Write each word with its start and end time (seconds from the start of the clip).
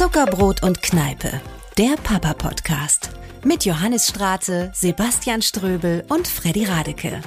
Zuckerbrot 0.00 0.62
und 0.62 0.82
Kneipe, 0.82 1.42
der 1.76 1.94
Papa-Podcast. 2.02 3.10
Mit 3.44 3.66
Johannes 3.66 4.08
Strate, 4.08 4.70
Sebastian 4.72 5.42
Ströbel 5.42 6.04
und 6.08 6.26
Freddy 6.26 6.64
Radeke. 6.64 7.20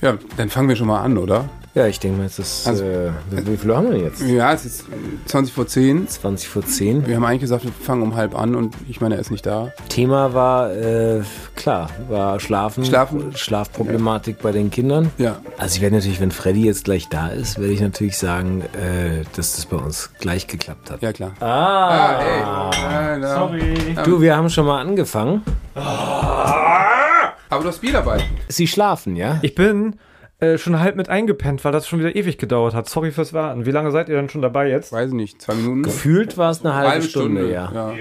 Ja, 0.00 0.18
dann 0.36 0.50
fangen 0.50 0.68
wir 0.68 0.74
schon 0.74 0.88
mal 0.88 1.00
an, 1.00 1.16
oder? 1.16 1.48
Ja, 1.74 1.86
ich 1.86 1.98
denke 1.98 2.18
mal, 2.18 2.26
es 2.26 2.38
ist. 2.38 2.66
Also- 2.68 2.84
äh, 2.84 3.10
wie, 3.30 3.46
wie 3.46 3.56
viel 3.56 3.74
haben 3.74 3.86
wir 3.86 3.94
denn 3.94 4.04
jetzt? 4.04 4.20
Ja, 4.20 4.52
es 4.52 4.66
ist 4.66 4.84
20 5.24 5.54
vor 5.54 5.66
10. 5.66 6.06
20 6.06 6.46
vor 6.46 6.62
10. 6.62 7.06
Wir 7.06 7.16
haben 7.16 7.24
eigentlich 7.24 7.40
gesagt, 7.40 7.64
wir 7.64 7.72
fangen 7.72 8.02
um 8.02 8.14
halb 8.14 8.38
an 8.38 8.54
und 8.54 8.74
ich 8.90 9.00
meine, 9.00 9.14
er 9.14 9.22
ist 9.22 9.30
nicht 9.30 9.46
da. 9.46 9.72
Thema 9.88 10.34
war, 10.34 10.70
äh, 10.74 11.22
klar, 11.56 11.88
war 12.10 12.38
Schlafen. 12.40 12.84
Schlafen. 12.84 13.34
Schlafproblematik 13.34 14.42
bei 14.42 14.52
den 14.52 14.70
Kindern. 14.70 15.10
Ja. 15.16 15.36
Also 15.56 15.76
ich 15.76 15.80
werde 15.80 15.96
natürlich, 15.96 16.20
wenn 16.20 16.30
Freddy 16.30 16.62
jetzt 16.66 16.84
gleich 16.84 17.08
da 17.08 17.28
ist, 17.28 17.58
werde 17.58 17.72
ich 17.72 17.80
natürlich 17.80 18.18
sagen, 18.18 18.60
äh, 18.74 19.24
dass 19.34 19.56
das 19.56 19.64
bei 19.64 19.76
uns 19.78 20.10
gleich 20.20 20.46
geklappt 20.48 20.90
hat. 20.90 21.00
Ja, 21.00 21.12
klar. 21.14 21.32
Ah, 21.40 22.68
Ah, 22.70 23.18
da. 23.18 23.34
Sorry. 23.34 23.96
Du, 24.04 24.20
wir 24.20 24.36
haben 24.36 24.50
schon 24.50 24.66
mal 24.66 24.80
angefangen. 24.82 25.42
Aber 25.74 27.62
du 27.62 27.68
hast 27.68 27.80
Bier 27.80 27.92
dabei. 27.94 28.18
Sie 28.48 28.66
schlafen, 28.66 29.16
ja? 29.16 29.38
Ich 29.42 29.54
bin 29.54 29.94
äh, 30.42 30.58
schon 30.58 30.80
halb 30.80 30.96
mit 30.96 31.08
eingepennt, 31.08 31.64
weil 31.64 31.70
das 31.70 31.86
schon 31.86 32.00
wieder 32.00 32.16
ewig 32.16 32.36
gedauert 32.36 32.74
hat. 32.74 32.88
Sorry 32.88 33.12
fürs 33.12 33.32
Warten. 33.32 33.64
Wie 33.64 33.70
lange 33.70 33.92
seid 33.92 34.08
ihr 34.08 34.16
denn 34.16 34.28
schon 34.28 34.42
dabei 34.42 34.68
jetzt? 34.68 34.92
Weiß 34.92 35.10
ich 35.10 35.14
nicht, 35.14 35.40
zwei 35.40 35.54
Minuten? 35.54 35.84
Gefühlt 35.84 36.36
war 36.36 36.50
es 36.50 36.64
eine 36.64 36.74
halbe, 36.74 37.06
Stunde, 37.06 37.48
ja. 37.48 37.70
ja. 37.72 37.92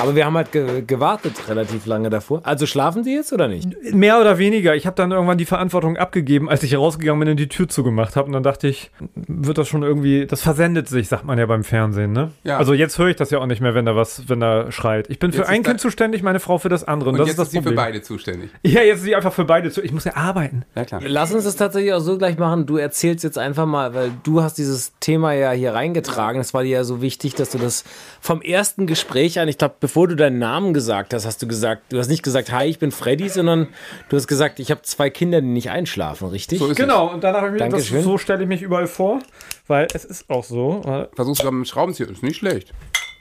Aber 0.00 0.14
wir 0.14 0.24
haben 0.24 0.36
halt 0.36 0.52
ge 0.52 0.82
gewartet 0.86 1.48
relativ 1.48 1.86
lange 1.86 2.08
davor. 2.08 2.42
Also 2.44 2.66
schlafen 2.66 3.02
Sie 3.02 3.12
jetzt 3.12 3.32
oder 3.32 3.48
nicht? 3.48 3.92
Mehr 3.92 4.20
oder 4.20 4.38
weniger. 4.38 4.76
Ich 4.76 4.86
habe 4.86 4.94
dann 4.94 5.10
irgendwann 5.10 5.36
die 5.36 5.44
Verantwortung 5.46 5.96
abgegeben, 5.96 6.48
als 6.48 6.62
ich 6.62 6.76
rausgegangen 6.76 7.18
bin 7.18 7.28
und 7.30 7.36
die 7.38 7.48
Tür 7.48 7.68
zugemacht 7.68 8.14
habe. 8.14 8.26
Und 8.28 8.34
dann 8.34 8.44
dachte 8.44 8.68
ich, 8.68 8.92
wird 9.26 9.58
das 9.58 9.66
schon 9.66 9.82
irgendwie, 9.82 10.26
das 10.26 10.42
versendet 10.42 10.88
sich, 10.88 11.08
sagt 11.08 11.24
man 11.24 11.38
ja 11.38 11.46
beim 11.46 11.64
Fernsehen, 11.64 12.12
ne? 12.12 12.30
Ja. 12.44 12.58
Also 12.58 12.72
jetzt 12.72 12.98
höre 12.98 13.08
ich 13.08 13.16
das 13.16 13.30
ja 13.30 13.40
auch 13.40 13.46
nicht 13.46 13.60
mehr, 13.60 13.74
wenn 13.74 13.84
da 13.84 13.96
was, 13.96 14.28
wenn 14.28 14.38
da 14.38 14.70
schreit. 14.70 15.10
Ich 15.10 15.18
bin 15.18 15.32
für 15.32 15.38
Jetzt 15.38 15.48
ein 15.48 15.64
Kind 15.64 15.80
zuständig, 15.80 16.22
meine 16.22 16.38
Frau 16.38 16.58
für 16.58 16.68
das 16.68 16.84
andere. 16.84 17.10
Und, 17.10 17.14
Und 17.14 17.18
das 17.18 17.26
jetzt 17.26 17.32
ist 17.34 17.38
das 17.38 17.48
ist 17.48 17.52
sie 17.52 17.58
für 17.58 17.62
Problem. 17.64 17.76
beide 17.76 18.02
zuständig. 18.02 18.50
Ja, 18.62 18.82
jetzt 18.82 18.98
ist 18.98 19.04
sie 19.04 19.16
einfach 19.16 19.32
für 19.32 19.44
beide 19.44 19.72
zu. 19.72 19.82
Ich 19.82 19.90
muss 19.90 20.04
ja 20.04 20.14
arbeiten. 20.14 20.64
Ja, 20.76 20.84
klar. 20.84 21.00
Lass 21.04 21.34
uns 21.34 21.42
das 21.44 21.56
tatsächlich 21.56 21.79
auch 21.92 22.00
so 22.00 22.18
gleich 22.18 22.36
machen. 22.38 22.66
Du 22.66 22.76
erzählst 22.76 23.24
jetzt 23.24 23.38
einfach 23.38 23.66
mal, 23.66 23.94
weil 23.94 24.12
du 24.22 24.42
hast 24.42 24.58
dieses 24.58 24.92
Thema 25.00 25.32
ja 25.32 25.50
hier 25.52 25.74
reingetragen. 25.74 26.40
Es 26.40 26.52
war 26.54 26.62
dir 26.62 26.70
ja 26.70 26.84
so 26.84 27.00
wichtig, 27.02 27.34
dass 27.34 27.50
du 27.50 27.58
das 27.58 27.84
vom 28.20 28.42
ersten 28.42 28.86
Gespräch 28.86 29.38
an, 29.40 29.48
ich 29.48 29.58
glaube, 29.58 29.74
bevor 29.80 30.08
du 30.08 30.16
deinen 30.16 30.38
Namen 30.38 30.74
gesagt 30.74 31.14
hast, 31.14 31.26
hast 31.26 31.40
du 31.42 31.46
gesagt, 31.48 31.84
du 31.92 31.98
hast 31.98 32.08
nicht 32.08 32.22
gesagt, 32.22 32.52
hi, 32.52 32.66
ich 32.66 32.78
bin 32.78 32.90
Freddy, 32.92 33.28
sondern 33.28 33.68
du 34.08 34.16
hast 34.16 34.26
gesagt, 34.26 34.60
ich 34.60 34.70
habe 34.70 34.82
zwei 34.82 35.10
Kinder, 35.10 35.40
die 35.40 35.46
nicht 35.48 35.70
einschlafen, 35.70 36.28
richtig? 36.28 36.58
So 36.58 36.66
ist 36.66 36.76
Genau, 36.76 37.06
und 37.12 37.24
danach 37.24 37.38
habe 37.42 37.48
ich 37.48 37.52
mir 37.54 37.58
das, 37.60 37.70
Dankeschön. 37.70 38.02
so 38.02 38.18
stelle 38.18 38.42
ich 38.42 38.48
mich 38.48 38.62
überall 38.62 38.86
vor, 38.86 39.20
weil 39.66 39.88
es 39.94 40.04
ist 40.04 40.28
auch 40.30 40.44
so. 40.44 40.82
Äh, 40.86 41.02
es. 41.02 41.08
Versuch's 41.16 41.38
gerade 41.40 41.54
mit 41.56 41.66
dem 41.66 41.70
Schraubenzieher, 41.70 42.08
ist 42.10 42.22
nicht 42.22 42.36
schlecht. 42.36 42.72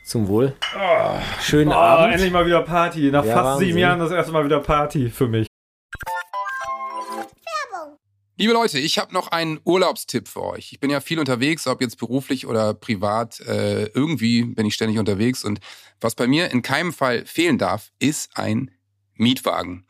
Zum 0.04 0.28
Wohl. 0.28 0.54
Schönen 1.40 1.70
Oh, 1.72 1.76
Abend. 1.76 2.14
endlich 2.16 2.32
mal 2.32 2.44
wieder 2.46 2.64
Party. 2.64 3.12
Nach 3.12 3.24
Ja, 3.24 3.34
fast 3.34 3.46
Wahnsinn. 3.46 3.68
sieben 3.68 3.78
Jahren 3.78 4.00
das 4.00 4.10
erste 4.12 4.32
Mal 4.32 4.44
wieder 4.44 4.60
Party 4.60 5.08
für 5.10 5.28
mich. 5.28 5.49
Liebe 8.40 8.54
Leute, 8.54 8.80
ich 8.80 8.98
habe 8.98 9.14
noch 9.14 9.28
einen 9.28 9.60
Urlaubstipp 9.66 10.30
für 10.30 10.42
euch. 10.42 10.72
Ich 10.72 10.80
bin 10.80 10.90
ja 10.90 11.02
viel 11.02 11.20
unterwegs, 11.20 11.68
ob 11.68 11.82
jetzt 11.82 11.98
beruflich 11.98 12.48
oder 12.48 12.74
privat. 12.74 13.42
Äh, 13.42 13.88
irgendwie 13.88 14.44
bin 14.44 14.66
ich 14.66 14.76
ständig 14.76 14.98
unterwegs. 14.98 15.44
Und 15.44 15.60
was 16.00 16.16
bei 16.16 16.26
mir 16.26 16.50
in 16.50 16.62
keinem 16.62 16.94
Fall 16.94 17.26
fehlen 17.26 17.58
darf, 17.58 17.92
ist 18.00 18.38
ein 18.38 18.72
Mietwagen. 19.16 19.86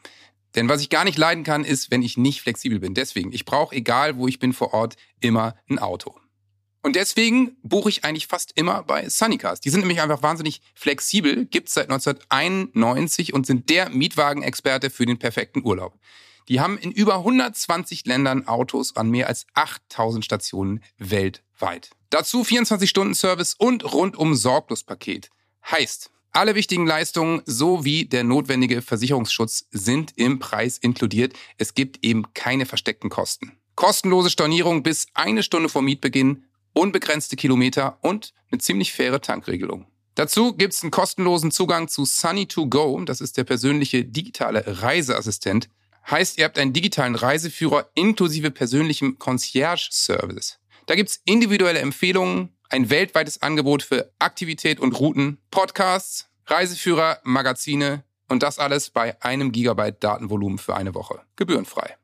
Denn 0.55 0.67
was 0.67 0.81
ich 0.81 0.89
gar 0.89 1.03
nicht 1.03 1.19
leiden 1.19 1.43
kann, 1.43 1.63
ist, 1.63 1.91
wenn 1.91 2.01
ich 2.01 2.17
nicht 2.17 2.41
flexibel 2.41 2.79
bin. 2.79 2.95
Deswegen, 2.95 3.31
ich 3.33 3.45
brauche, 3.45 3.75
egal 3.75 4.17
wo 4.17 4.27
ich 4.27 4.39
bin 4.39 4.51
vor 4.51 4.73
Ort, 4.73 4.95
immer 5.19 5.53
ein 5.69 5.77
Auto. 5.77 6.19
Und 6.81 6.95
deswegen 6.95 7.55
buche 7.61 7.89
ich 7.89 8.03
eigentlich 8.03 8.25
fast 8.25 8.53
immer 8.55 8.81
bei 8.81 9.07
Sunnycars. 9.09 9.59
Die 9.59 9.69
sind 9.69 9.81
nämlich 9.81 10.01
einfach 10.01 10.23
wahnsinnig 10.23 10.61
flexibel, 10.73 11.45
gibt's 11.45 11.75
seit 11.75 11.91
1991 11.91 13.31
und 13.31 13.45
sind 13.45 13.69
der 13.69 13.91
Mietwagenexperte 13.91 14.89
für 14.89 15.05
den 15.05 15.19
perfekten 15.19 15.63
Urlaub. 15.63 15.99
Die 16.49 16.59
haben 16.59 16.79
in 16.79 16.91
über 16.91 17.17
120 17.17 18.05
Ländern 18.05 18.47
Autos 18.47 18.95
an 18.95 19.09
mehr 19.09 19.27
als 19.27 19.45
8000 19.53 20.25
Stationen 20.25 20.83
weltweit. 20.97 21.91
Dazu 22.09 22.41
24-Stunden-Service 22.41 23.53
und 23.53 23.93
rundum 23.93 24.33
Sorglospaket. 24.33 25.29
Heißt, 25.69 26.09
alle 26.31 26.55
wichtigen 26.55 26.87
Leistungen 26.87 27.43
sowie 27.45 28.05
der 28.05 28.23
notwendige 28.23 28.81
Versicherungsschutz 28.81 29.67
sind 29.71 30.13
im 30.15 30.39
Preis 30.39 30.79
inkludiert. 30.79 31.33
Es 31.57 31.75
gibt 31.75 32.03
eben 32.03 32.33
keine 32.33 32.65
versteckten 32.65 33.11
Kosten. 33.11 33.51
Kostenlose 33.75 34.31
Stornierung 34.31 34.81
bis 34.81 35.05
eine 35.13 35.43
Stunde 35.43 35.69
vor 35.69 35.83
Mietbeginn, 35.83 36.45
unbegrenzte 36.73 37.35
Kilometer 37.35 37.99
und 38.01 38.33
eine 38.51 38.59
ziemlich 38.59 38.91
faire 38.91 39.21
Tankregelung. 39.21 39.85
Dazu 40.15 40.53
gibt's 40.53 40.81
einen 40.81 40.91
kostenlosen 40.91 41.51
Zugang 41.51 41.87
zu 41.87 42.03
Sunny2Go, 42.03 43.05
das 43.05 43.21
ist 43.21 43.37
der 43.37 43.43
persönliche 43.43 44.03
digitale 44.03 44.63
Reiseassistent. 44.81 45.69
Heißt, 46.09 46.37
ihr 46.37 46.45
habt 46.45 46.57
einen 46.57 46.73
digitalen 46.73 47.15
Reiseführer 47.15 47.89
inklusive 47.95 48.51
persönlichem 48.51 49.19
Concierge-Service. 49.19 50.59
Da 50.85 50.95
gibt's 50.95 51.21
individuelle 51.25 51.79
Empfehlungen, 51.79 52.55
ein 52.69 52.89
weltweites 52.89 53.41
Angebot 53.41 53.83
für 53.83 54.11
Aktivität 54.19 54.79
und 54.79 54.99
Routen, 54.99 55.39
Podcasts, 55.51 56.29
Reiseführer, 56.47 57.19
Magazine 57.23 58.03
und 58.27 58.43
das 58.43 58.59
alles 58.59 58.89
bei 58.89 59.21
einem 59.21 59.51
Gigabyte 59.51 60.03
Datenvolumen 60.03 60.57
für 60.57 60.75
eine 60.75 60.95
Woche. 60.95 61.21
Gebührenfrei. 61.35 61.95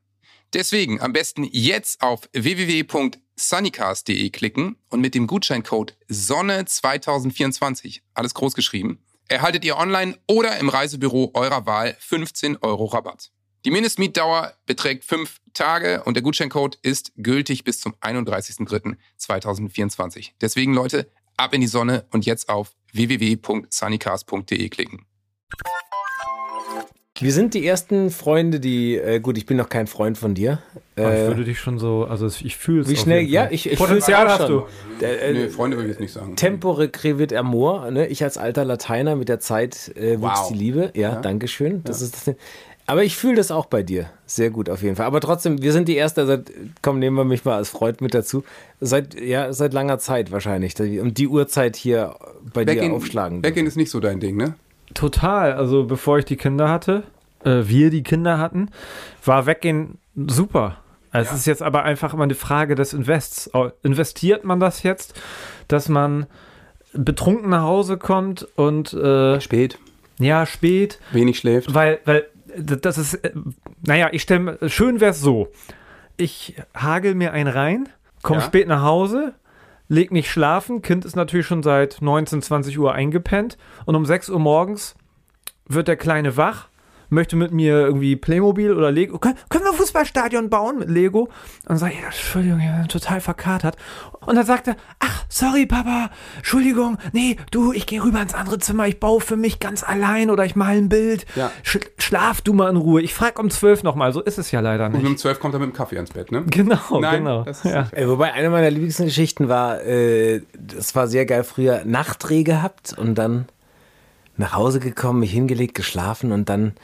Deswegen 0.52 1.00
am 1.00 1.12
besten 1.12 1.44
jetzt 1.44 2.02
auf 2.02 2.28
www.sunnycast.de 2.32 4.30
klicken 4.30 4.76
und 4.88 5.00
mit 5.00 5.14
dem 5.14 5.26
Gutscheincode 5.26 5.96
SONNE2024, 6.08 8.00
alles 8.14 8.34
groß 8.34 8.54
geschrieben, 8.54 9.02
erhaltet 9.28 9.64
ihr 9.64 9.76
online 9.76 10.16
oder 10.28 10.58
im 10.58 10.68
Reisebüro 10.68 11.32
eurer 11.34 11.66
Wahl 11.66 11.96
15 11.98 12.58
Euro 12.58 12.84
Rabatt. 12.86 13.32
Die 13.66 13.70
Mindestmietdauer 13.72 14.52
beträgt 14.66 15.04
fünf 15.04 15.40
Tage 15.52 16.04
und 16.04 16.14
der 16.14 16.22
Gutscheincode 16.22 16.78
ist 16.82 17.10
gültig 17.16 17.64
bis 17.64 17.80
zum 17.80 17.94
31.03.2024. 18.00 20.30
Deswegen 20.40 20.72
Leute, 20.72 21.10
ab 21.36 21.52
in 21.52 21.60
die 21.62 21.66
Sonne 21.66 22.04
und 22.12 22.26
jetzt 22.26 22.48
auf 22.48 22.70
www.sunnycast.de 22.92 24.68
klicken. 24.68 25.04
Wir 27.18 27.32
sind 27.32 27.54
die 27.54 27.66
ersten 27.66 28.10
Freunde, 28.10 28.60
die, 28.60 28.94
äh, 28.98 29.18
gut, 29.18 29.36
ich 29.36 29.46
bin 29.46 29.56
noch 29.56 29.68
kein 29.68 29.88
Freund 29.88 30.16
von 30.16 30.34
dir. 30.34 30.62
Ich 30.94 31.02
Äh, 31.02 31.26
würde 31.26 31.42
dich 31.44 31.58
schon 31.58 31.80
so, 31.80 32.04
also 32.04 32.28
ich 32.28 32.56
fühle 32.56 32.82
es. 32.82 32.88
wie 32.88 32.94
auf 32.94 33.00
schnell, 33.00 33.22
ja, 33.24 33.48
ich, 33.50 33.68
ich 33.68 33.76
Potenzial 33.78 34.28
hast 34.28 34.46
schon. 34.46 34.64
du. 35.00 35.04
Äh, 35.04 35.32
nee, 35.32 35.48
Freunde 35.48 35.76
würde 35.76 35.88
ich 35.88 35.94
jetzt 35.94 36.00
nicht 36.00 36.12
sagen. 36.12 36.36
Tempore 36.36 36.88
crevit 36.88 37.32
amor, 37.32 37.90
ne? 37.90 38.06
Ich 38.06 38.22
als 38.22 38.38
alter 38.38 38.64
Lateiner 38.64 39.16
mit 39.16 39.28
der 39.28 39.40
Zeit 39.40 39.88
äh, 39.96 40.20
wuchs 40.20 40.40
Wow. 40.42 40.48
die 40.52 40.58
Liebe. 40.58 40.92
Ja, 40.94 41.14
Ja. 41.14 41.20
Dankeschön. 41.20 41.82
Das 41.84 42.00
ist 42.02 42.28
das. 42.28 42.36
Aber 42.86 43.02
ich 43.02 43.16
fühle 43.16 43.34
das 43.34 43.50
auch 43.50 43.66
bei 43.66 43.82
dir. 43.82 44.10
Sehr 44.26 44.50
gut 44.50 44.70
auf 44.70 44.82
jeden 44.82 44.94
Fall. 44.96 45.06
Aber 45.06 45.20
trotzdem, 45.20 45.60
wir 45.60 45.72
sind 45.72 45.88
die 45.88 45.96
Erste, 45.96 46.24
seit, 46.26 46.52
komm, 46.82 47.00
nehmen 47.00 47.16
wir 47.16 47.24
mich 47.24 47.44
mal 47.44 47.56
als 47.56 47.68
Freund 47.68 48.00
mit 48.00 48.14
dazu. 48.14 48.44
Seit, 48.80 49.20
ja, 49.20 49.52
seit 49.52 49.72
langer 49.72 49.98
Zeit 49.98 50.30
wahrscheinlich. 50.30 50.80
Um 51.00 51.12
die 51.12 51.26
Uhrzeit 51.26 51.74
hier 51.76 52.14
bei 52.54 52.64
dir 52.64 52.76
Backend, 52.76 52.94
aufschlagen. 52.94 53.42
Backend 53.42 53.66
ist 53.66 53.76
nicht 53.76 53.90
so 53.90 53.98
dein 53.98 54.20
Ding, 54.20 54.36
ne? 54.36 54.54
Total. 54.94 55.52
Also 55.52 55.84
bevor 55.84 56.18
ich 56.18 56.24
die 56.24 56.36
Kinder 56.36 56.68
hatte, 56.68 57.02
äh, 57.44 57.62
wir 57.64 57.90
die 57.90 58.04
Kinder 58.04 58.38
hatten, 58.38 58.70
war 59.24 59.46
Weggehen 59.46 59.98
super. 60.14 60.78
Also 61.10 61.32
Es 61.32 61.38
ist 61.40 61.46
jetzt 61.46 61.62
aber 61.62 61.82
einfach 61.82 62.14
immer 62.14 62.24
eine 62.24 62.34
Frage 62.34 62.74
des 62.74 62.92
Invests. 62.92 63.50
Investiert 63.82 64.44
man 64.44 64.60
das 64.60 64.82
jetzt, 64.82 65.14
dass 65.66 65.88
man 65.88 66.26
betrunken 66.92 67.50
nach 67.50 67.62
Hause 67.62 67.96
kommt 67.96 68.46
und 68.56 68.92
äh, 68.92 69.40
Spät, 69.40 69.78
ja, 70.18 70.46
spät, 70.46 70.98
wenig 71.12 71.38
schläft. 71.38 71.74
weil, 71.74 72.00
weil 72.04 72.26
das 72.58 72.98
ist, 72.98 73.14
äh, 73.14 73.32
naja, 73.86 74.08
ich 74.12 74.22
stelle, 74.22 74.58
schön 74.68 75.00
wäre 75.00 75.10
es 75.12 75.20
so. 75.20 75.48
Ich 76.16 76.56
hagel 76.74 77.14
mir 77.14 77.32
einen 77.32 77.48
rein, 77.48 77.88
komme 78.22 78.40
Ja. 78.40 78.46
spät 78.46 78.68
nach 78.68 78.82
Hause, 78.82 79.34
leg 79.88 80.10
mich 80.12 80.30
schlafen, 80.30 80.82
Kind 80.82 81.04
ist 81.04 81.16
natürlich 81.16 81.46
schon 81.46 81.62
seit 81.62 81.98
19, 82.00 82.42
20 82.42 82.78
Uhr 82.78 82.92
eingepennt 82.94 83.58
und 83.84 83.94
um 83.94 84.06
6 84.06 84.30
Uhr 84.30 84.38
morgens 84.38 84.94
wird 85.66 85.88
der 85.88 85.96
Kleine 85.96 86.36
wach, 86.36 86.68
möchte 87.08 87.36
mit 87.36 87.52
mir 87.52 87.80
irgendwie 87.80 88.16
Playmobil 88.16 88.72
oder 88.72 88.90
Lego, 88.90 89.18
können, 89.18 89.36
können 89.48 89.64
wir 89.64 89.70
ein 89.72 89.76
Fußballstadion 89.76 90.50
bauen 90.50 90.78
mit 90.78 90.90
Lego? 90.90 91.20
Und 91.22 91.30
dann 91.68 91.78
sage 91.78 91.94
ich, 91.94 92.00
ja, 92.00 92.06
Entschuldigung, 92.06 92.60
ich 92.60 92.66
bin 92.66 92.88
total 92.88 93.20
verkatert. 93.20 93.76
Und 94.26 94.36
dann 94.36 94.46
sagt 94.46 94.68
er, 94.68 94.76
ach, 94.98 95.24
sorry, 95.28 95.66
Papa, 95.66 96.10
Entschuldigung, 96.36 96.98
nee, 97.12 97.36
du, 97.50 97.72
ich 97.72 97.86
gehe 97.86 98.02
rüber 98.02 98.20
ins 98.20 98.34
andere 98.34 98.58
Zimmer, 98.58 98.86
ich 98.88 99.00
baue 99.00 99.20
für 99.20 99.36
mich 99.36 99.60
ganz 99.60 99.82
allein 99.84 100.30
oder 100.30 100.44
ich 100.44 100.56
mal 100.56 100.76
ein 100.76 100.88
Bild. 100.88 101.26
Ja. 101.36 101.50
Sch 101.62 101.78
schlaf 101.98 102.40
du 102.40 102.52
mal 102.52 102.70
in 102.70 102.76
Ruhe. 102.76 103.00
Ich 103.02 103.14
frage 103.14 103.40
um 103.40 103.50
12 103.50 103.82
nochmal, 103.82 104.12
so 104.12 104.20
ist 104.20 104.38
es 104.38 104.50
ja 104.50 104.60
leider 104.60 104.86
Und 104.86 104.92
nicht. 104.94 105.06
um 105.06 105.16
12 105.16 105.40
kommt 105.40 105.54
er 105.54 105.60
mit 105.60 105.70
dem 105.70 105.72
Kaffee 105.72 105.96
ins 105.96 106.10
Bett, 106.10 106.30
ne? 106.30 106.44
Genau, 106.46 107.00
Nein, 107.00 107.18
genau. 107.24 107.42
das 107.42 107.64
ist 107.64 107.72
ja. 107.72 107.88
Äh, 107.92 108.08
wobei 108.08 108.32
eine 108.32 108.50
meiner 108.50 108.70
Lieblingsgeschichten 108.70 109.48
war, 109.48 109.82
äh, 109.84 110.42
das 110.58 110.94
war 110.94 111.08
sehr 111.08 111.26
geil 111.26 111.44
früher, 111.44 111.82
Nachtdreh 111.84 112.42
gehabt 112.44 112.94
und 112.96 113.16
dann 113.16 113.46
nach 114.36 114.52
Hause 114.54 114.80
gekommen, 114.80 115.20
mich 115.20 115.32
hingelegt, 115.32 115.74
geschlafen 115.74 116.32
und 116.32 116.48
dann 116.48 116.74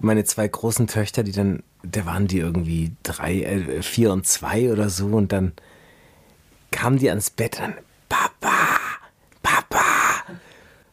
meine 0.00 0.24
zwei 0.24 0.46
großen 0.46 0.86
Töchter, 0.86 1.22
die 1.22 1.32
dann, 1.32 1.62
da 1.82 2.06
waren 2.06 2.26
die 2.26 2.38
irgendwie 2.38 2.92
drei, 3.02 3.42
äh, 3.42 3.82
vier 3.82 4.12
und 4.12 4.26
zwei 4.26 4.72
oder 4.72 4.88
so 4.90 5.06
und 5.06 5.32
dann 5.32 5.52
kamen 6.70 6.98
die 6.98 7.08
ans 7.08 7.30
Bett 7.30 7.56
und 7.56 7.62
dann, 7.62 7.74
Papa. 8.08 8.49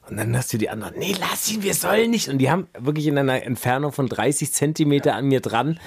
Und 0.09 0.18
dann 0.18 0.38
hast 0.38 0.54
du 0.54 0.57
die 0.57 0.69
anderen, 0.69 0.95
nee, 0.98 1.15
lass 1.19 1.51
ihn, 1.51 1.63
wir 1.63 1.74
sollen 1.74 2.12
nicht. 2.12 2.30
Und 2.30 2.38
die 2.38 2.50
haben 2.50 2.68
wirklich 2.80 3.07
in 3.07 3.18
einer 3.18 3.44
Entfernung 3.44 3.92
von 3.92 4.07
30 4.07 4.54
Zentimeter 4.54 5.15
an 5.15 5.25
mir 5.25 5.42
dran, 5.42 5.80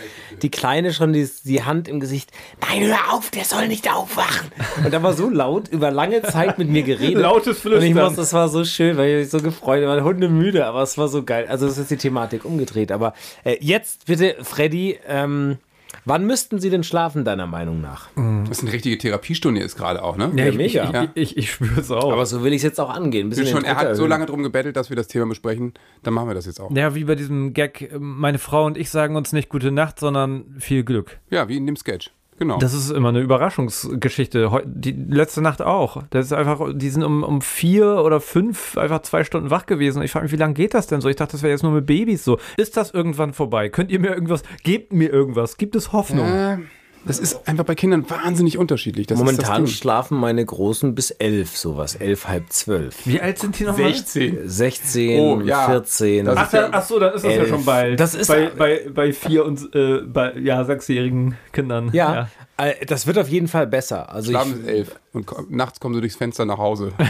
die 0.43 0.50
Kleine 0.50 0.93
schon 0.93 1.12
die, 1.12 1.28
die 1.44 1.62
Hand 1.64 1.88
im 1.88 2.00
Gesicht, 2.00 2.31
nein, 2.61 2.82
hör 2.87 3.14
auf, 3.14 3.31
der 3.31 3.44
soll 3.44 3.69
nicht 3.69 3.90
aufwachen. 3.90 4.50
Und 4.84 4.93
er 4.93 5.02
war 5.02 5.14
so 5.14 5.28
laut, 5.28 5.69
über 5.69 5.90
lange 5.90 6.22
Zeit 6.22 6.58
mit 6.58 6.69
mir 6.69 6.82
geredet. 6.82 7.22
Lautes 7.22 7.64
Und 7.64 7.72
ich 7.72 7.81
Flüstern. 7.81 8.05
muss, 8.05 8.17
das 8.17 8.32
war 8.32 8.49
so 8.49 8.64
schön, 8.64 8.96
weil 8.96 9.11
ich 9.11 9.17
mich 9.20 9.31
so 9.31 9.40
gefreut 9.40 9.87
habe, 9.87 10.05
Hunde 10.05 10.28
müde, 10.28 10.66
aber 10.66 10.82
es 10.82 10.99
war 10.99 11.08
so 11.08 11.23
geil. 11.23 11.46
Also 11.49 11.66
das 11.66 11.78
ist 11.78 11.90
die 11.90 11.96
Thematik 11.96 12.44
umgedreht. 12.44 12.93
Aber 12.93 13.14
äh, 13.44 13.56
jetzt 13.61 14.06
bitte, 14.06 14.37
Freddy, 14.43 14.99
ähm, 15.06 15.58
wann 16.05 16.26
müssten 16.26 16.58
Sie 16.58 16.70
denn 16.70 16.82
schlafen, 16.82 17.25
deiner 17.25 17.47
Meinung 17.47 17.81
nach? 17.81 18.08
Das 18.49 18.58
ist 18.58 18.64
eine 18.64 18.73
richtige 18.73 18.99
Therapiestunde 18.99 19.61
jetzt 19.61 19.76
gerade 19.76 20.02
auch, 20.02 20.17
ne? 20.17 20.31
Ja, 20.37 20.47
ich, 20.47 20.56
mega. 20.56 21.08
Ich, 21.14 21.23
ich, 21.23 21.31
ich, 21.31 21.37
ich 21.37 21.50
spüre 21.52 21.81
es 21.81 21.91
auch. 21.91 22.12
Aber 22.12 22.26
so 22.26 22.43
will 22.43 22.52
ich 22.52 22.58
es 22.58 22.62
jetzt 22.62 22.81
auch 22.81 22.91
angehen. 22.91 23.26
Ein 23.26 23.31
bisschen 23.31 23.47
schon, 23.47 23.64
er 23.64 23.76
hat 23.76 23.97
so 23.97 24.06
lange 24.06 24.26
drum 24.26 24.43
gebettelt, 24.43 24.76
dass 24.76 24.91
wir 24.91 24.97
das 24.97 25.08
Thema 25.08 25.26
besprechen. 25.26 25.75
Dann 26.02 26.14
machen 26.14 26.29
wir 26.29 26.35
das 26.35 26.47
jetzt 26.47 26.61
auch. 26.61 26.70
ja, 26.75 26.94
wie 26.94 27.05
bei 27.05 27.14
diesem 27.14 27.52
Gag, 27.52 27.82
äh, 27.82 27.99
meine 27.99 28.38
Frau 28.38 28.67
und 28.67 28.76
ich 28.79 28.91
sagen 28.91 29.17
uns 29.17 29.32
nicht 29.32 29.49
gute 29.49 29.70
Nacht, 29.70 29.99
sondern 29.99 30.56
viel 30.58 30.85
Glück. 30.85 31.19
Ja, 31.31 31.49
wie 31.49 31.56
in 31.56 31.67
dem 31.67 31.76
Sketch. 31.76 32.11
Genau. 32.40 32.56
Das 32.56 32.72
ist 32.72 32.90
immer 32.90 33.10
eine 33.10 33.20
Überraschungsgeschichte. 33.20 34.50
Die 34.64 34.92
letzte 34.92 35.42
Nacht 35.42 35.60
auch. 35.60 36.04
Das 36.08 36.25
ist 36.25 36.32
einfach, 36.32 36.70
die 36.72 36.88
sind 36.88 37.02
um, 37.02 37.22
um 37.22 37.42
vier 37.42 38.02
oder 38.02 38.19
fünf 38.19 38.78
einfach 38.78 39.02
zwei 39.02 39.25
Stunden 39.25 39.50
wach 39.50 39.66
gewesen. 39.66 40.02
Ich 40.02 40.10
frage 40.10 40.25
mich, 40.25 40.32
wie 40.32 40.37
lange 40.37 40.54
geht 40.54 40.72
das 40.72 40.87
denn 40.87 41.02
so? 41.02 41.10
Ich 41.10 41.16
dachte, 41.16 41.32
das 41.32 41.42
wäre 41.42 41.52
jetzt 41.52 41.62
nur 41.62 41.72
mit 41.72 41.84
Babys 41.84 42.25
so. 42.25 42.38
Ist 42.56 42.78
das 42.78 42.92
irgendwann 42.92 43.34
vorbei? 43.34 43.69
Könnt 43.69 43.90
ihr 43.90 44.00
mir 44.00 44.14
irgendwas, 44.14 44.42
gebt 44.62 44.90
mir 44.90 45.12
irgendwas? 45.12 45.58
Gibt 45.58 45.76
es 45.76 45.92
Hoffnung? 45.92 46.26
äh, 46.26 46.58
das 47.05 47.19
ist 47.19 47.49
einfach 47.49 47.64
bei 47.64 47.75
Kindern 47.75 48.08
wahnsinnig 48.08 48.58
unterschiedlich. 48.58 49.06
Das 49.06 49.19
Momentan 49.19 49.64
ist 49.64 49.73
das 49.73 49.79
schlafen 49.79 50.19
meine 50.19 50.44
Großen 50.44 50.94
bis 50.94 51.11
elf, 51.11 51.56
sowas. 51.56 51.94
Elf, 51.97 52.29
halb 52.29 52.50
zwölf. 52.52 53.06
Wie 53.06 53.20
alt 53.20 53.38
sind 53.38 53.58
die 53.58 53.64
nochmal? 53.64 53.93
16. 53.94 54.49
16, 54.49 55.20
Oh, 55.20 55.41
ja. 55.41 55.67
14. 55.67 56.25
Das 56.26 56.37
Ach, 56.37 56.47
ist 56.47 56.52
ja- 56.52 56.61
da, 56.62 56.69
ach 56.73 56.85
so, 56.85 56.99
dann 56.99 57.14
ist 57.14 57.25
das 57.25 57.32
ja 57.35 57.41
elf. 57.41 57.49
schon 57.49 57.64
bei, 57.64 57.94
Das 57.97 58.14
ist- 58.14 58.29
bei, 58.29 58.50
bei, 58.50 58.87
bei 58.94 59.12
vier 59.12 59.44
und 59.44 59.75
äh, 59.75 60.00
bei, 60.02 60.35
ja, 60.38 60.64
sechsjährigen 60.64 61.37
Kindern. 61.52 61.91
ja, 61.93 62.29
äh, 62.56 62.85
das 62.87 63.06
wird 63.06 63.19
auf 63.19 63.29
jeden 63.29 63.49
Fall 63.49 63.67
besser. 63.67 64.12
Also 64.12 64.31
Schlafen 64.31 64.61
ich, 64.64 64.69
elf. 64.70 64.97
Und 65.12 65.50
nachts 65.50 65.81
kommen 65.81 65.94
sie 65.94 66.00
durchs 66.00 66.17
Fenster 66.17 66.44
nach 66.44 66.58
Hause. 66.58 66.93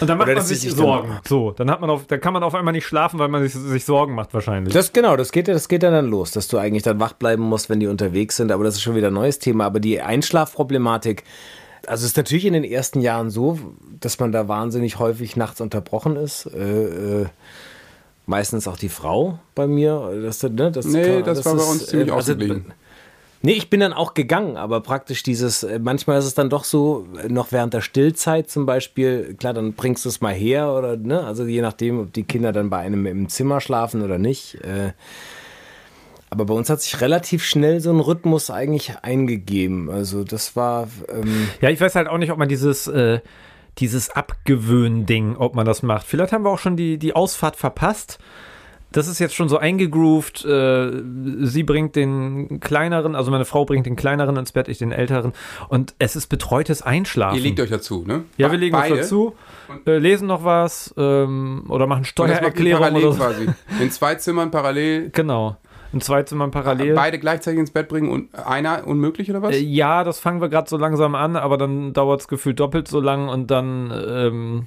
Und 0.00 0.08
dann 0.08 0.18
macht 0.18 0.28
Oder 0.28 0.36
man 0.38 0.44
sich 0.46 0.60
Sorgen. 0.72 1.08
dann- 1.08 1.20
So, 1.28 1.52
dann 1.52 1.70
hat 1.70 1.80
man 1.80 1.90
auf, 1.90 2.06
dann 2.06 2.20
kann 2.20 2.32
man 2.32 2.42
auf 2.42 2.54
einmal 2.54 2.72
nicht 2.72 2.86
schlafen, 2.86 3.18
weil 3.18 3.28
man 3.28 3.42
sich, 3.42 3.52
sich 3.54 3.84
Sorgen 3.84 4.14
macht 4.14 4.34
wahrscheinlich. 4.34 4.74
das 4.74 4.92
genau, 4.92 5.16
das 5.16 5.30
geht, 5.32 5.48
ja- 5.48 5.54
das 5.54 5.68
geht 5.68 5.82
ja 5.82 5.90
dann 5.90 6.06
los, 6.06 6.32
dass 6.32 6.48
du 6.48 6.58
eigentlich 6.58 6.82
dann 6.82 6.98
wach 7.00 7.12
bleiben 7.12 7.42
musst, 7.42 7.70
wenn 7.70 7.80
die 7.80 7.86
unterwegs 7.86 8.36
sind. 8.36 8.50
Aber 8.52 8.64
das 8.64 8.74
ist 8.74 8.82
schon 8.82 8.94
wieder 8.96 9.08
ein 9.08 9.14
neues 9.14 9.38
Thema. 9.38 9.64
Aber 9.66 9.78
die 9.80 10.00
Einschlafproblematik, 10.00 11.22
also 11.86 12.02
es 12.02 12.10
ist 12.10 12.16
natürlich 12.16 12.44
in 12.46 12.52
den 12.54 12.64
ersten 12.64 13.00
Jahren 13.00 13.30
so, 13.30 13.58
dass 14.00 14.18
man 14.18 14.32
da 14.32 14.48
wahnsinnig 14.48 14.98
häufig 14.98 15.36
nachts 15.36 15.60
unterbrochen 15.60 16.16
ist. 16.16 16.46
Äh, 16.46 17.22
äh, 17.22 17.26
meistens 18.26 18.66
auch 18.66 18.76
die 18.76 18.88
Frau 18.88 19.38
bei 19.54 19.66
mir. 19.68 20.10
Das, 20.22 20.42
ne, 20.42 20.72
das 20.72 20.86
Nee, 20.86 21.22
das 21.22 21.44
war 21.44 21.54
bei 21.54 21.60
ist, 21.62 21.68
uns 21.68 21.86
ziemlich 21.86 22.08
äh, 22.08 22.12
also, 22.12 22.32
ausgeglichen. 22.32 22.72
Nee, 23.42 23.52
ich 23.52 23.70
bin 23.70 23.80
dann 23.80 23.92
auch 23.92 24.14
gegangen, 24.14 24.56
aber 24.56 24.80
praktisch 24.80 25.22
dieses, 25.22 25.62
äh, 25.62 25.78
manchmal 25.78 26.18
ist 26.18 26.24
es 26.24 26.34
dann 26.34 26.50
doch 26.50 26.64
so, 26.64 27.06
äh, 27.22 27.28
noch 27.28 27.52
während 27.52 27.74
der 27.74 27.80
Stillzeit 27.80 28.50
zum 28.50 28.66
Beispiel, 28.66 29.34
klar, 29.38 29.54
dann 29.54 29.74
bringst 29.74 30.04
du 30.04 30.08
es 30.08 30.20
mal 30.20 30.32
her 30.32 30.72
oder, 30.72 30.96
ne, 30.96 31.22
also 31.24 31.44
je 31.44 31.60
nachdem, 31.60 32.00
ob 32.00 32.12
die 32.12 32.24
Kinder 32.24 32.52
dann 32.52 32.70
bei 32.70 32.78
einem 32.78 33.06
im 33.06 33.28
Zimmer 33.28 33.60
schlafen 33.60 34.02
oder 34.02 34.18
nicht. 34.18 34.56
Äh, 34.64 34.92
aber 36.30 36.46
bei 36.46 36.54
uns 36.54 36.68
hat 36.68 36.80
sich 36.82 37.00
relativ 37.00 37.44
schnell 37.44 37.80
so 37.80 37.90
ein 37.90 38.00
Rhythmus 38.00 38.50
eigentlich 38.50 38.94
eingegeben. 39.02 39.90
Also 39.90 40.24
das 40.24 40.56
war, 40.56 40.88
ähm, 41.08 41.48
Ja, 41.60 41.70
ich 41.70 41.80
weiß 41.80 41.94
halt 41.94 42.08
auch 42.08 42.18
nicht, 42.18 42.32
ob 42.32 42.38
man 42.38 42.48
dieses, 42.48 42.88
äh, 42.88 43.20
dieses 43.78 44.10
Abgewöhnen-Ding, 44.10 45.36
ob 45.36 45.54
man 45.54 45.66
das 45.66 45.82
macht. 45.82 46.06
Vielleicht 46.06 46.32
haben 46.32 46.44
wir 46.44 46.50
auch 46.50 46.58
schon 46.58 46.76
die, 46.76 46.98
die 46.98 47.14
Ausfahrt 47.14 47.56
verpasst. 47.56 48.18
Das 48.92 49.08
ist 49.08 49.18
jetzt 49.18 49.34
schon 49.34 49.48
so 49.48 49.58
eingegroovt. 49.58 50.44
Äh, 50.44 50.90
sie 51.42 51.62
bringt 51.64 51.96
den 51.96 52.60
kleineren, 52.60 53.14
also 53.14 53.30
meine 53.30 53.44
Frau 53.44 53.64
bringt 53.64 53.84
den 53.84 53.96
kleineren 53.96 54.36
ins 54.36 54.52
Bett, 54.52 54.68
ich 54.68 54.78
den 54.78 54.92
älteren. 54.92 55.32
Und 55.68 55.94
es 55.98 56.16
ist 56.16 56.28
betreutes 56.28 56.82
Einschlafen. 56.82 57.36
Ihr 57.36 57.42
legt 57.42 57.60
euch 57.60 57.70
dazu, 57.70 58.04
ne? 58.06 58.24
ja, 58.36 58.50
wir 58.50 58.58
legen 58.58 58.76
Beide? 58.76 58.94
uns 58.94 59.02
dazu, 59.02 59.34
äh, 59.86 59.98
lesen 59.98 60.28
noch 60.28 60.44
was 60.44 60.94
ähm, 60.96 61.64
oder 61.68 61.86
machen 61.86 62.04
Steuererklärung 62.04 62.94
oder 62.94 63.12
so. 63.12 63.18
quasi. 63.18 63.48
In 63.80 63.90
zwei 63.90 64.14
Zimmern 64.14 64.50
parallel. 64.50 65.10
Genau. 65.12 65.56
In 65.92 66.00
zwei 66.00 66.24
Zimmern 66.24 66.50
parallel. 66.50 66.94
Beide 66.94 67.18
gleichzeitig 67.18 67.60
ins 67.60 67.70
Bett 67.70 67.88
bringen 67.88 68.10
und 68.10 68.34
einer 68.34 68.86
unmöglich 68.86 69.30
oder 69.30 69.40
was? 69.42 69.54
Äh, 69.54 69.60
Ja, 69.60 70.04
das 70.04 70.18
fangen 70.20 70.40
wir 70.40 70.48
gerade 70.48 70.68
so 70.68 70.76
langsam 70.76 71.14
an, 71.14 71.36
aber 71.36 71.56
dann 71.58 71.92
dauert 71.92 72.20
es 72.20 72.28
gefühlt 72.28 72.60
doppelt 72.60 72.88
so 72.88 73.00
lang 73.00 73.28
und 73.28 73.50
dann 73.50 73.92
ähm, 74.08 74.66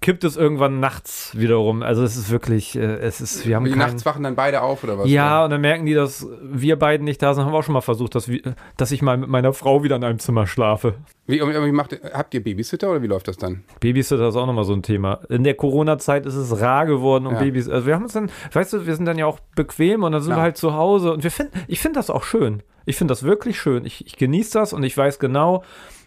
kippt 0.00 0.24
es 0.24 0.36
irgendwann 0.36 0.80
nachts 0.80 1.32
wiederum. 1.34 1.82
Also 1.82 2.02
es 2.02 2.16
ist 2.16 2.30
wirklich, 2.30 2.76
äh, 2.76 2.80
es 2.80 3.20
ist, 3.20 3.46
wir 3.46 3.56
haben 3.56 3.64
die 3.64 3.70
kein, 3.70 3.78
nachts 3.80 4.04
wachen 4.06 4.22
dann 4.22 4.36
beide 4.36 4.62
auf 4.62 4.84
oder 4.84 4.98
was? 4.98 5.08
Ja, 5.08 5.44
und 5.44 5.50
dann 5.50 5.60
merken 5.60 5.86
die, 5.86 5.94
dass 5.94 6.26
wir 6.42 6.78
beiden 6.78 7.04
nicht 7.04 7.22
da 7.22 7.34
sind. 7.34 7.44
Haben 7.44 7.52
wir 7.52 7.58
auch 7.58 7.62
schon 7.64 7.72
mal 7.72 7.80
versucht, 7.80 8.14
dass, 8.14 8.28
wir, 8.28 8.54
dass 8.76 8.90
ich 8.92 9.02
mal 9.02 9.16
mit 9.16 9.28
meiner 9.28 9.52
Frau 9.52 9.82
wieder 9.82 9.96
in 9.96 10.04
einem 10.04 10.18
Zimmer 10.18 10.46
schlafe. 10.46 10.94
Wie, 11.26 11.40
wie 11.40 11.72
macht, 11.72 11.98
habt 12.12 12.34
ihr 12.34 12.42
Babysitter 12.42 12.90
oder 12.90 13.02
wie 13.02 13.06
läuft 13.08 13.28
das 13.28 13.36
dann? 13.36 13.64
Babysitter 13.80 14.28
ist 14.28 14.36
auch 14.36 14.46
nochmal 14.46 14.64
so 14.64 14.72
ein 14.74 14.82
Thema. 14.82 15.20
In 15.28 15.42
der 15.44 15.54
Corona-Zeit 15.54 16.26
ist 16.26 16.36
es 16.36 16.60
rar 16.60 16.86
geworden 16.86 17.26
um 17.26 17.34
Ja. 17.34 17.40
Babys. 17.40 17.68
Also 17.68 17.86
wir 17.86 17.94
haben 17.94 18.04
uns 18.04 18.12
dann, 18.12 18.30
weißt 18.52 18.74
du, 18.74 18.86
wir 18.86 18.94
sind 18.94 19.06
dann 19.06 19.18
ja 19.18 19.26
auch 19.26 19.40
bequem 19.56 20.02
und 20.04 20.12
dann 20.12 20.22
sind 20.22 20.30
Ja. 20.32 20.36
wir 20.38 20.42
halt 20.42 20.56
zu 20.56 20.74
Hause 20.74 21.12
und 21.12 21.24
wir 21.24 21.30
finden, 21.30 21.52
ich 21.66 21.80
finde 21.80 21.98
das 21.98 22.10
auch 22.10 22.22
schön. 22.24 22.62
Ich 22.84 22.96
finde 22.96 23.10
das 23.12 23.24
wirklich 23.24 23.58
schön. 23.60 23.84
Ich, 23.84 24.06
ich 24.06 24.16
genieße 24.16 24.56
das 24.58 24.72
und 24.72 24.84
ich 24.84 24.96
weiß 24.96 25.18
genau, 25.18 25.64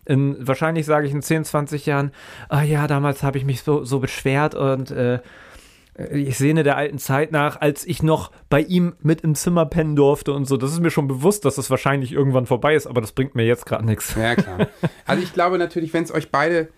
in, 0.10 0.36
wahrscheinlich 0.46 0.86
sage 0.86 1.08
ich 1.08 1.14
in 1.14 1.22
10, 1.22 1.46
20 1.46 1.86
Jahren, 1.86 2.12
ah 2.50 2.64
ja, 2.64 2.88
damals 2.88 3.24
habe 3.24 3.38
ich 3.38 3.46
mich 3.46 3.62
so, 3.62 3.86
so 3.86 4.00
beschwert 4.00 4.56
und 4.56 4.92
äh, 4.92 5.20
ich 6.12 6.38
sehne 6.38 6.64
der 6.64 6.78
alten 6.78 6.98
Zeit 6.98 7.32
nach, 7.32 7.62
als 7.62 7.86
ich 7.86 8.02
noch 8.02 8.32
bei 8.50 8.62
ihm 8.62 8.96
mit 9.02 9.22
im 9.22 9.36
Zimmer 9.36 9.66
pennen 9.66 9.96
durfte 9.96 10.34
und 10.34 10.46
so. 10.46 10.58
Das 10.58 10.72
ist 10.72 10.80
mir 10.80 10.92
schon 10.92 11.08
bewusst, 11.08 11.46
dass 11.46 11.56
das 11.56 11.70
wahrscheinlich 11.70 12.12
irgendwann 12.12 12.46
vorbei 12.46 12.74
ist, 12.74 12.88
aber 12.88 13.02
das 13.02 13.12
bringt 13.12 13.36
mir 13.36 13.46
jetzt 13.46 13.66
gerade 13.66 13.86
nichts. 13.86 14.16
Ja, 14.16 14.36
klar. 14.36 14.68
Also 15.06 15.22
ich 15.22 15.34
glaube 15.34 15.58
natürlich, 15.58 15.94
wenn 15.94 16.04
es 16.04 16.14
euch 16.14 16.32
beide, 16.32 16.70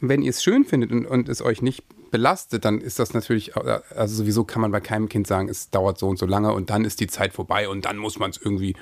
wenn 0.00 0.22
ihr 0.22 0.30
es 0.30 0.42
schön 0.42 0.64
findet 0.64 0.90
und, 0.90 1.06
und 1.06 1.28
es 1.28 1.40
euch 1.40 1.62
nicht 1.62 1.84
belastet, 2.10 2.64
dann 2.64 2.80
ist 2.80 2.98
das 2.98 3.12
natürlich, 3.12 3.56
also 3.56 4.14
sowieso 4.14 4.44
kann 4.44 4.62
man 4.62 4.70
bei 4.70 4.80
keinem 4.80 5.08
Kind 5.08 5.26
sagen, 5.26 5.48
es 5.48 5.70
dauert 5.70 5.98
so 5.98 6.08
und 6.08 6.18
so 6.18 6.26
lange 6.26 6.52
und 6.52 6.70
dann 6.70 6.84
ist 6.84 7.00
die 7.00 7.06
Zeit 7.06 7.32
vorbei 7.32 7.68
und 7.68 7.84
dann 7.84 7.96
muss 7.96 8.18
man 8.18 8.30
es 8.30 8.38
irgendwie 8.38 8.76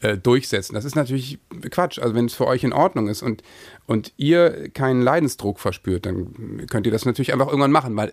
äh, 0.00 0.16
durchsetzen. 0.16 0.74
Das 0.74 0.84
ist 0.84 0.96
natürlich 0.96 1.38
Quatsch. 1.70 1.98
Also 1.98 2.14
wenn 2.14 2.26
es 2.26 2.34
für 2.34 2.46
euch 2.46 2.64
in 2.64 2.72
Ordnung 2.72 3.08
ist 3.08 3.22
und, 3.22 3.42
und 3.86 4.12
ihr 4.16 4.70
keinen 4.70 5.02
Leidensdruck 5.02 5.60
verspürt, 5.60 6.06
dann 6.06 6.66
könnt 6.68 6.86
ihr 6.86 6.92
das 6.92 7.04
natürlich 7.04 7.32
einfach 7.32 7.48
irgendwann 7.48 7.72
machen, 7.72 7.96
weil 7.96 8.12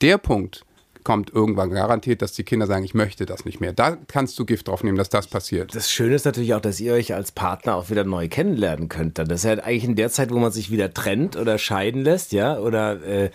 der 0.00 0.18
Punkt 0.18 0.64
kommt 1.06 1.32
irgendwann 1.32 1.70
garantiert, 1.70 2.20
dass 2.20 2.32
die 2.32 2.42
Kinder 2.42 2.66
sagen, 2.66 2.84
ich 2.84 2.92
möchte 2.92 3.26
das 3.26 3.44
nicht 3.44 3.60
mehr. 3.60 3.72
Da 3.72 3.96
kannst 4.08 4.40
du 4.40 4.44
Gift 4.44 4.66
drauf 4.66 4.82
nehmen, 4.82 4.98
dass 4.98 5.08
das 5.08 5.28
passiert. 5.28 5.72
das 5.72 5.88
Schöne 5.88 6.16
ist 6.16 6.24
natürlich 6.24 6.52
auch, 6.52 6.60
dass 6.60 6.80
ihr 6.80 6.94
euch 6.94 7.14
als 7.14 7.30
Partner 7.30 7.76
auch 7.76 7.90
wieder 7.90 8.02
neu 8.02 8.28
kennenlernen 8.28 8.88
könnt. 8.88 9.16
Dann. 9.16 9.28
Das 9.28 9.44
ist 9.44 9.44
ja 9.44 9.52
eigentlich 9.62 9.84
in 9.84 9.94
der 9.94 10.10
Zeit, 10.10 10.32
wo 10.32 10.38
man 10.40 10.50
sich 10.50 10.72
wieder 10.72 10.92
trennt 10.92 11.36
oder 11.36 11.58
scheiden 11.58 12.02
lässt, 12.02 12.32
ja, 12.32 12.58
oder 12.58 13.04
äh, 13.06 13.30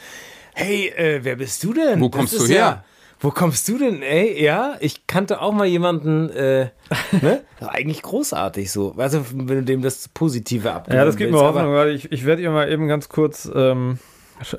hey, 0.53 0.89
äh, 0.89 1.23
wer 1.23 1.37
bist 1.37 1.63
du 1.63 1.71
denn? 1.71 2.01
Wo 2.01 2.09
kommst 2.09 2.37
du 2.37 2.45
her? 2.45 2.55
Ja, 2.55 2.83
wo 3.21 3.29
kommst 3.29 3.69
du 3.69 3.77
denn? 3.77 4.01
Ey, 4.01 4.43
ja, 4.43 4.75
ich 4.79 5.05
kannte 5.05 5.41
auch 5.41 5.53
mal 5.53 5.67
jemanden, 5.67 6.29
äh, 6.31 6.69
ne? 7.21 7.43
Eigentlich 7.59 8.01
großartig 8.01 8.71
so. 8.71 8.93
Also, 8.97 9.23
wenn 9.33 9.57
du 9.57 9.63
dem 9.63 9.81
das 9.83 10.09
Positive 10.09 10.71
abgibst. 10.71 10.97
Ja, 10.97 11.05
das 11.05 11.15
gibt 11.15 11.31
mir 11.31 11.39
Hoffnung, 11.39 11.73
weil 11.73 11.91
ich, 11.91 12.11
ich 12.11 12.25
werde 12.25 12.41
ihr 12.41 12.49
mal 12.49 12.69
eben 12.71 12.87
ganz 12.87 13.09
kurz 13.09 13.49
ähm, 13.53 13.99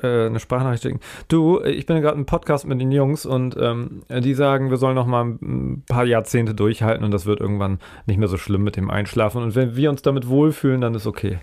äh, 0.01 0.27
eine 0.27 0.39
Sprachnachricht 0.39 0.83
schicken. 0.83 1.01
Du, 1.27 1.61
ich 1.61 1.85
bin 1.85 2.01
gerade 2.01 2.17
im 2.17 2.25
Podcast 2.25 2.65
mit 2.65 2.79
den 2.79 2.91
Jungs 2.91 3.25
und 3.25 3.57
ähm, 3.59 4.03
die 4.09 4.33
sagen, 4.33 4.69
wir 4.69 4.77
sollen 4.77 4.95
noch 4.95 5.07
mal 5.07 5.25
ein 5.25 5.83
paar 5.87 6.05
Jahrzehnte 6.05 6.55
durchhalten 6.55 7.03
und 7.03 7.11
das 7.11 7.25
wird 7.25 7.41
irgendwann 7.41 7.79
nicht 8.05 8.17
mehr 8.17 8.29
so 8.29 8.37
schlimm 8.37 8.63
mit 8.63 8.77
dem 8.77 8.89
Einschlafen. 8.89 9.43
Und 9.43 9.55
wenn 9.55 9.75
wir 9.75 9.89
uns 9.89 10.01
damit 10.01 10.29
wohlfühlen, 10.29 10.79
dann 10.79 10.95
ist 10.95 11.05
okay. 11.05 11.39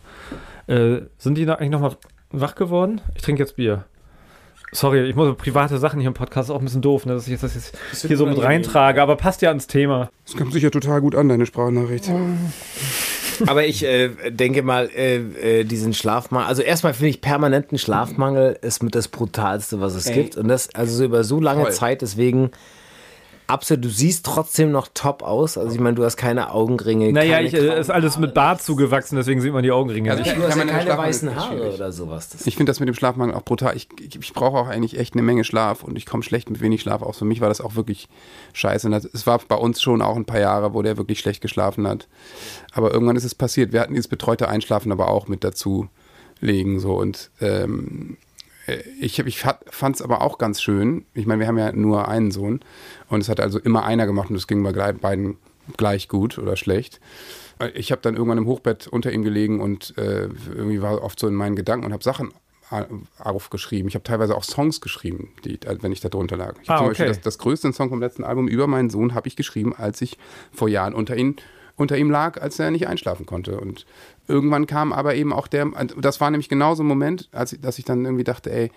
Äh, 0.68 1.02
sind 1.18 1.36
die 1.36 1.44
da 1.44 1.56
eigentlich 1.56 1.70
noch 1.70 1.80
mal 1.80 1.96
wach 2.30 2.54
geworden? 2.54 3.02
Ich 3.14 3.22
trinke 3.22 3.42
jetzt 3.42 3.56
Bier. 3.56 3.84
Sorry, 4.72 5.08
ich 5.08 5.16
muss 5.16 5.36
private 5.36 5.78
Sachen 5.78 6.00
hier 6.00 6.08
im 6.08 6.14
Podcast 6.14 6.48
ist 6.48 6.54
auch 6.54 6.60
ein 6.60 6.64
bisschen 6.64 6.82
doof, 6.82 7.04
ne, 7.04 7.14
dass 7.14 7.24
ich 7.24 7.32
jetzt 7.32 7.42
das 7.42 7.54
jetzt 7.54 7.76
hier 8.06 8.16
so 8.16 8.26
mit 8.26 8.40
reintrage, 8.40 9.02
aber 9.02 9.16
passt 9.16 9.42
ja 9.42 9.48
ans 9.48 9.66
Thema. 9.66 10.10
Das 10.24 10.36
kommt 10.36 10.52
sicher 10.52 10.70
total 10.70 11.00
gut 11.00 11.14
an, 11.14 11.28
deine 11.28 11.46
Sprachnachricht. 11.46 12.10
Aber 13.46 13.64
ich 13.64 13.82
äh, 13.84 14.10
denke 14.30 14.62
mal, 14.62 14.90
äh, 14.94 15.60
äh, 15.60 15.64
diesen 15.64 15.94
Schlafmangel, 15.94 16.46
also 16.46 16.60
erstmal 16.60 16.92
finde 16.92 17.08
ich 17.08 17.20
permanenten 17.22 17.78
Schlafmangel 17.78 18.58
ist 18.60 18.82
mit 18.82 18.94
das 18.94 19.08
brutalste, 19.08 19.80
was 19.80 19.94
es 19.94 20.06
Ey. 20.06 20.14
gibt. 20.14 20.36
Und 20.36 20.48
das 20.48 20.74
also 20.74 20.94
so 20.94 21.04
über 21.04 21.24
so 21.24 21.40
lange 21.40 21.62
Voll. 21.62 21.72
Zeit, 21.72 22.02
deswegen 22.02 22.50
absolut, 23.50 23.84
du 23.84 23.88
siehst 23.88 24.24
trotzdem 24.24 24.70
noch 24.70 24.88
top 24.94 25.22
aus. 25.22 25.58
Also 25.58 25.74
ich 25.74 25.80
meine, 25.80 25.96
du 25.96 26.04
hast 26.04 26.16
keine 26.16 26.52
Augenringe. 26.52 27.12
Naja, 27.12 27.36
keine 27.36 27.48
ich, 27.48 27.54
äh, 27.54 27.80
ist 27.80 27.90
alles 27.90 28.18
mit 28.18 28.32
Bart 28.34 28.62
zugewachsen, 28.62 29.16
deswegen 29.16 29.40
sieht 29.40 29.52
man 29.52 29.62
die 29.62 29.70
Augenringe 29.72 30.10
Also 30.10 30.22
nicht. 30.22 30.32
ich- 30.32 30.38
Du 30.38 30.46
hast 30.46 30.56
ja 30.56 30.64
keine 30.64 30.96
weißen 30.96 31.34
Haare 31.34 31.56
schwierig. 31.56 31.74
oder 31.74 31.92
sowas. 31.92 32.30
Das 32.30 32.46
Ich 32.46 32.56
finde 32.56 32.70
das 32.70 32.80
mit 32.80 32.88
dem 32.88 32.94
Schlafmangel 32.94 33.34
auch 33.34 33.42
brutal. 33.44 33.76
Ich, 33.76 33.88
ich, 34.00 34.16
ich 34.16 34.32
brauche 34.32 34.56
auch 34.58 34.68
eigentlich 34.68 34.98
echt 34.98 35.14
eine 35.14 35.22
Menge 35.22 35.44
Schlaf 35.44 35.82
und 35.84 35.96
ich 35.96 36.06
komme 36.06 36.22
schlecht 36.22 36.48
mit 36.50 36.60
wenig 36.60 36.80
Schlaf 36.82 37.02
aus. 37.02 37.18
Für 37.18 37.24
mich 37.24 37.40
war 37.40 37.48
das 37.48 37.60
auch 37.60 37.74
wirklich 37.76 38.08
scheiße. 38.52 38.86
Und 38.86 38.92
das, 38.92 39.04
es 39.04 39.26
war 39.26 39.38
bei 39.46 39.56
uns 39.56 39.82
schon 39.82 40.02
auch 40.02 40.16
ein 40.16 40.24
paar 40.24 40.40
Jahre, 40.40 40.72
wo 40.74 40.82
der 40.82 40.96
wirklich 40.96 41.18
schlecht 41.20 41.40
geschlafen 41.40 41.86
hat. 41.86 42.08
Aber 42.72 42.92
irgendwann 42.92 43.16
ist 43.16 43.24
es 43.24 43.34
passiert. 43.34 43.72
Wir 43.72 43.80
hatten 43.80 43.94
dieses 43.94 44.08
betreute 44.08 44.48
Einschlafen 44.48 44.92
aber 44.92 45.08
auch 45.08 45.28
mit 45.28 45.44
dazu 45.44 45.88
legen. 46.40 46.80
So. 46.80 46.94
Und 46.94 47.30
ähm, 47.40 48.16
äh, 48.20 48.29
ich, 49.00 49.18
ich 49.18 49.38
fand 49.40 49.96
es 49.96 50.02
aber 50.02 50.22
auch 50.22 50.38
ganz 50.38 50.60
schön. 50.60 51.04
Ich 51.14 51.26
meine, 51.26 51.40
wir 51.40 51.46
haben 51.46 51.58
ja 51.58 51.72
nur 51.72 52.08
einen 52.08 52.30
Sohn 52.30 52.60
und 53.08 53.20
es 53.20 53.28
hat 53.28 53.40
also 53.40 53.58
immer 53.58 53.84
einer 53.84 54.06
gemacht 54.06 54.30
und 54.30 54.36
es 54.36 54.46
ging 54.46 54.62
bei 54.62 54.72
beiden 54.92 55.36
gleich 55.76 56.08
gut 56.08 56.38
oder 56.38 56.56
schlecht. 56.56 57.00
Äh, 57.58 57.70
ich 57.70 57.92
habe 57.92 58.02
dann 58.02 58.14
irgendwann 58.14 58.38
im 58.38 58.46
Hochbett 58.46 58.86
unter 58.88 59.12
ihm 59.12 59.22
gelegen 59.22 59.60
und 59.60 59.96
äh, 59.98 60.28
irgendwie 60.54 60.82
war 60.82 61.02
oft 61.02 61.18
so 61.18 61.28
in 61.28 61.34
meinen 61.34 61.56
Gedanken 61.56 61.84
und 61.86 61.92
habe 61.92 62.04
Sachen 62.04 62.32
aufgeschrieben. 63.18 63.88
Ich 63.88 63.96
habe 63.96 64.04
teilweise 64.04 64.36
auch 64.36 64.44
Songs 64.44 64.80
geschrieben, 64.80 65.32
die, 65.44 65.58
wenn 65.80 65.90
ich 65.90 65.98
da 65.98 66.08
drunter 66.08 66.36
lag. 66.36 66.54
Ich 66.62 66.70
ah, 66.70 66.76
zum 66.76 66.86
okay. 66.86 66.90
Beispiel 66.90 67.08
das, 67.08 67.20
das 67.20 67.38
größte 67.38 67.72
Song 67.72 67.88
vom 67.88 67.98
letzten 67.98 68.22
Album 68.22 68.46
über 68.46 68.68
meinen 68.68 68.90
Sohn 68.90 69.12
habe 69.12 69.26
ich 69.26 69.34
geschrieben, 69.34 69.74
als 69.74 70.00
ich 70.02 70.18
vor 70.52 70.68
Jahren 70.68 70.94
unter 70.94 71.16
ihn 71.16 71.34
unter 71.80 71.96
ihm 71.96 72.10
lag, 72.10 72.40
als 72.40 72.58
er 72.58 72.70
nicht 72.70 72.86
einschlafen 72.86 73.26
konnte. 73.26 73.58
Und 73.58 73.86
irgendwann 74.30 74.66
kam 74.66 74.92
aber 74.92 75.14
eben 75.14 75.32
auch 75.32 75.46
der, 75.46 75.66
das 76.00 76.20
war 76.20 76.30
nämlich 76.30 76.48
genau 76.48 76.74
so 76.74 76.82
ein 76.82 76.86
Moment, 76.86 77.28
als 77.32 77.52
ich, 77.52 77.60
dass 77.60 77.78
ich 77.78 77.84
dann 77.84 78.04
irgendwie 78.04 78.24
dachte, 78.24 78.52
ey, 78.52 78.70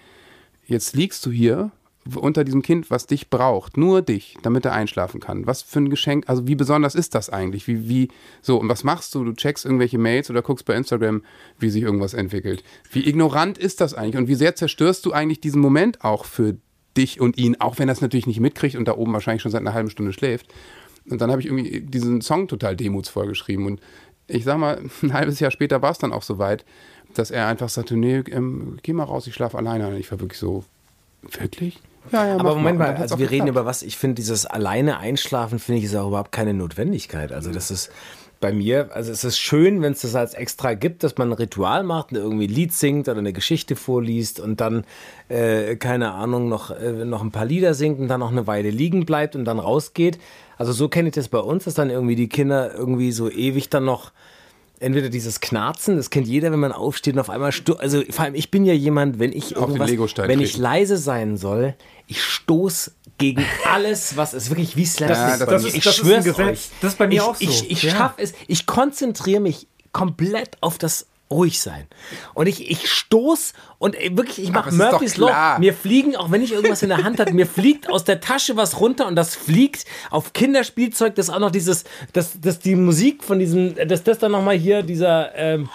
jetzt 0.65 0.95
liegst 0.95 1.25
du 1.25 1.31
hier 1.31 1.72
unter 2.15 2.43
diesem 2.43 2.62
Kind, 2.62 2.91
was 2.91 3.07
dich 3.07 3.29
braucht, 3.29 3.77
nur 3.77 4.01
dich, 4.01 4.38
damit 4.41 4.65
er 4.65 4.74
einschlafen 4.74 5.22
kann. 5.22 5.48
Was 5.48 5.62
für 5.62 5.79
ein 5.79 5.89
Geschenk, 5.89 6.27
also 6.27 6.48
wie 6.48 6.55
besonders 6.55 6.95
ist 6.95 7.15
das 7.15 7.29
eigentlich? 7.29 7.67
Wie, 7.67 7.88
wie, 7.88 8.10
so, 8.41 8.60
und 8.60 8.67
was 8.67 8.83
machst 8.83 9.15
du? 9.15 9.24
Du 9.24 9.33
checkst 9.33 9.63
irgendwelche 9.63 9.98
Mails 9.98 10.29
oder 10.29 10.41
guckst 10.41 10.65
bei 10.65 10.75
Instagram, 10.75 11.24
wie 11.60 11.69
sich 11.69 11.83
irgendwas 11.83 12.13
entwickelt. 12.13 12.63
Wie 12.91 13.07
ignorant 13.07 13.57
ist 13.57 13.79
das 13.79 13.93
eigentlich? 13.93 14.17
Und 14.17 14.27
wie 14.27 14.36
sehr 14.36 14.55
zerstörst 14.55 15.05
du 15.05 15.13
eigentlich 15.13 15.39
diesen 15.39 15.62
Moment 15.62 16.03
auch 16.03 16.25
für 16.25 16.57
dich 16.98 17.22
und 17.22 17.38
ihn, 17.38 17.55
auch 17.60 17.79
wenn 17.79 17.89
er 17.89 17.93
es 17.93 18.01
natürlich 18.01 18.27
nicht 18.27 18.39
mitkriegt 18.39 18.75
und 18.75 18.88
da 18.88 18.98
oben 18.98 19.13
wahrscheinlich 19.13 19.41
schon 19.41 19.51
seit 19.51 19.62
einer 19.62 19.74
halben 19.74 19.89
Stunde 19.89 20.13
schläft. 20.13 20.53
Und 21.10 21.22
dann 21.22 21.31
habe 21.31 21.41
ich 21.41 21.48
irgendwie 21.48 21.81
diesen 21.81 22.22
Song 22.22 22.48
total 22.48 22.75
demutsvoll 22.75 23.27
geschrieben. 23.27 23.65
Und 23.65 23.81
ich 24.27 24.44
sag 24.44 24.58
mal, 24.58 24.82
ein 25.01 25.13
halbes 25.13 25.39
Jahr 25.39 25.51
später 25.51 25.82
war 25.82 25.92
es 25.92 25.98
dann 25.98 26.13
auch 26.13 26.24
so 26.24 26.38
weit, 26.38 26.65
dass 27.13 27.32
er 27.32 27.48
einfach 27.48 27.70
sagte, 27.70 27.96
nee, 27.96 28.24
ähm, 28.32 28.80
geh 28.82 28.94
mal 28.94 29.03
raus, 29.03 29.27
ich 29.27 29.34
schlafe 29.34 29.58
alleine. 29.58 29.88
Und 29.88 29.98
ich 29.98 30.12
war 30.12 30.20
wirklich 30.20 30.39
so, 30.39 30.63
wirklich? 31.22 31.82
Ja, 32.12 32.27
ja, 32.27 32.36
aber 32.36 32.56
Moment 32.56 32.80
mal, 32.80 32.96
also 32.96 33.18
wir 33.18 33.32
reden 33.32 33.48
über 33.48 33.65
was, 33.65 33.82
ich 33.82 33.98
finde 33.98 34.15
dieses 34.15 34.46
alleine 34.46 34.98
einschlafen, 34.98 35.60
finde 35.60 35.80
ich, 35.80 35.86
ist 35.86 35.96
auch 35.96 36.08
überhaupt 36.08 36.32
keine 36.32 36.53
Notwendigkeit. 36.53 37.32
Also 37.32 37.51
das 37.51 37.72
ist 37.72 37.92
bei 38.44 38.52
mir, 38.52 38.90
also 38.94 39.10
es 39.10 39.24
ist 39.24 39.40
schön, 39.40 39.82
wenn 39.82 39.94
es 39.94 40.02
das 40.02 40.16
als 40.16 40.34
extra 40.34 40.74
gibt, 40.74 41.06
dass 41.06 41.18
man 41.18 41.30
ein 41.30 41.34
Ritual 41.34 41.84
macht 41.84 42.12
und 42.12 42.18
irgendwie 42.18 42.50
ein 42.50 42.54
Lied 42.54 42.74
singt 42.74 43.08
oder 43.08 43.20
eine 43.20 43.32
Geschichte 43.32 43.78
vorliest 43.78 44.42
und 44.42 44.60
dann, 44.60 44.84
äh, 45.30 45.78
keine 45.78 46.12
Ahnung, 46.12 46.50
noch, 46.50 46.70
äh, 46.70 47.06
noch 47.06 47.22
ein 47.22 47.32
paar 47.32 47.46
Lieder 47.46 47.74
singt 47.74 48.02
und 48.02 48.10
dann 48.10 48.20
noch 48.20 48.34
eine 48.34 48.46
Weile 48.46 48.70
liegen 48.70 49.06
bleibt 49.06 49.38
und 49.38 49.46
dann 49.46 49.60
rausgeht. 49.60 50.20
Also 50.58 50.74
so 50.74 50.90
kenne 50.90 51.08
ich 51.08 51.16
das 51.16 51.30
bei 51.30 51.40
uns, 51.40 51.64
dass 51.64 51.76
dann 51.76 51.90
irgendwie 51.90 52.18
die 52.18 52.28
Kinder 52.28 52.76
irgendwie 52.76 53.14
so 53.14 53.32
ewig 53.32 53.70
dann 53.70 53.86
noch 53.86 54.12
entweder 54.84 55.10
dieses 55.10 55.40
Knarzen, 55.40 55.98
das 55.98 56.10
kennt 56.10 56.28
jeder, 56.28 56.52
wenn 56.52 56.60
man 56.60 56.72
aufsteht 56.72 57.16
und 57.16 57.20
auf 57.20 57.30
einmal, 57.30 57.52
also 57.80 58.04
vor 58.10 58.25
allem 58.25 58.36
ich 58.36 58.52
bin 58.52 58.66
ja 58.66 58.74
jemand, 58.74 59.20
wenn 59.20 59.32
ich 59.32 59.56
irgendwas, 59.56 59.90
wenn 60.18 60.42
ich 60.42 60.58
leise 60.58 60.98
sein 60.98 61.38
soll, 61.38 61.75
ich 62.08 62.22
stoß 62.22 62.92
gegen 63.18 63.46
alles, 63.72 64.18
was 64.18 64.34
ist 64.34 64.50
wirklich 64.50 64.75
wie 64.75 64.86
Slapstick. 64.86 65.40
Ja, 65.40 65.46
das, 65.46 65.66
ist, 65.66 65.75
ich 65.75 65.84
das 65.84 65.96
schwör's 65.96 66.25
ist 66.25 66.40
euch. 66.40 66.70
Das 66.82 66.92
ist 66.92 66.98
bei 66.98 67.08
mir 67.08 67.16
ich, 67.16 67.22
auch 67.22 67.36
so. 67.36 67.44
Ich, 67.44 67.72
ich 67.72 67.84
ja. 67.84 67.92
schaffe 67.92 68.22
es, 68.22 68.34
ich 68.48 68.66
konzentriere 68.66 69.40
mich 69.40 69.68
komplett 69.92 70.58
auf 70.62 70.78
das 70.78 71.08
ruhig 71.34 71.62
sein. 71.62 71.88
Und 72.34 72.48
ich, 72.48 72.70
ich 72.70 72.90
stoß 72.90 73.54
und 73.80 73.96
wirklich, 73.96 74.42
ich 74.42 74.52
mache 74.52 74.74
Murphys 74.74 75.18
Law. 75.18 75.58
Mir 75.60 75.74
fliegen, 75.74 76.16
auch 76.16 76.32
wenn 76.32 76.42
ich 76.42 76.54
irgendwas 76.54 76.84
in 76.84 76.90
der 76.90 77.04
Hand 77.04 77.20
habe, 77.20 77.34
mir 77.34 77.48
fliegt 77.48 77.90
aus 77.90 78.04
der 78.04 78.22
Tasche 78.22 78.56
was 78.56 78.80
runter 78.80 79.08
und 79.08 79.16
das 79.16 79.36
fliegt 79.36 79.86
auf 80.10 80.34
Kinderspielzeug, 80.34 81.16
das 81.16 81.30
auch 81.30 81.40
noch 81.40 81.52
dieses, 81.52 81.84
das, 82.13 82.40
das 82.40 82.60
die 82.60 82.75
Musik 82.75 83.24
von 83.24 83.40
diesem, 83.40 83.75
dass 83.88 84.04
das 84.04 84.20
dann 84.20 84.32
nochmal 84.32 84.56
hier 84.56 84.84
dieser, 84.84 85.36
ähm, 85.36 85.70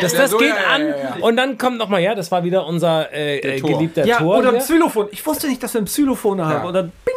dass 0.00 0.12
ja, 0.12 0.18
das 0.18 0.30
so, 0.30 0.38
geht 0.38 0.48
ja, 0.48 0.74
an 0.74 0.88
ja, 0.88 1.16
und 1.20 1.36
dann 1.36 1.58
kommt 1.58 1.78
nochmal, 1.78 2.02
ja, 2.02 2.14
das 2.14 2.30
war 2.30 2.44
wieder 2.44 2.66
unser 2.66 3.12
äh, 3.12 3.38
äh 3.38 3.60
geliebter 3.60 4.06
ja, 4.06 4.18
Tor. 4.18 4.38
Oder 4.38 4.52
ein 4.52 4.58
Xylophon. 4.58 5.08
Ich 5.12 5.24
wusste 5.26 5.48
nicht, 5.48 5.62
dass 5.62 5.74
wir 5.74 5.80
ein 5.80 5.86
Xylophon 5.86 6.44
haben. 6.44 6.66
Oder 6.66 6.82
bing. 6.82 7.14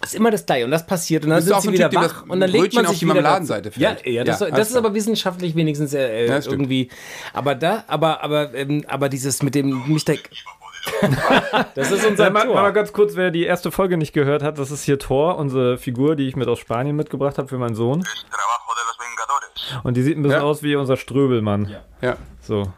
Das 0.00 0.10
ist 0.10 0.14
immer 0.14 0.30
das 0.30 0.46
Gleiche 0.46 0.64
und 0.64 0.70
das 0.70 0.86
passiert 0.86 1.24
und 1.24 1.30
dann 1.30 1.42
sind 1.42 1.60
sie 1.60 1.72
wieder 1.72 1.90
typ, 1.90 2.00
wach 2.00 2.22
und 2.28 2.40
dann 2.40 2.50
legt 2.50 2.74
man 2.74 2.84
sich 2.84 2.92
auf 2.92 2.98
die 2.98 3.04
Marmeladenseite 3.06 3.72
Ja, 3.76 3.96
ja, 4.04 4.24
das, 4.24 4.40
ja, 4.40 4.50
das 4.50 4.70
ist 4.70 4.76
aber 4.76 4.94
wissenschaftlich 4.94 5.54
wenigstens 5.56 5.92
äh, 5.92 6.26
ja, 6.26 6.40
irgendwie. 6.44 6.88
Aber 7.32 7.54
da, 7.54 7.84
aber 7.88 8.22
aber 8.22 8.54
ähm, 8.54 8.84
aber 8.86 9.08
dieses 9.08 9.42
mit 9.42 9.54
dem 9.54 9.88
mich 9.88 10.04
da 10.04 10.14
das 11.74 11.90
ist 11.90 12.06
unser 12.06 12.24
ja, 12.24 12.30
mal, 12.30 12.46
mal, 12.46 12.72
ganz 12.72 12.92
kurz, 12.92 13.16
wer 13.16 13.30
die 13.30 13.44
erste 13.44 13.70
Folge 13.70 13.96
nicht 13.96 14.12
gehört 14.12 14.42
hat, 14.42 14.58
das 14.58 14.70
ist 14.70 14.84
hier 14.84 14.98
Thor, 14.98 15.36
unsere 15.36 15.76
Figur, 15.76 16.16
die 16.16 16.28
ich 16.28 16.36
mit 16.36 16.48
aus 16.48 16.60
Spanien 16.60 16.96
mitgebracht 16.96 17.36
habe 17.36 17.48
für 17.48 17.58
meinen 17.58 17.74
Sohn. 17.74 18.04
Und 19.82 19.96
die 19.96 20.02
sieht 20.02 20.16
ein 20.16 20.22
bisschen 20.22 20.40
ja. 20.40 20.46
aus 20.46 20.62
wie 20.62 20.76
unser 20.76 20.96
Ströbelmann. 20.96 21.68
Ja. 22.00 22.10
ja. 22.10 22.16
So. 22.40 22.72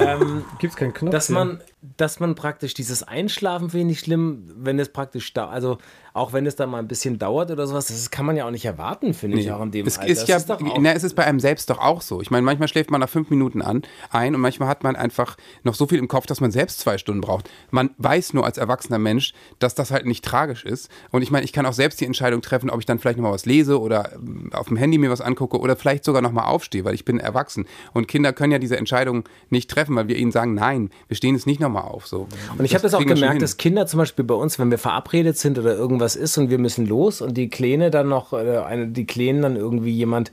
Ähm, 0.00 0.44
Gibt 0.58 0.72
es 0.72 0.76
keinen 0.76 0.94
Knopf? 0.94 1.12
Dass 1.12 1.28
man, 1.28 1.60
dass 1.96 2.18
man 2.18 2.34
praktisch 2.34 2.74
dieses 2.74 3.02
Einschlafen 3.02 3.70
finde 3.70 3.92
ich 3.92 4.00
schlimm, 4.00 4.50
wenn 4.56 4.78
es 4.78 4.88
praktisch 4.88 5.32
da, 5.34 5.48
also 5.48 5.78
auch 6.14 6.32
wenn 6.32 6.46
es 6.46 6.54
dann 6.54 6.70
mal 6.70 6.78
ein 6.78 6.86
bisschen 6.86 7.18
dauert 7.18 7.50
oder 7.50 7.66
sowas, 7.66 7.88
das 7.88 8.10
kann 8.10 8.24
man 8.24 8.36
ja 8.36 8.46
auch 8.46 8.52
nicht 8.52 8.64
erwarten, 8.64 9.14
finde 9.14 9.36
nee. 9.36 9.42
ich 9.42 9.50
auch 9.50 9.60
in 9.60 9.72
dem 9.72 9.84
es 9.84 9.98
Alter. 9.98 10.12
Ist 10.12 10.28
ja, 10.28 10.36
ist 10.36 10.48
na, 10.48 10.92
es 10.92 11.02
ist 11.02 11.14
bei 11.14 11.24
einem 11.24 11.40
selbst 11.40 11.68
doch 11.70 11.78
auch 11.78 12.02
so. 12.02 12.20
Ich 12.20 12.30
meine, 12.30 12.42
manchmal 12.42 12.68
schläft 12.68 12.92
man 12.92 13.00
nach 13.00 13.08
fünf 13.08 13.30
Minuten 13.30 13.62
an 13.62 13.82
ein 14.10 14.34
und 14.34 14.40
manchmal 14.40 14.68
hat 14.68 14.84
man 14.84 14.94
einfach 14.94 15.36
noch 15.64 15.74
so 15.74 15.88
viel 15.88 15.98
im 15.98 16.06
Kopf, 16.06 16.26
dass 16.26 16.40
man 16.40 16.52
selbst 16.52 16.78
zwei 16.78 16.98
Stunden 16.98 17.20
braucht. 17.20 17.50
Man 17.72 17.90
weiß 17.98 18.32
nur 18.32 18.44
als 18.44 18.58
erwachsener 18.58 18.98
Mensch, 18.98 19.34
dass 19.58 19.74
das 19.74 19.90
halt 19.90 20.06
nicht 20.06 20.24
tragisch 20.24 20.64
ist. 20.64 20.88
Und 21.10 21.22
ich 21.22 21.32
meine, 21.32 21.44
ich 21.44 21.52
kann 21.52 21.66
auch 21.66 21.72
selbst 21.72 22.00
die 22.00 22.06
Entscheidung 22.06 22.42
treffen, 22.42 22.70
ob 22.70 22.78
ich 22.78 22.86
dann 22.86 23.00
vielleicht 23.00 23.18
nochmal 23.18 23.32
was 23.32 23.44
lese 23.44 23.80
oder 23.80 24.12
ähm, 24.14 24.50
auf 24.52 24.68
dem 24.68 24.76
Handy 24.76 24.98
mir 24.98 25.10
was 25.10 25.20
angucke 25.20 25.58
oder 25.58 25.74
vielleicht 25.74 26.04
sogar 26.04 26.22
nochmal 26.22 26.46
aufstehe, 26.46 26.84
weil 26.84 26.94
ich 26.94 27.04
bin 27.04 27.18
erwachsen. 27.18 27.66
Und 27.92 28.06
Kinder 28.06 28.32
können 28.32 28.52
ja 28.52 28.60
diese 28.60 28.76
Entscheidung 28.76 29.28
nicht 29.50 29.68
treffen, 29.68 29.96
weil 29.96 30.06
wir 30.06 30.16
ihnen 30.16 30.30
sagen, 30.30 30.54
nein, 30.54 30.90
wir 31.08 31.16
stehen 31.16 31.34
jetzt 31.34 31.48
nicht 31.48 31.60
nochmal 31.60 31.73
auf. 31.82 32.06
So. 32.06 32.28
Und 32.56 32.64
ich 32.64 32.74
habe 32.74 32.82
das 32.82 32.94
auch 32.94 33.04
gemerkt, 33.04 33.42
dass 33.42 33.56
Kinder 33.56 33.86
zum 33.86 33.98
Beispiel 33.98 34.24
bei 34.24 34.34
uns, 34.34 34.58
wenn 34.58 34.70
wir 34.70 34.78
verabredet 34.78 35.38
sind 35.38 35.58
oder 35.58 35.74
irgendwas 35.74 36.16
ist 36.16 36.38
und 36.38 36.50
wir 36.50 36.58
müssen 36.58 36.86
los 36.86 37.20
und 37.20 37.36
die 37.36 37.48
Kleine 37.48 37.90
dann 37.90 38.08
noch, 38.08 38.32
äh, 38.32 38.58
eine, 38.58 38.88
die 38.88 39.06
Kleinen 39.06 39.42
dann 39.42 39.56
irgendwie 39.56 39.92
jemand 39.92 40.30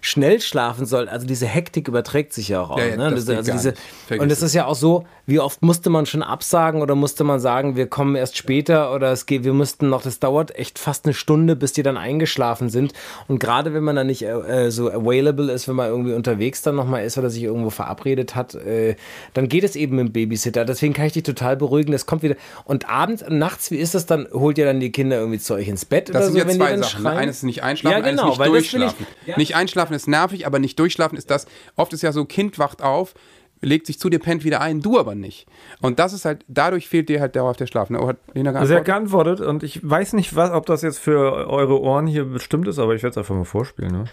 schnell 0.00 0.40
schlafen 0.40 0.84
soll. 0.84 1.08
Also 1.08 1.26
diese 1.26 1.46
Hektik 1.46 1.88
überträgt 1.88 2.34
sich 2.34 2.48
ja 2.48 2.60
auch. 2.60 2.78
Ja, 2.78 2.84
ja, 2.84 2.96
ne? 2.96 3.04
also 3.06 3.34
diese, 3.40 3.74
und 4.10 4.30
es 4.30 4.42
ist 4.42 4.54
ja 4.54 4.66
auch 4.66 4.74
so, 4.74 5.04
wie 5.24 5.40
oft 5.40 5.62
musste 5.62 5.88
man 5.88 6.04
schon 6.04 6.22
absagen 6.22 6.82
oder 6.82 6.94
musste 6.94 7.24
man 7.24 7.40
sagen, 7.40 7.76
wir 7.76 7.86
kommen 7.86 8.14
erst 8.14 8.36
später 8.36 8.94
oder 8.94 9.12
es 9.12 9.24
geht, 9.24 9.44
wir 9.44 9.54
müssten 9.54 9.88
noch, 9.88 10.02
das 10.02 10.20
dauert 10.20 10.56
echt 10.58 10.78
fast 10.78 11.06
eine 11.06 11.14
Stunde, 11.14 11.56
bis 11.56 11.72
die 11.72 11.82
dann 11.82 11.96
eingeschlafen 11.96 12.68
sind. 12.68 12.92
Und 13.28 13.38
gerade 13.38 13.72
wenn 13.72 13.82
man 13.82 13.96
dann 13.96 14.06
nicht 14.06 14.22
äh, 14.22 14.70
so 14.70 14.90
available 14.90 15.50
ist, 15.50 15.68
wenn 15.68 15.76
man 15.76 15.88
irgendwie 15.88 16.12
unterwegs 16.12 16.60
dann 16.60 16.76
nochmal 16.76 17.04
ist 17.04 17.16
oder 17.16 17.30
sich 17.30 17.42
irgendwo 17.42 17.70
verabredet 17.70 18.34
hat, 18.34 18.54
äh, 18.54 18.96
dann 19.32 19.48
geht 19.48 19.64
es 19.64 19.74
eben 19.74 19.96
mit 19.96 20.08
dem 20.08 20.12
Babysitter. 20.12 20.66
Deswegen 20.84 20.94
kann 20.94 21.06
ich 21.06 21.14
dich 21.14 21.22
total 21.22 21.56
beruhigen, 21.56 21.92
das 21.92 22.04
kommt 22.04 22.22
wieder. 22.22 22.36
Und 22.66 22.90
abends, 22.90 23.24
nachts, 23.26 23.70
wie 23.70 23.78
ist 23.78 23.94
das 23.94 24.04
dann? 24.04 24.28
Holt 24.30 24.58
ihr 24.58 24.66
dann 24.66 24.80
die 24.80 24.92
Kinder 24.92 25.16
irgendwie 25.16 25.38
zu 25.38 25.54
euch 25.54 25.66
ins 25.66 25.86
Bett 25.86 26.10
das 26.10 26.30
oder 26.30 26.42
so, 26.42 26.46
wenn 26.46 26.56
zwei 26.56 26.76
Sachen. 26.76 27.02
Ne? 27.02 27.08
Schreien? 27.08 27.18
Eines 27.18 27.36
ist 27.38 27.42
nicht 27.44 27.62
einschlafen, 27.62 28.04
ja, 28.04 28.10
genau, 28.10 28.24
eines 28.24 28.38
nicht 28.38 28.50
durchschlafen. 28.50 29.06
Ich, 29.22 29.28
ja. 29.28 29.38
Nicht 29.38 29.56
einschlafen 29.56 29.94
ist 29.94 30.08
nervig, 30.08 30.46
aber 30.46 30.58
nicht 30.58 30.78
durchschlafen 30.78 31.16
ist 31.16 31.30
das. 31.30 31.46
Oft 31.76 31.94
ist 31.94 32.02
ja 32.02 32.12
so, 32.12 32.26
Kind 32.26 32.58
wacht 32.58 32.82
auf, 32.82 33.14
legt 33.62 33.86
sich 33.86 33.98
zu 33.98 34.10
dir, 34.10 34.18
pennt 34.18 34.44
wieder 34.44 34.60
ein, 34.60 34.82
du 34.82 34.98
aber 34.98 35.14
nicht. 35.14 35.46
Und 35.80 35.98
das 35.98 36.12
ist 36.12 36.26
halt, 36.26 36.44
dadurch 36.48 36.86
fehlt 36.86 37.08
dir 37.08 37.22
halt 37.22 37.34
dauerhaft 37.34 37.60
der 37.60 37.66
Schlaf. 37.66 37.88
Ne? 37.88 38.06
Hat 38.06 38.18
Lena 38.34 38.52
geantwortet? 38.52 38.68
Sie 38.68 38.74
hat 38.76 38.84
geantwortet 38.84 39.40
und 39.40 39.62
ich 39.62 39.88
weiß 39.88 40.12
nicht, 40.12 40.36
was, 40.36 40.50
ob 40.50 40.66
das 40.66 40.82
jetzt 40.82 40.98
für 40.98 41.48
eure 41.48 41.80
Ohren 41.80 42.06
hier 42.06 42.26
bestimmt 42.26 42.68
ist, 42.68 42.78
aber 42.78 42.94
ich 42.94 43.02
werde 43.02 43.12
es 43.12 43.16
einfach 43.16 43.34
mal 43.34 43.46
vorspielen. 43.46 43.90
Ne? 43.90 44.04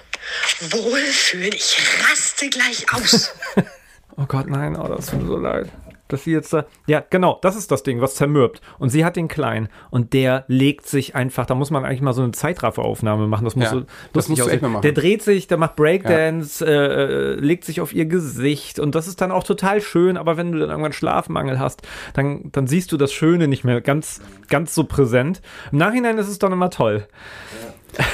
Wohlfühlen, 0.70 1.52
ich 1.54 1.78
raste 2.10 2.50
gleich 2.50 2.86
aus. 2.94 3.36
oh 4.16 4.24
Gott, 4.26 4.48
nein, 4.48 4.78
oh, 4.78 4.88
das 4.88 5.08
tut 5.08 5.22
mir 5.22 5.28
so 5.28 5.38
leid 5.38 5.70
dass 6.12 6.24
sie 6.24 6.32
jetzt 6.32 6.54
da. 6.54 6.66
Ja, 6.88 7.04
genau, 7.10 7.40
das 7.42 7.56
ist 7.56 7.72
das 7.72 7.84
Ding, 7.84 8.02
was 8.02 8.16
zermürbt. 8.16 8.62
Und 8.80 8.90
sie 8.90 9.06
hat 9.06 9.16
den 9.16 9.28
Kleinen 9.28 9.70
und 9.90 10.14
der 10.14 10.46
legt 10.48 10.88
sich 10.88 11.16
einfach, 11.16 11.46
da 11.46 11.56
muss 11.56 11.72
man 11.72 11.86
eigentlich 11.86 12.02
mal 12.02 12.14
so 12.14 12.22
eine 12.22 12.32
Zeitrafferaufnahme 12.32 13.28
machen. 13.28 13.46
Das 13.46 13.56
muss 13.56 13.66
ja, 13.66 13.72
so 13.72 13.84
lustig 14.14 14.42
aussehen. 14.42 14.82
Der 14.82 14.92
dreht 14.92 15.22
sich, 15.22 15.48
der 15.48 15.58
macht 15.58 15.76
Breakdance, 15.76 16.66
ja. 16.66 16.72
Äh, 16.72 17.32
äh, 17.32 17.34
legt 17.36 17.66
sich 17.66 17.82
auf 17.82 17.94
ihr 17.94 18.06
Gesicht 18.06 18.80
und 18.80 18.96
das 18.96 19.08
ist 19.08 19.22
dann 19.22 19.32
auch 19.32 19.44
total 19.44 19.82
schön, 19.82 20.18
aber 20.18 20.38
wenn 20.38 20.52
du 20.52 20.60
dann 20.60 20.70
irgendwann 20.70 20.94
Schlafmangel 20.94 21.60
hast, 21.60 21.82
dann, 22.14 22.52
dann 22.52 22.68
siehst 22.68 22.92
du 22.92 22.98
das 22.98 23.14
Schöne 23.14 23.48
nicht 23.48 23.64
mehr 23.64 23.82
ganz, 23.82 24.22
ganz 24.50 24.76
so 24.76 24.84
präsent. 24.84 25.42
Im 25.72 25.78
Nachhinein 25.78 26.18
ist 26.18 26.28
es 26.28 26.40
dann 26.40 26.52
immer 26.52 26.70
toll. 26.70 27.08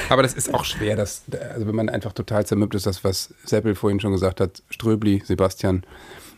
Aber 0.08 0.22
das 0.22 0.34
ist 0.34 0.52
auch 0.52 0.64
schwer, 0.64 0.96
dass, 0.96 1.22
also 1.52 1.66
wenn 1.66 1.74
man 1.74 1.88
einfach 1.88 2.12
total 2.12 2.44
zermürbt 2.46 2.74
ist, 2.74 2.86
das, 2.86 3.04
was 3.04 3.34
Seppel 3.44 3.74
vorhin 3.74 4.00
schon 4.00 4.12
gesagt 4.12 4.40
hat, 4.40 4.62
Ströbli, 4.70 5.22
Sebastian, 5.24 5.84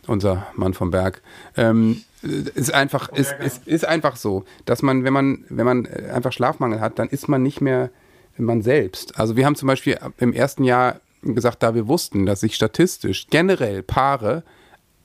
unser 0.07 0.47
Mann 0.55 0.73
vom 0.73 0.91
Berg. 0.91 1.21
Ähm, 1.57 2.03
ist 2.21 2.73
einfach, 2.73 3.09
ist, 3.09 3.33
ist, 3.43 3.67
ist 3.67 3.85
einfach 3.85 4.15
so, 4.15 4.43
dass 4.65 4.81
man, 4.81 5.03
wenn 5.03 5.13
man, 5.13 5.43
wenn 5.49 5.65
man 5.65 5.87
einfach 5.87 6.31
Schlafmangel 6.31 6.79
hat, 6.79 6.99
dann 6.99 7.09
ist 7.09 7.27
man 7.27 7.41
nicht 7.41 7.61
mehr 7.61 7.89
man 8.37 8.61
selbst. 8.61 9.19
Also 9.19 9.35
wir 9.35 9.45
haben 9.45 9.55
zum 9.55 9.67
Beispiel 9.67 9.97
im 10.17 10.33
ersten 10.33 10.63
Jahr 10.63 10.99
gesagt, 11.21 11.63
da 11.63 11.75
wir 11.75 11.87
wussten, 11.87 12.25
dass 12.25 12.39
sich 12.41 12.55
statistisch 12.55 13.27
generell 13.29 13.83
Paare, 13.83 14.43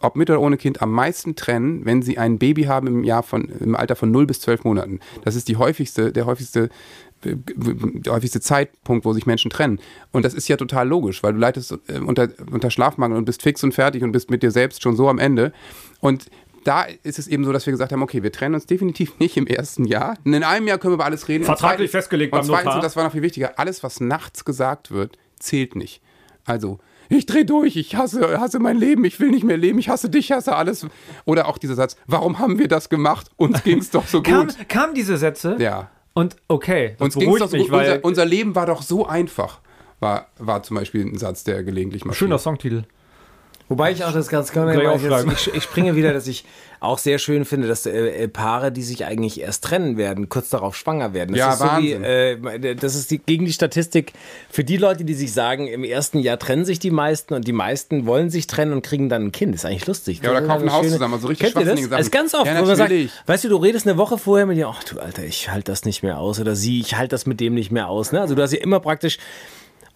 ob 0.00 0.16
mit 0.16 0.30
oder 0.30 0.40
ohne 0.40 0.56
Kind, 0.56 0.82
am 0.82 0.92
meisten 0.92 1.36
trennen, 1.36 1.84
wenn 1.84 2.02
sie 2.02 2.18
ein 2.18 2.38
Baby 2.38 2.64
haben 2.64 2.86
im 2.86 3.04
Jahr 3.04 3.22
von, 3.22 3.48
im 3.60 3.74
Alter 3.74 3.96
von 3.96 4.10
0 4.10 4.26
bis 4.26 4.40
12 4.40 4.64
Monaten. 4.64 5.00
Das 5.24 5.36
ist 5.36 5.48
die 5.48 5.56
häufigste, 5.56 6.12
der 6.12 6.26
häufigste 6.26 6.68
der 7.24 8.12
häufigste 8.12 8.40
Zeitpunkt, 8.40 9.04
wo 9.04 9.12
sich 9.12 9.26
Menschen 9.26 9.50
trennen. 9.50 9.80
Und 10.12 10.24
das 10.24 10.34
ist 10.34 10.48
ja 10.48 10.56
total 10.56 10.86
logisch, 10.88 11.22
weil 11.22 11.32
du 11.32 11.38
leidest 11.38 11.72
äh, 11.88 11.98
unter, 11.98 12.28
unter 12.50 12.70
Schlafmangel 12.70 13.16
und 13.18 13.24
bist 13.24 13.42
fix 13.42 13.62
und 13.64 13.72
fertig 13.72 14.02
und 14.02 14.12
bist 14.12 14.30
mit 14.30 14.42
dir 14.42 14.50
selbst 14.50 14.82
schon 14.82 14.96
so 14.96 15.08
am 15.08 15.18
Ende. 15.18 15.52
Und 16.00 16.26
da 16.64 16.82
ist 17.02 17.18
es 17.18 17.28
eben 17.28 17.44
so, 17.44 17.52
dass 17.52 17.64
wir 17.66 17.70
gesagt 17.72 17.92
haben, 17.92 18.02
okay, 18.02 18.22
wir 18.22 18.32
trennen 18.32 18.54
uns 18.54 18.66
definitiv 18.66 19.18
nicht 19.18 19.36
im 19.36 19.46
ersten 19.46 19.84
Jahr. 19.84 20.16
In 20.24 20.42
einem 20.42 20.66
Jahr 20.66 20.78
können 20.78 20.92
wir 20.92 20.96
über 20.96 21.04
alles 21.04 21.28
reden. 21.28 21.44
Vertraglich 21.44 21.86
Und 21.86 21.90
zweitens- 21.90 21.90
festgelegt 21.92 22.32
Und 22.32 22.40
beim 22.40 22.46
zweitens, 22.46 22.64
Notar. 22.64 22.76
und 22.78 22.84
das 22.84 22.96
war 22.96 23.04
noch 23.04 23.12
viel 23.12 23.22
wichtiger, 23.22 23.58
alles, 23.58 23.82
was 23.82 24.00
nachts 24.00 24.44
gesagt 24.44 24.90
wird, 24.90 25.16
zählt 25.38 25.76
nicht. 25.76 26.02
Also, 26.44 26.78
ich 27.08 27.24
dreh 27.26 27.44
durch, 27.44 27.76
ich 27.76 27.94
hasse, 27.94 28.40
hasse 28.40 28.58
mein 28.58 28.76
Leben, 28.76 29.04
ich 29.04 29.20
will 29.20 29.30
nicht 29.30 29.44
mehr 29.44 29.56
leben, 29.56 29.78
ich 29.78 29.88
hasse 29.88 30.10
dich, 30.10 30.32
hasse 30.32 30.56
alles. 30.56 30.86
Oder 31.24 31.46
auch 31.46 31.56
dieser 31.58 31.76
Satz, 31.76 31.96
warum 32.08 32.40
haben 32.40 32.58
wir 32.58 32.66
das 32.66 32.88
gemacht? 32.88 33.30
Uns 33.36 33.62
ging 33.62 33.78
es 33.78 33.90
doch 33.90 34.06
so 34.08 34.22
Kam, 34.22 34.48
gut. 34.48 34.68
kamen 34.68 34.92
diese 34.94 35.16
Sätze? 35.16 35.56
Ja. 35.60 35.90
Und 36.16 36.34
okay, 36.48 36.94
das 36.96 37.04
Uns 37.04 37.14
beruhigt 37.14 37.50
so 37.50 37.56
mich, 37.58 37.66
gut. 37.66 37.72
weil 37.72 37.90
Unser, 37.90 38.04
unser 38.06 38.24
Leben 38.24 38.54
war 38.54 38.64
doch 38.64 38.80
so 38.80 39.06
einfach. 39.06 39.60
War, 40.00 40.28
war 40.38 40.62
zum 40.62 40.76
Beispiel 40.76 41.04
ein 41.04 41.18
Satz, 41.18 41.44
der 41.44 41.62
gelegentlich 41.62 42.06
mal 42.06 42.14
schöner. 42.14 42.38
Songtitel. 42.38 42.84
Wobei 43.68 43.90
ich 43.90 44.04
auch 44.04 44.12
das 44.12 44.28
ganz 44.28 44.52
gerne, 44.52 44.74
ich, 45.34 45.54
ich, 45.54 45.62
springe 45.64 45.96
wieder, 45.96 46.12
dass 46.12 46.28
ich 46.28 46.44
auch 46.78 46.98
sehr 46.98 47.18
schön 47.18 47.44
finde, 47.44 47.66
dass 47.66 47.84
äh, 47.86 47.90
äh, 48.24 48.28
Paare, 48.28 48.70
die 48.70 48.82
sich 48.82 49.04
eigentlich 49.04 49.40
erst 49.40 49.64
trennen 49.64 49.96
werden, 49.96 50.28
kurz 50.28 50.50
darauf 50.50 50.76
schwanger 50.76 51.14
werden. 51.14 51.30
Das 51.34 51.38
Ja, 51.38 51.52
ist 51.52 51.58
so 51.58 51.64
wie, 51.82 51.94
Wahnsinn. 51.94 52.04
äh, 52.62 52.76
das 52.76 52.94
ist 52.94 53.10
die, 53.10 53.18
gegen 53.18 53.44
die 53.44 53.52
Statistik 53.52 54.12
für 54.50 54.62
die 54.62 54.76
Leute, 54.76 55.04
die 55.04 55.14
sich 55.14 55.32
sagen, 55.32 55.66
im 55.66 55.82
ersten 55.82 56.20
Jahr 56.20 56.38
trennen 56.38 56.64
sich 56.64 56.78
die 56.78 56.92
meisten 56.92 57.34
und 57.34 57.48
die 57.48 57.52
meisten 57.52 58.06
wollen 58.06 58.30
sich 58.30 58.46
trennen 58.46 58.72
und 58.72 58.82
kriegen 58.82 59.08
dann 59.08 59.24
ein 59.26 59.32
Kind. 59.32 59.52
Das 59.54 59.62
ist 59.62 59.66
eigentlich 59.66 59.86
lustig. 59.86 60.20
Ja, 60.22 60.30
oder 60.30 60.42
kaufen 60.42 60.68
ein 60.68 60.72
Haus 60.72 60.88
zusammen, 60.88 61.14
also 61.14 61.26
richtig 61.26 61.52
Kennt 61.54 61.66
ihr 61.66 61.70
das? 61.72 61.80
Sachen. 61.80 61.90
Das 61.90 62.00
ist 62.02 62.12
ganz 62.12 62.34
oft, 62.34 62.46
Ja, 62.46 62.60
wo 62.60 62.66
man 62.66 62.76
sagt, 62.76 62.92
weißt 63.26 63.44
du, 63.44 63.48
du 63.48 63.56
redest 63.56 63.88
eine 63.88 63.96
Woche 63.96 64.16
vorher 64.16 64.46
mit 64.46 64.56
dir, 64.56 64.68
ach 64.68 64.84
du 64.84 65.00
Alter, 65.00 65.24
ich 65.24 65.50
halte 65.50 65.72
das 65.72 65.84
nicht 65.84 66.04
mehr 66.04 66.18
aus 66.18 66.38
oder 66.38 66.54
sie, 66.54 66.80
ich 66.80 66.96
halte 66.96 67.10
das 67.10 67.26
mit 67.26 67.40
dem 67.40 67.54
nicht 67.54 67.72
mehr 67.72 67.88
aus. 67.88 68.12
Ne? 68.12 68.20
Also 68.20 68.36
du 68.36 68.42
hast 68.42 68.52
ja 68.52 68.60
immer 68.60 68.78
praktisch 68.78 69.18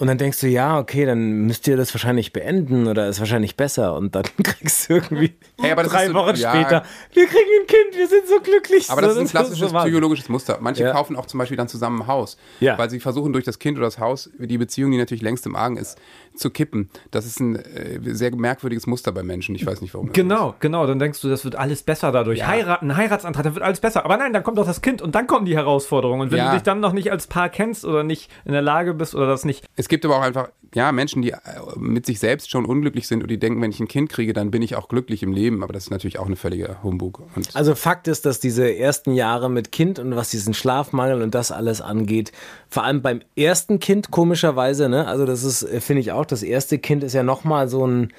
und 0.01 0.07
dann 0.09 0.19
denkst 0.19 0.41
du, 0.41 0.49
ja, 0.49 0.79
okay, 0.79 1.05
dann 1.07 1.43
müsst 1.47 1.69
ihr 1.69 1.77
das 1.77 1.95
wahrscheinlich 1.95 2.33
beenden 2.33 2.89
oder 2.89 3.09
ist 3.09 3.21
wahrscheinlich 3.21 3.57
besser. 3.57 3.95
Und 3.95 4.15
dann 4.15 4.25
kriegst 4.43 4.89
du 4.89 4.95
irgendwie 4.95 5.35
Hey, 5.61 5.75
drei 5.77 6.09
so- 6.09 6.15
Wochen 6.15 6.35
ja. 6.37 6.51
später, 6.51 6.83
wir 7.13 7.27
kriegen 7.27 7.51
ein 7.61 7.67
Kind, 7.67 7.97
wir 7.97 8.09
sind 8.09 8.27
so 8.27 8.41
glücklich. 8.41 8.91
Aber 8.91 9.03
das 9.03 9.15
So, 9.15 9.21
ist 9.21 9.29
ein 9.29 9.31
klassisches 9.31 9.71
so 9.71 9.79
psychologisches 9.79 10.29
Muster. 10.29 10.59
Manche 10.61 10.85
Ja. 10.85 10.93
kaufen 10.93 11.15
auch 11.17 11.27
zum 11.27 11.39
Beispiel 11.39 11.57
dann 11.57 11.69
zusammen 11.69 12.03
ein 12.03 12.07
Haus, 12.09 12.37
Ja. 12.61 12.77
weil 12.79 12.91
sie 12.91 12.99
versuchen 12.99 13.33
durch 13.33 13.45
das 13.45 13.59
Kind 13.59 13.77
oder 13.79 13.87
das 13.87 13.99
Haus 13.99 14.31
die 14.39 14.59
Beziehung, 14.59 14.91
die 14.91 14.99
natürlich 14.99 15.23
längst 15.23 15.45
im 15.47 15.55
Argen 15.55 15.77
ist, 15.77 15.99
zu 16.35 16.51
kippen. 16.51 16.89
Das 17.11 17.27
ist 17.27 17.41
ein 17.41 17.57
äh, 17.57 17.99
sehr 18.15 18.35
merkwürdiges 18.35 18.87
Muster 18.87 19.13
bei 19.13 19.23
Menschen. 19.23 19.55
Ich 19.55 19.67
weiß 19.67 19.81
nicht 19.81 19.93
warum. 19.95 20.13
Genau, 20.13 20.55
genau. 20.61 20.87
Dann 20.87 20.99
denkst 20.99 21.21
du, 21.21 21.29
das 21.29 21.45
wird 21.45 21.57
alles 21.57 21.83
besser 21.83 22.13
dadurch. 22.13 22.47
Heiraten, 22.47 22.91
ein 22.91 22.97
Heiratsantrag, 22.97 23.45
dann 23.45 23.55
wird 23.55 23.65
alles 23.65 23.81
besser. 23.81 24.05
Aber 24.05 24.17
nein, 24.17 24.33
dann 24.33 24.43
kommt 24.43 24.59
doch 24.59 24.67
das 24.67 24.81
Kind 24.81 25.03
und 25.03 25.15
dann 25.15 25.27
kommen 25.27 25.45
die 25.45 25.57
Herausforderungen. 25.57 26.23
Und 26.23 26.31
wenn 26.31 26.39
Ja. 26.39 26.51
du 26.51 26.55
dich 26.57 26.63
dann 26.63 26.81
noch 26.81 26.93
nicht 26.93 27.11
als 27.13 27.27
Paar 27.27 27.49
kennst 27.49 27.85
oder 27.85 28.03
nicht 28.05 28.31
in 28.45 28.53
der 28.53 28.63
Lage 28.63 28.95
bist 28.95 29.15
oder 29.15 29.27
das 29.27 29.45
nicht. 29.45 29.67
Es 29.77 29.89
gibt 29.89 30.05
aber 30.05 30.17
auch 30.17 30.23
einfach, 30.23 30.49
ja, 30.75 30.93
Menschen, 30.93 31.23
die 31.23 31.33
äh, 31.33 31.39
mit 31.77 32.07
sich 32.07 32.21
selbst 32.21 32.51
schon 32.51 32.65
unglücklich 32.65 33.09
sind 33.09 33.23
und 33.23 33.31
die 33.31 33.39
denken, 33.39 33.61
wenn 33.61 33.71
ich 33.71 33.81
ein 33.81 33.89
Kind 33.89 34.09
kriege, 34.09 34.33
dann 34.33 34.51
bin 34.51 34.63
ich 34.63 34.77
auch 34.77 34.89
glücklich 34.89 35.23
im 35.23 35.33
Leben. 35.33 35.63
Aber 35.63 35.73
das 35.73 35.85
ist 35.85 35.91
natürlich 35.91 36.19
auch 36.19 36.27
eine 36.27 36.37
völlige 36.37 36.83
Humbug. 36.83 37.23
Und 37.35 37.55
Also 37.57 37.75
Fakt 37.75 38.07
ist, 38.07 38.25
dass 38.25 38.39
diese 38.39 38.73
ersten 38.77 39.13
Jahre 39.13 39.51
mit 39.51 39.73
Kind 39.73 39.99
und 39.99 40.15
was 40.15 40.31
diesen 40.31 40.55
Schlafmangel 40.55 41.23
und 41.23 41.35
das 41.35 41.51
alles 41.51 41.81
angeht, 41.81 42.31
vor 42.69 42.85
allem 42.85 43.03
beim 43.03 43.21
ersten 43.37 43.81
Kind 43.81 44.11
komischerweise, 44.11 44.89
ne, 44.89 45.07
also 45.07 45.27
das 45.27 45.43
ist, 45.43 45.63
äh, 45.63 45.81
finde 45.81 46.01
ich 46.01 46.13
auch, 46.13 46.25
das 46.25 46.43
erste 46.43 46.79
Kind 46.79 47.03
ist 47.03 47.15
ja 47.15 47.25
nochmal 47.25 47.69
so 47.69 47.87
ein, 47.87 48.13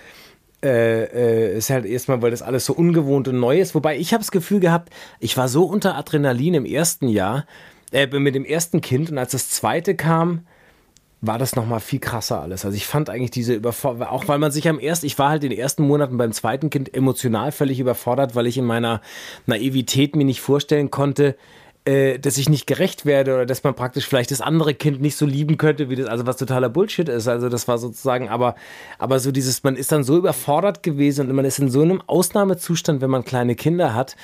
äh, 0.63 1.03
äh, 1.05 1.57
ist 1.57 1.69
halt 1.69 1.85
erstmal, 1.85 2.21
weil 2.21 2.31
das 2.31 2.41
alles 2.41 2.65
so 2.65 2.73
ungewohnt 2.73 3.27
und 3.27 3.39
neu 3.39 3.59
ist. 3.59 3.73
Wobei 3.73 3.97
ich 3.97 4.13
habe 4.13 4.21
das 4.21 4.31
Gefühl 4.31 4.59
gehabt, 4.59 4.89
ich 5.19 5.37
war 5.37 5.47
so 5.47 5.63
unter 5.63 5.95
Adrenalin 5.95 6.53
im 6.53 6.65
ersten 6.65 7.07
Jahr, 7.07 7.45
äh, 7.93 8.07
mit 8.07 8.35
dem 8.35 8.45
ersten 8.45 8.81
Kind 8.81 9.09
und 9.09 9.17
als 9.17 9.31
das 9.31 9.49
zweite 9.49 9.95
kam, 9.95 10.45
war 11.21 11.37
das 11.37 11.55
nochmal 11.55 11.79
viel 11.79 11.99
krasser 11.99 12.41
alles. 12.41 12.65
Also 12.65 12.75
ich 12.75 12.87
fand 12.87 13.09
eigentlich 13.09 13.31
diese 13.31 13.53
Überforderung, 13.53 14.07
auch 14.07 14.27
weil 14.27 14.39
man 14.39 14.51
sich 14.51 14.67
am 14.67 14.79
ersten, 14.79 15.05
ich 15.05 15.17
war 15.19 15.29
halt 15.29 15.43
in 15.43 15.51
den 15.51 15.59
ersten 15.59 15.83
Monaten 15.83 16.17
beim 16.17 16.31
zweiten 16.31 16.69
Kind 16.71 16.93
emotional 16.93 17.51
völlig 17.51 17.79
überfordert, 17.79 18.35
weil 18.35 18.47
ich 18.47 18.57
in 18.57 18.65
meiner 18.65 19.01
Naivität 19.45 20.15
mir 20.15 20.25
nicht 20.25 20.41
vorstellen 20.41 20.89
konnte, 20.89 21.35
äh, 21.85 22.17
dass 22.19 22.37
ich 22.37 22.49
nicht 22.49 22.65
gerecht 22.65 23.05
werde 23.05 23.33
oder 23.35 23.45
dass 23.45 23.63
man 23.63 23.75
praktisch 23.75 24.07
vielleicht 24.07 24.31
das 24.31 24.41
andere 24.41 24.73
Kind 24.73 25.01
nicht 25.01 25.15
so 25.15 25.27
lieben 25.27 25.57
könnte, 25.57 25.89
wie 25.89 25.95
das, 25.95 26.07
also 26.07 26.25
was 26.25 26.37
totaler 26.37 26.69
Bullshit 26.69 27.07
ist. 27.07 27.27
Also 27.27 27.49
das 27.49 27.67
war 27.67 27.77
sozusagen, 27.77 28.29
aber, 28.29 28.55
aber 28.97 29.19
so 29.19 29.31
dieses, 29.31 29.63
man 29.63 29.75
ist 29.75 29.91
dann 29.91 30.03
so 30.03 30.17
überfordert 30.17 30.81
gewesen 30.81 31.29
und 31.29 31.35
man 31.35 31.45
ist 31.45 31.59
in 31.59 31.69
so 31.69 31.81
einem 31.81 32.01
Ausnahmezustand, 32.05 33.01
wenn 33.01 33.09
man 33.11 33.25
kleine 33.25 33.55
Kinder 33.55 33.93
hat, 33.93 34.15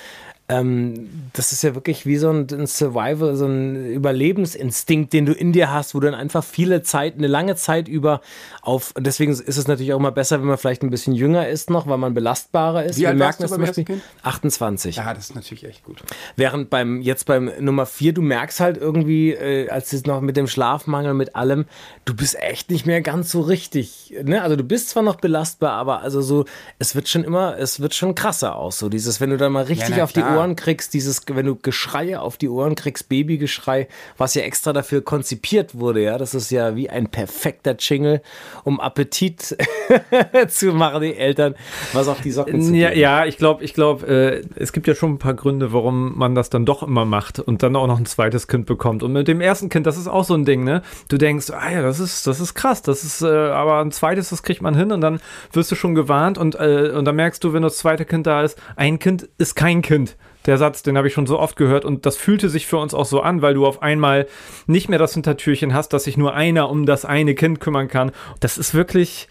ähm, 0.50 1.30
das 1.34 1.52
ist 1.52 1.62
ja 1.62 1.76
wirklich 1.76 2.06
wie 2.06 2.16
so 2.16 2.30
ein, 2.30 2.48
ein 2.50 2.68
Survival, 2.68 3.36
so 3.36 3.46
ein 3.46 3.92
Überlebensinstinkt, 3.92 5.12
den 5.12 5.26
du 5.26 5.34
in 5.34 5.52
dir 5.52 5.72
hast, 5.72 5.94
wo 5.94 6.00
du 6.00 6.10
dann 6.10 6.16
einfach 6.18 6.44
viele 6.44 6.82
Zeit, 6.84 7.16
eine 7.18 7.28
lange 7.28 7.58
Zeit 7.58 7.90
über 7.90 8.22
auf, 8.62 8.94
und 8.96 9.06
deswegen 9.06 9.34
ist 9.34 9.46
es 9.46 9.68
natürlich 9.68 9.92
auch 9.92 10.00
immer 10.00 10.14
besser, 10.14 10.40
wenn 10.40 10.48
man 10.48 10.58
vielleicht 10.58 10.84
ein 10.84 10.90
bisschen 10.90 11.14
jünger 11.14 11.50
ist 11.50 11.70
noch, 11.70 11.88
weil 11.88 11.98
man 11.98 12.14
belastbarer 12.14 12.86
ist. 12.86 12.96
Wie 12.96 13.02
Wir 13.02 13.10
alt 13.10 13.18
merken 13.18 13.42
das 13.42 13.52
zum 13.52 13.60
beim 13.60 13.68
Beispiel 13.68 13.84
Kind? 13.84 14.02
28. 14.24 14.96
ja, 14.96 15.14
das 15.14 15.30
ist 15.30 15.36
natürlich 15.36 15.66
echt 15.66 15.84
gut. 15.84 16.02
Während 16.38 16.70
beim, 16.70 17.02
jetzt 17.02 17.26
beim 17.26 17.52
Nummer 17.60 17.86
4, 17.86 18.14
du 18.14 18.22
merkst 18.22 18.62
halt 18.62 18.78
irgendwie, 18.78 19.34
äh, 19.34 19.70
als 19.70 19.92
es 19.92 20.06
noch 20.06 20.22
mit 20.22 20.38
dem 20.38 20.48
Schlafmangel, 20.48 21.14
mit 21.14 21.36
allem, 21.36 21.66
du 22.06 22.16
bist 22.16 22.40
echt 22.40 22.72
nicht 22.72 22.86
mehr 22.86 23.02
ganz 23.02 23.32
so 23.32 23.42
richtig, 23.42 24.16
ne? 24.24 24.42
Also 24.42 24.56
du 24.56 24.64
bist 24.64 24.90
zwar 24.90 25.04
noch 25.04 25.16
belastbar, 25.16 25.74
aber 25.74 26.02
also 26.02 26.22
so, 26.22 26.46
es 26.80 26.96
wird 26.96 27.10
schon 27.10 27.26
immer, 27.26 27.58
es 27.58 27.82
wird 27.82 27.94
schon 27.94 28.16
krasser 28.16 28.56
aus, 28.56 28.80
so 28.80 28.88
dieses, 28.88 29.20
wenn 29.20 29.30
du 29.30 29.38
dann 29.38 29.52
mal 29.52 29.66
richtig 29.66 29.96
na 29.98 30.04
auf 30.06 30.14
die 30.14 30.22
klar. 30.22 30.37
Ohren 30.38 30.56
kriegst, 30.56 30.94
dieses, 30.94 31.22
wenn 31.28 31.46
du 31.46 31.56
Geschreie 31.56 32.22
auf 32.22 32.38
die 32.38 32.50
Ohren 32.50 32.76
kriegst, 32.76 33.10
Babygeschrei, 33.10 33.88
was 34.18 34.36
ja 34.36 34.44
extra 34.44 34.74
dafür 34.74 35.02
konzipiert 35.02 35.78
wurde, 35.78 36.02
ja, 36.04 36.18
das 36.18 36.34
ist 36.34 36.52
ja 36.52 36.76
wie 36.76 36.90
ein 36.90 37.08
perfekter 37.10 37.76
Jingle, 37.78 38.22
um 38.64 38.80
Appetit 38.80 39.58
zu 40.50 40.74
machen, 40.74 41.02
die 41.02 41.16
Eltern, 41.16 41.56
was 41.94 42.08
auf 42.08 42.22
die 42.22 42.32
Socken 42.32 42.62
zu 42.62 42.74
Ja, 42.74 42.92
ja, 42.92 43.26
ich 43.26 43.38
glaube, 43.38 43.64
ich 43.64 43.74
glaube, 43.74 44.08
äh, 44.08 44.42
es 44.56 44.74
gibt 44.74 44.88
ja 44.88 44.96
schon 44.96 45.14
ein 45.14 45.18
paar 45.20 45.34
Gründe, 45.34 45.74
warum 45.74 46.18
man 46.18 46.36
das 46.36 46.50
dann 46.50 46.66
doch 46.66 46.84
immer 46.84 47.06
macht 47.06 47.40
und 47.40 47.64
dann 47.64 47.76
auch 47.76 47.88
noch 47.88 48.00
ein 48.00 48.06
zweites 48.06 48.48
Kind 48.48 48.66
bekommt. 48.66 49.04
Und 49.04 49.14
mit 49.14 49.28
dem 49.28 49.42
ersten 49.42 49.70
Kind, 49.70 49.86
das 49.86 49.98
ist 49.98 50.08
auch 50.08 50.24
so 50.24 50.34
ein 50.34 50.46
Ding, 50.46 50.64
ne? 50.64 50.82
Du 51.08 51.18
denkst, 51.18 51.52
ah 51.52 51.72
ja, 51.72 51.82
das 51.82 52.00
ist, 52.00 52.28
das 52.28 52.40
ist 52.40 52.54
krass, 52.54 52.82
das 52.82 53.04
ist, 53.04 53.22
äh, 53.22 53.28
aber 53.28 53.80
ein 53.80 53.92
zweites, 53.92 54.30
das 54.30 54.44
kriegt 54.44 54.62
man 54.62 54.76
hin 54.76 54.92
und 54.92 55.02
dann 55.02 55.20
wirst 55.52 55.72
du 55.72 55.76
schon 55.76 55.96
gewarnt 55.96 56.38
und, 56.38 56.56
äh, 56.56 56.92
und 56.96 57.06
dann 57.06 57.16
merkst 57.16 57.44
du, 57.44 57.54
wenn 57.54 57.64
das 57.64 57.78
zweite 57.78 58.06
Kind 58.06 58.28
da 58.28 58.44
ist, 58.44 58.58
ein 58.76 59.00
Kind 59.00 59.30
ist 59.38 59.56
kein 59.56 59.82
Kind. 59.82 60.16
Der 60.48 60.58
Satz, 60.58 60.82
den 60.82 60.98
habe 60.98 61.08
ich 61.08 61.14
schon 61.14 61.28
so 61.28 61.38
oft 61.38 61.58
gehört 61.58 61.86
und 61.86 62.06
das 62.06 62.18
fühlte 62.18 62.50
sich 62.50 62.66
für 62.66 62.78
uns 62.78 62.94
auch 62.94 63.06
so 63.06 63.22
an, 63.22 63.42
weil 63.42 63.54
du 63.54 63.66
auf 63.66 63.82
einmal 63.82 64.28
nicht 64.66 64.90
mehr 64.90 64.98
das 64.98 65.14
Hintertürchen 65.14 65.74
hast, 65.74 65.90
dass 65.90 66.06
sich 66.06 66.18
nur 66.18 66.34
einer 66.34 66.70
um 66.70 66.86
das 66.86 67.06
eine 67.06 67.36
Kind 67.36 67.60
kümmern 67.60 67.90
kann. 67.90 68.12
Das 68.40 68.58
ist 68.58 68.74
wirklich 68.74 69.28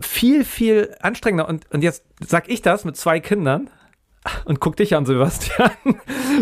viel, 0.00 0.44
viel 0.44 0.94
anstrengender. 1.00 1.48
Und, 1.48 1.64
und 1.72 1.82
jetzt 1.82 2.04
sag 2.24 2.48
ich 2.48 2.62
das 2.62 2.84
mit 2.84 2.96
zwei 2.96 3.20
Kindern 3.20 3.70
und 4.44 4.60
guck 4.60 4.76
dich 4.76 4.94
an, 4.94 5.06
Sebastian. 5.06 5.70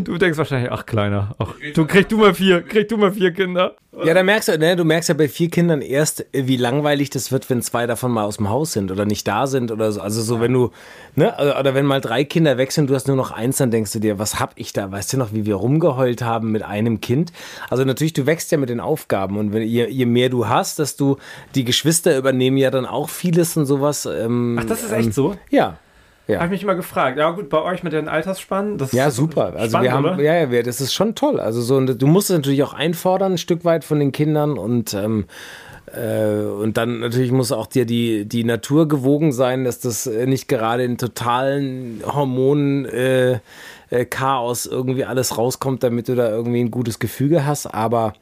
Du 0.04 0.16
denkst 0.16 0.38
wahrscheinlich, 0.38 0.72
ach 0.72 0.86
Kleiner, 0.86 1.34
ach, 1.38 1.52
du 1.74 1.86
krieg 1.86 2.08
du 2.08 2.16
mal 2.16 2.32
vier, 2.32 2.62
krieg 2.62 2.88
du 2.88 2.96
mal 2.96 3.12
vier 3.12 3.30
Kinder. 3.32 3.76
Ja, 4.04 4.14
da 4.14 4.22
merkst 4.22 4.48
du, 4.48 4.58
ne, 4.58 4.74
du 4.74 4.84
merkst 4.84 5.10
ja 5.10 5.14
bei 5.14 5.28
vier 5.28 5.50
Kindern 5.50 5.82
erst, 5.82 6.24
wie 6.32 6.56
langweilig 6.56 7.10
das 7.10 7.30
wird, 7.30 7.50
wenn 7.50 7.60
zwei 7.60 7.86
davon 7.86 8.10
mal 8.10 8.24
aus 8.24 8.38
dem 8.38 8.48
Haus 8.48 8.72
sind 8.72 8.90
oder 8.90 9.04
nicht 9.04 9.28
da 9.28 9.46
sind 9.46 9.70
oder 9.70 9.92
so. 9.92 10.00
Also 10.00 10.22
so, 10.22 10.40
wenn 10.40 10.54
du, 10.54 10.70
ne, 11.14 11.34
oder 11.60 11.74
wenn 11.74 11.84
mal 11.84 12.00
drei 12.00 12.24
Kinder 12.24 12.56
weg 12.56 12.72
sind, 12.72 12.88
du 12.88 12.94
hast 12.94 13.06
nur 13.06 13.16
noch 13.16 13.32
eins, 13.32 13.58
dann 13.58 13.70
denkst 13.70 13.92
du 13.92 13.98
dir, 13.98 14.18
was 14.18 14.40
hab 14.40 14.52
ich 14.56 14.72
da? 14.72 14.90
Weißt 14.90 15.12
du 15.12 15.18
noch, 15.18 15.34
wie 15.34 15.44
wir 15.44 15.56
rumgeheult 15.56 16.22
haben 16.22 16.52
mit 16.52 16.62
einem 16.62 17.02
Kind? 17.02 17.32
Also 17.68 17.84
natürlich, 17.84 18.14
du 18.14 18.24
wächst 18.24 18.50
ja 18.50 18.56
mit 18.56 18.70
den 18.70 18.80
Aufgaben 18.80 19.36
und 19.36 19.52
wenn, 19.52 19.62
je, 19.62 19.86
je 19.88 20.06
mehr 20.06 20.30
du 20.30 20.48
hast, 20.48 20.78
dass 20.78 20.96
du, 20.96 21.18
die 21.54 21.64
Geschwister 21.64 22.16
übernehmen 22.16 22.56
ja 22.56 22.70
dann 22.70 22.86
auch 22.86 23.10
vieles 23.10 23.58
und 23.58 23.66
sowas. 23.66 24.06
Ähm, 24.06 24.58
Ach, 24.58 24.64
das 24.64 24.84
ist 24.84 24.92
echt 24.92 25.12
so? 25.12 25.36
Ja. 25.50 25.76
Ja. 26.32 26.38
Habe 26.40 26.46
ich 26.46 26.60
mich 26.60 26.62
immer 26.62 26.74
gefragt. 26.74 27.18
Ja 27.18 27.30
gut, 27.30 27.48
bei 27.48 27.62
euch 27.62 27.82
mit 27.82 27.92
den 27.92 28.08
Altersspannen, 28.08 28.78
das 28.78 28.92
Ja, 28.92 29.08
ist 29.08 29.16
super. 29.16 29.52
Also 29.56 29.70
spannend, 29.70 29.84
wir 29.84 29.92
haben, 29.92 30.04
oder? 30.04 30.22
ja, 30.22 30.50
ja, 30.50 30.62
das 30.62 30.80
ist 30.80 30.92
schon 30.92 31.14
toll. 31.14 31.40
Also 31.40 31.60
so, 31.62 31.80
du 31.80 32.06
musst 32.06 32.30
es 32.30 32.36
natürlich 32.36 32.62
auch 32.62 32.74
einfordern, 32.74 33.32
ein 33.32 33.38
Stück 33.38 33.64
weit 33.64 33.84
von 33.84 33.98
den 33.98 34.12
Kindern 34.12 34.58
und 34.58 34.94
ähm, 34.94 35.26
äh, 35.86 36.44
und 36.44 36.76
dann 36.76 37.00
natürlich 37.00 37.32
muss 37.32 37.52
auch 37.52 37.66
dir 37.66 37.84
die, 37.84 38.24
die 38.24 38.44
Natur 38.44 38.88
gewogen 38.88 39.32
sein, 39.32 39.64
dass 39.64 39.80
das 39.80 40.06
äh, 40.06 40.26
nicht 40.26 40.48
gerade 40.48 40.84
in 40.84 40.96
totalen 40.96 42.02
Hormonen 42.06 42.86
äh, 42.86 43.40
äh, 43.90 44.04
Chaos 44.06 44.64
irgendwie 44.66 45.04
alles 45.04 45.36
rauskommt, 45.36 45.82
damit 45.82 46.08
du 46.08 46.14
da 46.14 46.30
irgendwie 46.30 46.60
ein 46.60 46.70
gutes 46.70 46.98
Gefüge 46.98 47.44
hast. 47.44 47.66
Aber 47.66 48.14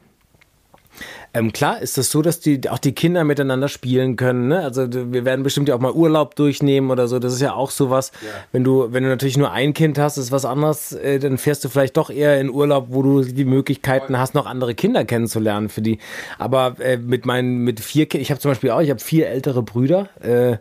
Ähm, 1.33 1.53
klar 1.53 1.81
ist 1.81 1.97
das 1.97 2.11
so, 2.11 2.21
dass 2.21 2.41
die 2.41 2.69
auch 2.69 2.77
die 2.77 2.93
Kinder 2.93 3.23
miteinander 3.23 3.69
spielen 3.69 4.17
können. 4.17 4.49
Ne? 4.49 4.59
Also 4.59 4.87
wir 4.91 5.23
werden 5.23 5.43
bestimmt 5.43 5.69
ja 5.69 5.75
auch 5.75 5.79
mal 5.79 5.93
Urlaub 5.93 6.35
durchnehmen 6.35 6.91
oder 6.91 7.07
so. 7.07 7.19
Das 7.19 7.33
ist 7.33 7.41
ja 7.41 7.53
auch 7.53 7.71
sowas. 7.71 8.11
Wenn 8.51 8.63
du 8.63 8.91
wenn 8.91 9.03
du 9.03 9.09
natürlich 9.09 9.37
nur 9.37 9.51
ein 9.51 9.73
Kind 9.73 9.97
hast, 9.97 10.17
ist 10.17 10.31
was 10.31 10.43
anderes. 10.43 10.91
Äh, 10.91 11.19
dann 11.19 11.37
fährst 11.37 11.63
du 11.63 11.69
vielleicht 11.69 11.95
doch 11.95 12.09
eher 12.09 12.39
in 12.41 12.49
Urlaub, 12.49 12.87
wo 12.89 13.01
du 13.01 13.23
die 13.23 13.45
Möglichkeiten 13.45 14.17
hast, 14.17 14.33
noch 14.35 14.45
andere 14.45 14.75
Kinder 14.75 15.05
kennenzulernen 15.05 15.69
für 15.69 15.81
die. 15.81 15.99
Aber 16.37 16.75
äh, 16.79 16.97
mit 16.97 17.25
meinen 17.25 17.59
mit 17.59 17.79
vier 17.79 18.07
Kindern, 18.07 18.23
ich 18.23 18.31
habe 18.31 18.41
zum 18.41 18.51
Beispiel 18.51 18.71
auch, 18.71 18.81
ich 18.81 18.89
habe 18.89 18.99
vier 18.99 19.29
ältere 19.29 19.63
Brüder. 19.63 20.09
Äh, 20.21 20.57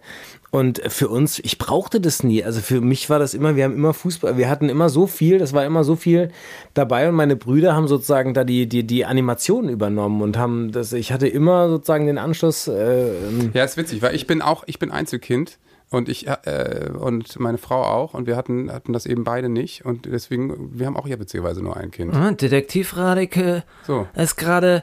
und 0.52 0.80
für 0.88 1.09
uns, 1.09 1.38
ich 1.38 1.59
brauchte 1.59 2.00
das 2.00 2.24
nie. 2.24 2.42
Also 2.42 2.61
für 2.61 2.80
mich 2.80 3.09
war 3.09 3.20
das 3.20 3.35
immer, 3.35 3.54
wir 3.54 3.62
haben 3.62 3.74
immer 3.74 3.94
Fußball, 3.94 4.37
wir 4.37 4.50
hatten 4.50 4.68
immer 4.68 4.88
so 4.88 5.06
viel, 5.06 5.38
das 5.38 5.52
war 5.52 5.64
immer 5.64 5.85
so 5.85 5.94
viel 5.94 6.33
dabei 6.74 7.09
und 7.09 7.14
meine 7.14 7.37
Brüder 7.37 7.76
haben 7.76 7.87
sozusagen 7.87 8.35
da 8.35 8.42
die, 8.42 8.68
die, 8.68 8.85
die 8.85 9.04
Animationen 9.04 9.70
übernommen 9.70 10.22
und 10.22 10.37
haben 10.37 10.59
das, 10.68 10.92
ich 10.92 11.12
hatte 11.12 11.26
immer 11.26 11.68
sozusagen 11.68 12.06
den 12.06 12.18
Anschluss, 12.18 12.68
äh, 12.68 13.08
ähm, 13.28 13.50
Ja, 13.54 13.64
ist 13.64 13.76
witzig, 13.76 14.02
weil 14.02 14.14
ich 14.14 14.26
bin 14.26 14.42
auch, 14.42 14.64
ich 14.66 14.78
bin 14.78 14.90
Einzelkind 14.90 15.58
und 15.90 16.08
ich 16.08 16.28
äh, 16.28 16.90
und 16.98 17.38
meine 17.40 17.58
Frau 17.58 17.82
auch 17.82 18.14
und 18.14 18.26
wir 18.26 18.36
hatten 18.36 18.70
hatten 18.70 18.92
das 18.92 19.06
eben 19.06 19.24
beide 19.24 19.48
nicht 19.48 19.84
und 19.84 20.06
deswegen 20.06 20.78
wir 20.78 20.86
haben 20.86 20.96
auch 20.96 21.08
ja 21.08 21.18
witzigerweise 21.18 21.62
nur 21.62 21.76
ein 21.76 21.90
Kind. 21.90 22.14
Ah, 22.14 22.30
Detektiv 22.32 22.96
Radeke 22.96 23.64
So. 23.86 24.06
ist 24.14 24.36
gerade. 24.36 24.82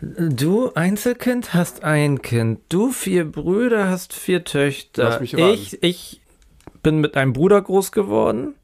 Du 0.00 0.72
Einzelkind 0.74 1.54
hast 1.54 1.82
ein 1.82 2.22
Kind. 2.22 2.60
Du 2.68 2.92
vier 2.92 3.24
Brüder 3.24 3.90
hast 3.90 4.12
vier 4.12 4.44
Töchter. 4.44 5.02
Lass 5.04 5.20
mich 5.20 5.34
ich, 5.34 5.82
ich 5.82 6.20
bin 6.84 6.98
mit 6.98 7.16
einem 7.16 7.32
Bruder 7.32 7.60
groß 7.60 7.90
geworden. 7.90 8.54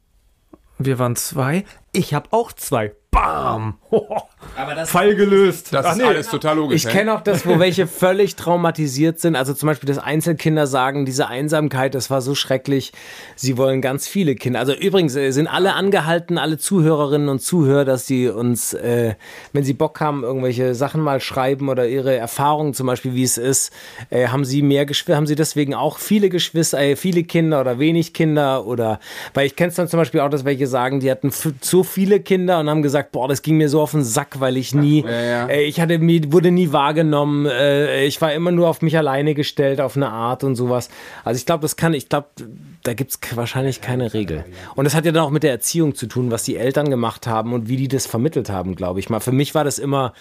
Wir 0.78 0.98
waren 0.98 1.16
zwei. 1.16 1.64
Ich 1.92 2.14
habe 2.14 2.28
auch 2.30 2.52
zwei. 2.52 2.92
Bam! 3.14 3.78
aber 4.56 4.74
das 4.74 4.90
Fall 4.90 5.14
gelöst. 5.14 5.72
Das 5.72 5.86
Ach 5.86 5.92
ist 5.92 5.98
nee. 5.98 6.04
alles 6.04 6.28
total 6.28 6.56
logisch. 6.56 6.84
Ich 6.84 6.90
kenne 6.90 7.14
auch 7.14 7.20
das, 7.20 7.46
wo 7.46 7.58
welche 7.58 7.86
völlig 7.86 8.36
traumatisiert 8.36 9.20
sind. 9.20 9.36
Also 9.36 9.54
zum 9.54 9.68
Beispiel, 9.68 9.86
dass 9.86 9.98
Einzelkinder 9.98 10.66
sagen, 10.66 11.06
diese 11.06 11.28
Einsamkeit, 11.28 11.94
das 11.94 12.10
war 12.10 12.20
so 12.20 12.34
schrecklich. 12.34 12.92
Sie 13.36 13.56
wollen 13.56 13.80
ganz 13.80 14.06
viele 14.06 14.34
Kinder. 14.34 14.60
Also 14.60 14.72
übrigens 14.74 15.16
äh, 15.16 15.30
sind 15.30 15.46
alle 15.46 15.74
angehalten, 15.74 16.38
alle 16.38 16.58
Zuhörerinnen 16.58 17.28
und 17.28 17.40
Zuhörer, 17.40 17.84
dass 17.84 18.06
sie 18.06 18.28
uns, 18.28 18.74
äh, 18.74 19.14
wenn 19.52 19.64
sie 19.64 19.74
Bock 19.74 20.00
haben, 20.00 20.22
irgendwelche 20.22 20.74
Sachen 20.74 21.00
mal 21.00 21.20
schreiben 21.20 21.68
oder 21.68 21.86
ihre 21.88 22.16
Erfahrungen 22.16 22.74
zum 22.74 22.86
Beispiel, 22.86 23.14
wie 23.14 23.24
es 23.24 23.38
ist, 23.38 23.72
äh, 24.10 24.28
haben 24.28 24.44
sie 24.44 24.62
mehr 24.62 24.86
Geschwister, 24.86 25.16
haben 25.16 25.26
sie 25.26 25.36
deswegen 25.36 25.74
auch 25.74 25.98
viele 25.98 26.28
Geschwister, 26.30 26.80
äh, 26.80 26.96
viele 26.96 27.24
Kinder 27.24 27.60
oder 27.60 27.78
wenig 27.78 28.12
Kinder 28.12 28.66
oder, 28.66 29.00
weil 29.34 29.46
ich 29.46 29.56
kenne 29.56 29.70
es 29.70 29.76
dann 29.76 29.88
zum 29.88 29.98
Beispiel 29.98 30.20
auch, 30.20 30.30
dass 30.30 30.44
welche 30.44 30.66
sagen, 30.66 31.00
die 31.00 31.10
hatten 31.10 31.30
so 31.60 31.82
viele 31.82 32.20
Kinder 32.20 32.60
und 32.60 32.68
haben 32.68 32.82
gesagt, 32.82 33.03
boah, 33.12 33.28
das 33.28 33.42
ging 33.42 33.56
mir 33.56 33.68
so 33.68 33.80
auf 33.80 33.92
den 33.92 34.02
Sack, 34.04 34.40
weil 34.40 34.56
ich 34.56 34.74
nie, 34.74 35.02
Ja, 35.04 35.10
ja. 35.22 35.46
äh, 35.48 35.62
ich 35.64 35.80
hatte 35.80 35.98
mir 35.98 36.32
wurde 36.32 36.50
nie 36.50 36.72
wahrgenommen. 36.72 37.46
Äh, 37.46 38.04
ich 38.06 38.20
war 38.20 38.32
immer 38.32 38.50
nur 38.50 38.68
auf 38.68 38.82
mich 38.82 38.96
alleine 38.96 39.34
gestellt, 39.34 39.80
auf 39.80 39.96
eine 39.96 40.10
Art 40.10 40.44
und 40.44 40.56
sowas. 40.56 40.88
Also 41.24 41.38
ich 41.38 41.46
glaube, 41.46 41.62
das 41.62 41.76
kann, 41.76 41.94
ich 41.94 42.08
glaube, 42.08 42.28
da 42.82 42.94
gibt's 42.94 43.20
k- 43.20 43.36
wahrscheinlich 43.36 43.80
keine 43.80 44.12
Regel. 44.14 44.44
Und 44.74 44.84
das 44.84 44.94
hat 44.94 45.04
ja 45.06 45.12
dann 45.12 45.24
auch 45.24 45.30
mit 45.30 45.42
der 45.42 45.50
Erziehung 45.52 45.94
zu 45.94 46.06
tun, 46.06 46.30
was 46.30 46.42
die 46.42 46.56
Eltern 46.56 46.90
gemacht 46.90 47.26
haben 47.26 47.52
und 47.52 47.68
wie 47.68 47.76
die 47.76 47.88
das 47.88 48.06
vermittelt 48.06 48.50
haben, 48.50 48.74
glaube 48.76 49.00
ich 49.00 49.08
mal. 49.10 49.20
Für 49.20 49.32
mich 49.32 49.54
war 49.54 49.64
das 49.64 49.78
immer 49.78 50.12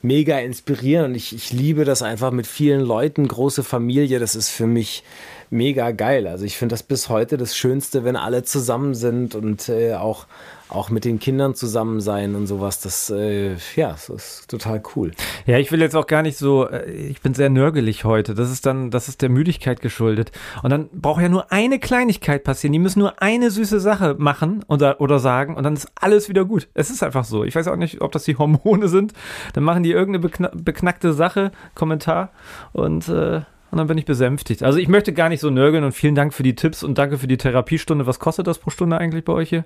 mega 0.00 0.38
inspirierend 0.38 1.08
und 1.08 1.14
ich, 1.16 1.34
ich 1.34 1.52
liebe 1.52 1.84
das 1.84 2.02
einfach 2.02 2.30
mit 2.30 2.46
vielen 2.46 2.80
Leuten, 2.80 3.26
große 3.26 3.64
Familie, 3.64 4.20
das 4.20 4.36
ist 4.36 4.48
für 4.48 4.68
mich 4.68 5.02
mega 5.50 5.90
geil. 5.90 6.28
Also 6.28 6.44
ich 6.44 6.56
finde 6.56 6.74
das 6.74 6.84
bis 6.84 7.08
heute 7.08 7.36
das 7.36 7.56
Schönste, 7.56 8.04
wenn 8.04 8.14
alle 8.14 8.44
zusammen 8.44 8.94
sind 8.94 9.34
und 9.34 9.68
äh, 9.68 9.94
auch, 9.94 10.26
auch 10.68 10.90
mit 10.90 11.04
den 11.04 11.18
Kindern 11.18 11.54
zusammen 11.54 12.00
sein 12.00 12.34
und 12.34 12.46
sowas. 12.46 12.80
Das, 12.80 13.10
äh, 13.10 13.56
ja, 13.76 13.90
das 13.90 14.08
ist 14.08 14.50
total 14.50 14.82
cool. 14.94 15.12
Ja, 15.46 15.58
ich 15.58 15.72
will 15.72 15.80
jetzt 15.80 15.96
auch 15.96 16.06
gar 16.06 16.22
nicht 16.22 16.36
so, 16.36 16.68
äh, 16.68 16.90
ich 16.90 17.20
bin 17.22 17.34
sehr 17.34 17.50
nörgelig 17.50 18.04
heute. 18.04 18.34
Das 18.34 18.50
ist 18.50 18.66
dann, 18.66 18.90
das 18.90 19.08
ist 19.08 19.22
der 19.22 19.30
Müdigkeit 19.30 19.80
geschuldet. 19.80 20.30
Und 20.62 20.70
dann 20.70 20.88
braucht 20.92 21.22
ja 21.22 21.28
nur 21.28 21.52
eine 21.52 21.78
Kleinigkeit 21.78 22.44
passieren. 22.44 22.72
Die 22.72 22.78
müssen 22.78 23.00
nur 23.00 23.22
eine 23.22 23.50
süße 23.50 23.80
Sache 23.80 24.16
machen 24.18 24.64
oder, 24.68 25.00
oder 25.00 25.18
sagen 25.18 25.56
und 25.56 25.64
dann 25.64 25.74
ist 25.74 25.88
alles 25.94 26.28
wieder 26.28 26.44
gut. 26.44 26.68
Es 26.74 26.90
ist 26.90 27.02
einfach 27.02 27.24
so. 27.24 27.44
Ich 27.44 27.54
weiß 27.54 27.68
auch 27.68 27.76
nicht, 27.76 28.00
ob 28.02 28.12
das 28.12 28.24
die 28.24 28.36
Hormone 28.36 28.88
sind. 28.88 29.12
Dann 29.54 29.64
machen 29.64 29.82
die 29.82 29.92
irgendeine 29.92 30.20
bekna 30.20 30.50
beknackte 30.54 31.12
Sache, 31.12 31.52
Kommentar 31.74 32.30
und, 32.72 33.08
äh, 33.08 33.42
und 33.70 33.78
dann 33.78 33.86
bin 33.86 33.98
ich 33.98 34.04
besänftigt. 34.04 34.62
Also 34.62 34.78
ich 34.78 34.88
möchte 34.88 35.12
gar 35.12 35.28
nicht 35.28 35.40
so 35.40 35.50
nörgeln 35.50 35.84
und 35.84 35.92
vielen 35.92 36.14
Dank 36.14 36.34
für 36.34 36.42
die 36.42 36.54
Tipps 36.54 36.82
und 36.82 36.98
danke 36.98 37.18
für 37.18 37.26
die 37.26 37.36
Therapiestunde. 37.36 38.06
Was 38.06 38.18
kostet 38.18 38.46
das 38.46 38.58
pro 38.58 38.70
Stunde 38.70 38.98
eigentlich 38.98 39.24
bei 39.24 39.32
euch 39.32 39.48
hier? 39.48 39.64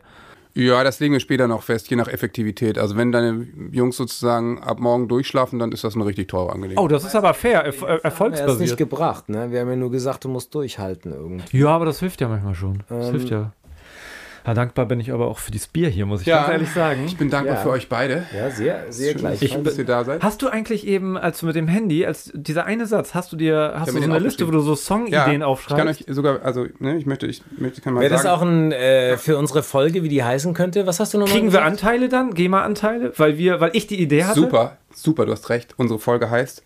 Ja, 0.54 0.84
das 0.84 1.00
legen 1.00 1.12
wir 1.14 1.20
später 1.20 1.48
noch 1.48 1.62
fest, 1.62 1.88
je 1.88 1.96
nach 1.96 2.08
Effektivität. 2.08 2.76
Also 2.78 2.96
wenn 2.96 3.10
deine 3.10 3.46
Jungs 3.70 3.96
sozusagen 3.96 4.62
ab 4.62 4.80
morgen 4.80 5.08
durchschlafen, 5.08 5.58
dann 5.58 5.72
ist 5.72 5.82
das 5.84 5.94
eine 5.94 6.04
richtig 6.04 6.28
teure 6.28 6.52
Angelegenheit. 6.52 6.84
Oh, 6.84 6.88
das 6.88 7.04
ist 7.04 7.16
aber 7.16 7.32
fair, 7.32 7.64
erf 7.64 7.82
äh, 7.82 7.86
Er 7.86 7.90
hat 7.92 7.96
es 7.96 8.02
nicht 8.02 8.04
erfolgsbasiert. 8.04 8.76
gebracht, 8.76 9.28
ne? 9.30 9.50
Wir 9.50 9.60
haben 9.60 9.70
ja 9.70 9.76
nur 9.76 9.90
gesagt, 9.90 10.24
du 10.24 10.28
musst 10.28 10.54
durchhalten 10.54 11.12
irgendwie. 11.12 11.56
Ja, 11.58 11.68
aber 11.68 11.86
das 11.86 12.00
hilft 12.00 12.20
ja 12.20 12.28
manchmal 12.28 12.54
schon. 12.54 12.82
Das 12.88 13.06
Ähm, 13.08 13.12
hilft 13.12 13.30
ja. 13.30 13.52
Ja, 14.44 14.54
dankbar 14.54 14.86
bin 14.86 14.98
ich 14.98 15.12
aber 15.12 15.28
auch 15.28 15.38
für 15.38 15.52
dieses 15.52 15.68
Bier 15.68 15.88
hier, 15.88 16.04
muss 16.04 16.22
ich 16.22 16.26
Ja. 16.26 16.38
ganz 16.42 16.48
ehrlich 16.52 16.70
sagen. 16.70 17.04
Ich 17.06 17.16
bin 17.16 17.30
dankbar 17.30 17.56
Ja. 17.56 17.60
für 17.62 17.70
euch 17.70 17.88
beide. 17.88 18.26
Ja, 18.36 18.50
sehr, 18.50 18.86
sehr 18.90 19.14
gleich. 19.14 19.40
Ich, 19.40 19.56
dass 19.62 19.78
ihr 19.78 19.84
da 19.84 20.02
seid. 20.04 20.22
Hast 20.22 20.42
du 20.42 20.48
eigentlich 20.48 20.86
eben, 20.86 21.16
als 21.16 21.38
du 21.40 21.46
mit 21.46 21.54
dem 21.54 21.68
Handy, 21.68 22.04
als 22.04 22.30
dieser 22.34 22.64
eine 22.66 22.86
Satz, 22.86 23.14
hast 23.14 23.30
du 23.32 23.36
dir, 23.36 23.74
hast 23.76 23.94
du 23.94 23.98
so 23.98 24.02
eine 24.02 24.18
Liste, 24.18 24.46
wo 24.46 24.50
du 24.50 24.60
so 24.60 24.74
Songideen 24.74 25.18
ich 25.20 25.24
kann 25.32 25.42
aufschreibst? 25.42 26.08
euch 26.08 26.14
sogar, 26.14 26.42
also, 26.42 26.66
ne, 26.80 26.96
ich 26.96 27.06
möchte, 27.06 27.26
ich 27.26 27.42
möchte, 27.56 27.80
kann 27.80 27.94
mal 27.94 28.00
Wäre 28.00 28.12
das 28.12 28.22
sagen. 28.22 28.36
auch 28.36 28.42
ein 28.42 28.72
äh, 28.72 29.16
für 29.16 29.38
unsere 29.38 29.62
Folge, 29.62 30.02
wie 30.02 30.08
die 30.08 30.24
heißen 30.24 30.54
könnte? 30.54 30.86
Was 30.86 30.98
hast 30.98 31.14
du 31.14 31.18
nochmal 31.18 31.34
Kriegen 31.34 31.52
wir 31.52 31.60
gesagt? 31.60 31.66
Anteile 31.84 32.08
dann? 32.08 32.34
GEMA-Anteile? 32.34 33.12
Weil 33.16 33.38
wir, 33.38 33.60
weil 33.60 33.70
ich 33.74 33.86
die 33.86 34.00
Idee 34.00 34.24
hatte? 34.24 34.40
Super, 34.40 34.76
super, 34.94 35.24
du 35.26 35.32
hast 35.32 35.48
recht. 35.50 35.74
Unsere 35.76 36.00
Folge 36.00 36.30
heißt 36.30 36.62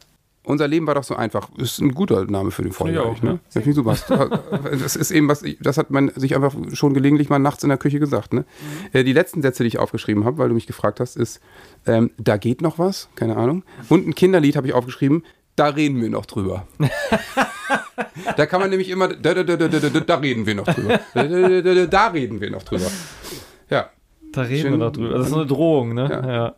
Unser 0.47 0.69
Leben 0.69 0.87
war 0.87 0.95
doch 0.95 1.03
so 1.03 1.17
einfach. 1.17 1.49
Ist 1.59 1.81
ein 1.81 1.93
guter 1.93 2.25
Name 2.25 2.53
für 2.53 2.63
die 2.63 2.71
Folge, 2.71 2.93
ich 2.95 2.99
auch, 3.01 3.07
eigentlich, 3.09 3.23
ne? 3.25 3.41
Das 3.53 3.65
finde 3.65 3.71
ich 3.71 3.75
super. 3.75 4.41
Das 4.71 4.95
ist 4.95 5.11
eben 5.11 5.29
was, 5.29 5.43
das 5.61 5.77
hat 5.77 5.91
man 5.91 6.13
sich 6.15 6.37
einfach 6.37 6.55
schon 6.73 6.95
gelegentlich 6.95 7.29
mal 7.29 7.41
nachts 7.41 7.65
in 7.65 7.69
der 7.69 7.79
Küche 7.79 7.99
gesagt, 7.99 8.33
ne? 8.33 8.45
Äh, 8.93 9.03
Die 9.03 9.13
letzten 9.13 9.43
Sätze, 9.43 9.65
die 9.65 9.69
ich 9.69 9.79
aufgeschrieben 9.81 10.25
habe, 10.25 10.39
weil 10.39 10.49
du 10.49 10.55
mich 10.55 10.69
gefragt 10.69 11.01
hast, 11.01 11.17
ist, 11.17 11.41
ähm, 11.85 12.13
da 12.17 12.37
geht 12.37 12.63
noch 12.63 12.79
was, 12.79 13.09
keine 13.17 13.37
Ahnung. 13.37 13.65
Und 13.89 14.07
ein 14.07 14.15
Kinderlied 14.15 14.55
habe 14.55 14.69
ich 14.69 14.73
aufgeschrieben, 14.73 15.25
da 15.57 15.67
reden 15.67 16.01
wir 16.01 16.11
noch 16.11 16.27
drüber. 16.27 16.69
da 18.37 18.47
kann 18.47 18.61
man 18.61 18.71
nämlich 18.71 18.89
immer, 18.91 19.09
da, 19.09 19.35
da, 19.35 19.43
da, 19.43 19.57
da, 19.57 19.67
da, 19.69 19.79
da, 19.81 20.01
da 20.01 20.15
reden 20.17 20.47
wir 20.47 20.55
noch 20.55 20.67
drüber. 20.67 21.01
Da, 21.13 21.25
da, 21.25 21.61
da, 21.61 21.75
da, 21.75 21.87
da 21.87 22.07
reden 22.09 22.41
wir 22.41 22.51
noch 22.51 22.63
drüber. 22.63 22.87
Ja, 23.71 23.91
Da 24.33 24.43
reden 24.43 24.61
Schön. 24.63 24.71
wir 24.73 24.79
noch 24.79 24.93
drüber. 24.93 25.19
Das 25.19 25.27
ist 25.29 25.33
eine 25.33 25.47
Drohung, 25.47 25.95
ne? 25.95 26.09
Ja. 26.11 26.33
Ja. 26.33 26.55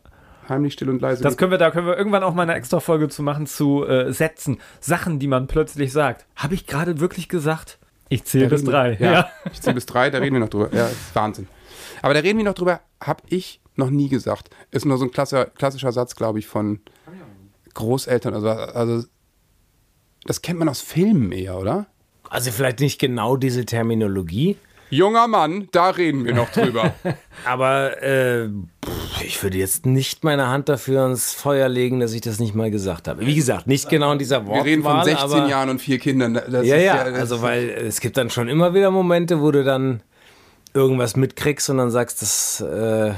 Heimlich, 0.49 0.73
still 0.75 0.91
und 0.91 1.01
leise. 1.03 1.23
Das 1.23 1.37
können 1.37 1.51
wir, 1.51 1.59
da 1.59 1.71
können 1.71 1.87
wir 1.87 1.97
irgendwann 1.97 2.23
auch 2.23 2.35
mal 2.35 2.43
eine 2.43 2.55
extra 2.55 2.81
Folge 2.81 3.09
zu 3.09 3.23
machen, 3.23 3.47
zu 3.47 3.87
äh, 3.87 4.13
Sätzen, 4.13 4.59
Sachen, 4.81 5.19
die 5.19 5.27
man 5.27 5.47
plötzlich 5.47 5.93
sagt. 5.93 6.27
Habe 6.37 6.55
ich 6.55 6.67
gerade 6.67 7.01
wirklich 7.01 7.29
gesagt? 7.29 7.79
Ich 8.09 8.25
zähle 8.25 8.49
bis 8.49 8.65
drei. 8.65 8.97
Ja, 9.01 9.13
Ja. 9.13 9.31
ich 9.53 9.61
zähle 9.61 9.75
bis 9.75 9.87
drei, 9.87 10.11
da 10.11 10.19
reden 10.19 10.35
wir 10.35 10.41
noch 10.41 10.49
drüber. 10.49 10.71
Ja, 10.73 10.87
ist 10.87 11.15
Wahnsinn. 11.15 11.47
Aber 12.03 12.15
da 12.15 12.21
reden 12.21 12.39
wir 12.39 12.45
noch 12.45 12.55
drüber, 12.55 12.81
habe 13.03 13.23
ich 13.29 13.61
noch 13.77 13.91
nie 13.91 14.09
gesagt. 14.09 14.51
Ist 14.71 14.85
nur 14.87 14.99
so 14.99 15.05
ein 15.05 15.11
klassischer, 15.11 15.47
klassischer 15.47 15.93
Satz, 15.93 16.17
glaube 16.17 16.39
ich, 16.39 16.47
von 16.47 16.81
Großeltern. 17.75 18.35
Also, 18.35 18.49
also, 18.49 19.07
das 20.25 20.43
kennt 20.43 20.59
man 20.59 20.69
aus 20.69 20.81
Filmen 20.81 21.33
eher, 21.33 21.59
oder? 21.59 21.87
Also 22.31 22.51
vielleicht 22.51 22.81
nicht 22.81 22.99
genau 22.99 23.37
diese 23.37 23.65
Terminologie, 23.65 24.57
Junger 24.91 25.29
Mann, 25.29 25.69
da 25.73 25.91
reden 25.91 26.25
wir 26.25 26.35
noch 26.35 26.51
drüber. 26.51 26.95
aber 27.45 28.03
äh, 28.03 28.49
pff, 28.49 29.08
ich 29.25 29.43
würde 29.43 29.59
jetzt 29.59 29.87
nicht 29.87 30.25
meine 30.25 30.49
Hand 30.49 30.69
dafür 30.69 31.03
ans 31.03 31.33
Feuer 31.33 31.69
legen, 31.69 32.01
dass 32.01 32.13
ich 32.13 32.21
das 32.21 32.39
nicht 32.39 32.55
mal 32.55 32.71
gesagt 32.71 33.09
habe. 33.09 33.25
Wie 33.25 33.35
gesagt, 33.35 33.67
nicht 33.67 33.89
genau 33.89 34.13
in 34.13 34.19
dieser 34.19 34.43
Wir 34.43 34.49
Wortwahl, 34.49 34.65
reden 34.65 34.83
von 34.83 35.05
16 35.05 35.19
aber, 35.19 35.49
Jahren 35.49 35.71
und 35.71 35.81
vier 35.81 35.99
Kindern. 35.99 36.35
Das 36.35 36.67
Ja, 36.67 36.77
ja, 36.77 36.95
also 37.03 37.43
weil 37.43 37.69
es 37.69 38.01
gibt 38.01 38.17
dann 38.17 38.31
schon 38.31 38.49
immer 38.49 38.75
wieder 38.75 38.91
Momente, 38.91 39.41
wo 39.41 39.51
du 39.51 39.65
dann 39.65 40.03
irgendwas 40.75 41.17
mitkriegst 41.17 41.71
und 41.71 41.79
dann 41.79 41.91
sagst, 41.91 42.23
das, 42.23 42.61
äh, 42.61 43.13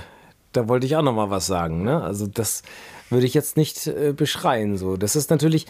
da 0.53 0.69
wollte 0.69 0.87
ich 0.87 0.97
auch 0.97 1.03
noch 1.03 1.15
mal 1.15 1.31
was 1.31 1.47
sagen. 1.47 1.83
Ne? 1.85 2.03
Also 2.03 2.27
das 2.27 2.63
würde 3.11 3.27
ich 3.27 3.35
jetzt 3.35 3.57
nicht 3.57 3.87
äh, 3.87 4.13
beschreien. 4.17 4.77
So, 4.79 4.97
das 4.97 5.17
ist 5.17 5.31
natürlich, 5.31 5.67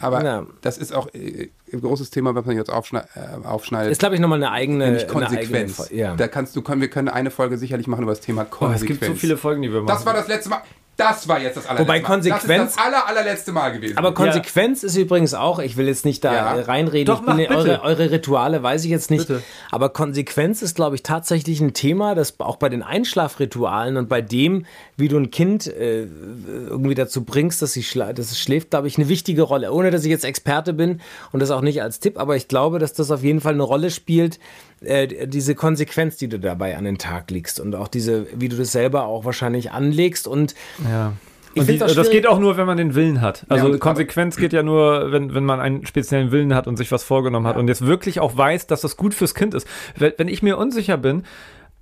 Aber 0.00 0.24
ja. 0.24 0.46
das 0.60 0.78
ist 0.78 0.92
auch 0.94 1.08
äh, 1.14 1.48
ein 1.72 1.80
großes 1.80 2.10
Thema, 2.10 2.34
was 2.34 2.44
man 2.44 2.56
jetzt 2.56 2.70
aufschnei 2.70 3.00
äh, 3.14 3.46
aufschneidet. 3.46 3.90
ist 3.92 3.98
glaube 3.98 4.14
ich 4.14 4.20
noch 4.20 4.28
mal 4.28 4.36
eine 4.36 4.50
eigene, 4.50 4.84
nämlich 4.86 5.04
eine 5.08 5.14
eigene 5.26 5.36
Konsequenz. 5.36 5.76
Fo- 5.80 5.94
ja. 5.94 6.14
Da 6.16 6.28
kannst 6.28 6.54
du, 6.56 6.62
können, 6.62 6.80
wir 6.80 6.88
können 6.88 7.08
eine 7.08 7.30
Folge 7.30 7.58
sicherlich 7.58 7.86
machen 7.86 8.02
über 8.02 8.12
das 8.12 8.20
Thema 8.20 8.42
Oh, 8.42 8.54
Konsequenz. 8.54 8.82
es 8.82 8.86
gibt 9.00 9.04
so 9.04 9.14
viele 9.14 9.36
Folgen, 9.36 9.62
die 9.62 9.72
wir 9.72 9.80
machen. 9.82 9.94
Das 9.96 10.06
war 10.06 10.14
das 10.14 10.28
letzte 10.28 10.50
Mal. 10.50 10.62
Das 10.96 11.26
war 11.26 11.40
jetzt 11.40 11.56
das 11.56 11.66
allerletzte 11.66 11.88
Wobei 11.88 12.00
Mal. 12.00 12.06
Konsequenz- 12.06 12.46
Das 12.46 12.66
ist 12.68 12.76
das 12.76 12.84
aller, 12.86 13.08
allerletzte 13.08 13.52
Mal 13.52 13.70
gewesen. 13.70 13.98
Aber 13.98 14.14
Konsequenz 14.14 14.82
ist 14.84 14.96
übrigens 14.96 15.34
auch, 15.34 15.58
ich 15.58 15.76
will 15.76 15.88
jetzt 15.88 16.04
nicht 16.04 16.22
da 16.24 16.32
Ja. 16.34 16.52
reinreden, 16.62 17.06
Doch, 17.06 17.22
mach 17.22 17.36
eure, 17.38 17.82
eure 17.82 18.10
Rituale 18.10 18.62
weiß 18.62 18.84
ich 18.84 18.90
jetzt 18.90 19.10
nicht, 19.10 19.26
Bitte. 19.26 19.42
aber 19.72 19.88
Konsequenz 19.88 20.62
ist, 20.62 20.76
glaube 20.76 20.94
ich, 20.94 21.02
tatsächlich 21.02 21.60
ein 21.60 21.74
Thema, 21.74 22.14
das 22.14 22.38
auch 22.38 22.56
bei 22.56 22.68
den 22.68 22.82
Einschlafritualen 22.82 23.96
und 23.96 24.08
bei 24.08 24.20
dem, 24.20 24.66
wie 24.96 25.08
du 25.08 25.16
ein 25.18 25.30
Kind 25.30 25.66
äh, 25.66 26.06
irgendwie 26.46 26.94
dazu 26.94 27.24
bringst, 27.24 27.60
dass, 27.62 27.72
sie 27.72 27.84
dass 27.94 28.18
es 28.30 28.38
schläft, 28.38 28.70
glaube 28.70 28.86
ich, 28.86 28.96
eine 28.98 29.08
wichtige 29.08 29.42
Rolle. 29.42 29.72
Ohne, 29.72 29.90
dass 29.90 30.04
ich 30.04 30.10
jetzt 30.10 30.24
Experte 30.24 30.72
bin 30.72 31.00
und 31.32 31.40
das 31.40 31.50
auch 31.50 31.60
nicht 31.60 31.82
als 31.82 32.00
Tipp, 32.00 32.18
aber 32.18 32.36
ich 32.36 32.48
glaube, 32.48 32.78
dass 32.78 32.92
das 32.92 33.10
auf 33.10 33.22
jeden 33.22 33.40
Fall 33.40 33.54
eine 33.54 33.62
Rolle 33.64 33.90
spielt, 33.90 34.38
äh, 34.86 35.26
diese 35.26 35.54
Konsequenz, 35.54 36.16
die 36.16 36.28
du 36.28 36.38
dabei 36.38 36.76
an 36.76 36.84
den 36.84 36.98
Tag 36.98 37.30
legst 37.30 37.60
und 37.60 37.74
auch 37.74 37.88
diese, 37.88 38.26
wie 38.34 38.48
du 38.48 38.56
das 38.56 38.72
selber 38.72 39.06
auch 39.06 39.24
wahrscheinlich 39.24 39.72
anlegst 39.72 40.26
und 40.26 40.54
ja. 40.90 41.12
Und 41.56 41.68
die, 41.68 41.78
find's 41.78 41.82
auch 41.84 41.94
das 41.94 42.10
geht 42.10 42.26
auch 42.26 42.38
nur, 42.38 42.56
wenn 42.56 42.66
man 42.66 42.76
den 42.76 42.94
Willen 42.94 43.20
hat. 43.20 43.44
Also 43.48 43.66
und- 43.66 43.78
Konsequenz 43.78 44.36
geht 44.36 44.52
ja 44.52 44.62
nur, 44.62 45.12
wenn, 45.12 45.34
wenn 45.34 45.44
man 45.44 45.60
einen 45.60 45.86
speziellen 45.86 46.32
Willen 46.32 46.54
hat 46.54 46.66
und 46.66 46.76
sich 46.76 46.90
was 46.90 47.04
vorgenommen 47.04 47.46
hat 47.46 47.56
und 47.56 47.68
jetzt 47.68 47.86
wirklich 47.86 48.20
auch 48.20 48.36
weiß, 48.36 48.66
dass 48.66 48.80
das 48.80 48.96
gut 48.96 49.14
fürs 49.14 49.34
Kind 49.34 49.54
ist. 49.54 49.66
Wenn, 49.96 50.28
ich 50.28 50.42
mir 50.42 50.58
unsicher 50.58 50.96
bin 50.96 51.22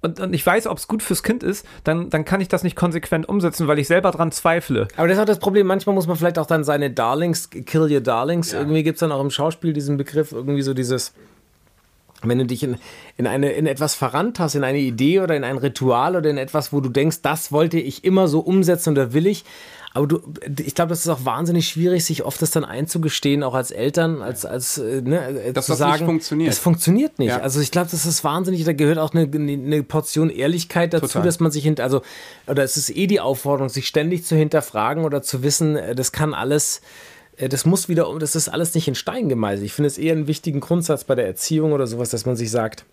und, 0.02 0.20
und 0.20 0.34
ich 0.34 0.44
weiß, 0.44 0.66
ob 0.66 0.78
es 0.78 0.88
gut 0.88 1.02
fürs 1.02 1.22
Kind 1.22 1.42
ist, 1.42 1.66
dann, 1.84 2.10
dann 2.10 2.24
kann 2.24 2.40
ich 2.40 2.48
das 2.48 2.64
nicht 2.64 2.76
konsequent 2.76 3.28
umsetzen, 3.28 3.66
weil 3.66 3.78
ich 3.78 3.86
selber 3.86 4.10
dran 4.10 4.30
zweifle. 4.32 4.88
Aber 4.96 5.08
das 5.08 5.16
ist 5.16 5.22
auch 5.22 5.26
das 5.26 5.38
Problem, 5.38 5.66
manchmal 5.66 5.94
muss 5.94 6.06
man 6.06 6.16
vielleicht 6.16 6.38
auch 6.38 6.46
dann 6.46 6.64
seine 6.64 6.90
Darlings, 6.90 7.48
kill 7.50 7.90
your 7.90 8.00
Darlings, 8.00 8.52
irgendwie 8.52 8.82
gibt 8.82 8.96
es 8.96 9.00
dann 9.00 9.12
auch 9.12 9.22
im 9.22 9.30
Schauspiel 9.30 9.72
diesen 9.72 9.96
Begriff, 9.96 10.32
irgendwie 10.32 10.62
so 10.62 10.74
dieses, 10.74 11.14
wenn 12.22 12.38
du 12.38 12.46
dich 12.46 12.62
in, 12.62 12.76
in, 13.16 13.26
eine, 13.26 13.52
in 13.52 13.66
etwas 13.66 13.94
verrannt 13.94 14.38
hast, 14.38 14.54
in 14.54 14.64
eine 14.64 14.78
Idee 14.78 15.20
oder 15.20 15.36
in 15.36 15.44
ein 15.44 15.58
Ritual 15.58 16.16
oder 16.16 16.30
in 16.30 16.38
etwas, 16.38 16.72
wo 16.72 16.80
du 16.80 16.88
denkst, 16.88 17.18
das 17.22 17.52
wollte 17.52 17.78
ich 17.78 18.04
immer 18.04 18.28
so 18.28 18.40
umsetzen 18.40 18.90
oder 18.90 19.12
will 19.12 19.26
ich, 19.26 19.44
aber 19.94 20.06
du, 20.06 20.20
ich 20.64 20.74
glaube, 20.74 20.88
das 20.88 21.00
ist 21.00 21.08
auch 21.08 21.24
wahnsinnig 21.26 21.68
schwierig, 21.68 22.04
sich 22.04 22.24
oft 22.24 22.40
das 22.40 22.50
dann 22.50 22.64
einzugestehen, 22.64 23.42
auch 23.42 23.52
als 23.52 23.70
Eltern, 23.70 24.22
als, 24.22 24.46
als 24.46 24.78
äh, 24.78 25.02
ne, 25.02 25.28
äh, 25.28 25.52
Dass 25.52 25.66
zu 25.66 25.72
das 25.72 25.80
nicht 25.80 25.88
sagen, 25.90 26.06
funktioniert. 26.06 26.50
Das 26.50 26.58
funktioniert 26.58 27.18
nicht. 27.18 27.28
Ja. 27.28 27.40
Also 27.40 27.60
ich 27.60 27.70
glaube, 27.70 27.88
das 27.90 28.06
ist 28.06 28.24
wahnsinnig, 28.24 28.64
da 28.64 28.72
gehört 28.72 28.96
auch 28.96 29.12
eine, 29.12 29.28
eine 29.30 29.82
Portion 29.82 30.30
Ehrlichkeit 30.30 30.94
dazu, 30.94 31.08
Total. 31.08 31.24
dass 31.24 31.40
man 31.40 31.52
sich 31.52 31.64
hinter, 31.64 31.84
also, 31.84 32.00
oder 32.46 32.62
es 32.62 32.78
ist 32.78 32.96
eh 32.96 33.06
die 33.06 33.20
Aufforderung, 33.20 33.68
sich 33.68 33.86
ständig 33.86 34.24
zu 34.24 34.34
hinterfragen 34.34 35.04
oder 35.04 35.20
zu 35.20 35.42
wissen, 35.42 35.76
äh, 35.76 35.94
das 35.94 36.10
kann 36.10 36.32
alles, 36.32 36.80
das 37.48 37.64
muss 37.64 37.88
wieder, 37.88 38.06
das 38.18 38.36
ist 38.36 38.48
alles 38.48 38.74
nicht 38.74 38.88
in 38.88 38.94
Stein 38.94 39.28
gemeißelt. 39.28 39.66
Ich 39.66 39.72
finde 39.72 39.88
es 39.88 39.98
eher 39.98 40.12
einen 40.12 40.26
wichtigen 40.26 40.60
Grundsatz 40.60 41.04
bei 41.04 41.14
der 41.14 41.26
Erziehung 41.26 41.72
oder 41.72 41.86
sowas, 41.86 42.10
dass 42.10 42.26
man 42.26 42.36
sich 42.36 42.50
sagt, 42.50 42.84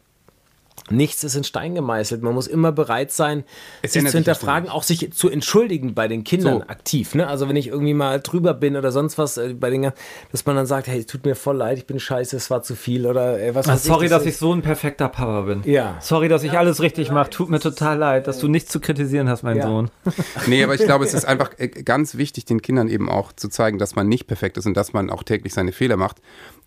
Nichts 0.91 1.23
ist 1.23 1.36
in 1.36 1.43
Stein 1.43 1.75
gemeißelt. 1.75 2.21
Man 2.21 2.34
muss 2.34 2.47
immer 2.47 2.71
bereit 2.71 3.12
sein, 3.12 3.43
Es 3.82 3.93
sich 3.93 4.02
zu 4.02 4.08
sich 4.08 4.15
hinterfragen, 4.15 4.69
auch 4.69 4.84
sich 4.84 5.12
zu 5.13 5.30
entschuldigen 5.30 5.93
bei 5.93 6.08
den 6.08 6.23
Kindern 6.23 6.60
So. 6.62 6.67
aktiv. 6.67 7.15
Ne? 7.15 7.28
Also 7.28 7.47
wenn 7.49 7.56
ich 7.56 7.67
irgendwie 7.67 7.93
mal 7.93 8.19
drüber 8.19 8.54
bin 8.54 8.75
oder 8.75 8.91
sonst 8.91 9.17
was, 9.17 9.38
äh, 9.38 9.54
bei 9.54 9.69
den, 9.69 9.91
dass 10.32 10.45
man 10.45 10.56
dann 10.56 10.65
sagt, 10.65 10.88
hey, 10.88 10.99
es 10.99 11.06
tut 11.06 11.25
mir 11.25 11.36
voll 11.36 11.58
leid, 11.58 11.78
ich 11.78 11.86
bin 11.88 11.99
scheiße, 11.99 12.36
es 12.36 12.49
war 12.49 12.63
zu 12.63 12.75
viel 12.75 13.06
oder 13.06 13.39
äh, 13.39 13.56
was 13.56 13.67
Ah, 13.67 13.73
weiß 13.73 13.84
sorry, 13.84 14.06
ich, 14.06 14.12
dass 14.12 14.23
das 14.23 14.34
ich 14.34 14.38
so 14.38 14.54
ein 14.54 14.62
perfekter 14.62 15.10
Papa 15.10 15.41
bin. 15.41 15.62
Ja. 15.65 15.97
Sorry, 16.02 16.28
dass 16.28 16.43
ich 16.43 16.52
alles 16.58 16.82
richtig 16.82 17.12
mache. 17.12 17.30
Tut 17.30 17.49
mir 17.49 17.60
total 17.60 17.97
leid, 17.97 18.28
dass 18.28 18.39
du 18.39 18.47
nichts 18.47 18.71
zu 18.71 18.80
kritisieren 18.80 19.30
hast, 19.30 19.43
mein 19.43 19.58
Ja. 19.58 19.63
Sohn. 19.67 19.91
Nee, 20.47 20.63
aber 20.63 20.75
ich 20.75 20.82
glaube, 20.84 21.06
es 21.06 21.13
ist 21.13 21.25
einfach 21.25 21.52
äh, 21.58 21.67
ganz 21.67 22.15
wichtig, 22.17 22.45
den 22.45 22.62
Kindern 22.62 22.88
eben 22.88 23.10
auch 23.10 23.32
zu 23.34 23.49
zeigen, 23.49 23.78
dass 23.78 23.95
man 23.95 24.08
nicht 24.08 24.25
perfekt 24.28 24.58
ist 24.58 24.65
und 24.65 24.75
dass 24.75 24.93
man 24.93 25.10
auch 25.10 25.23
täglich 25.23 25.54
seine 25.54 25.71
Fehler 25.71 25.97
macht, 25.97 26.17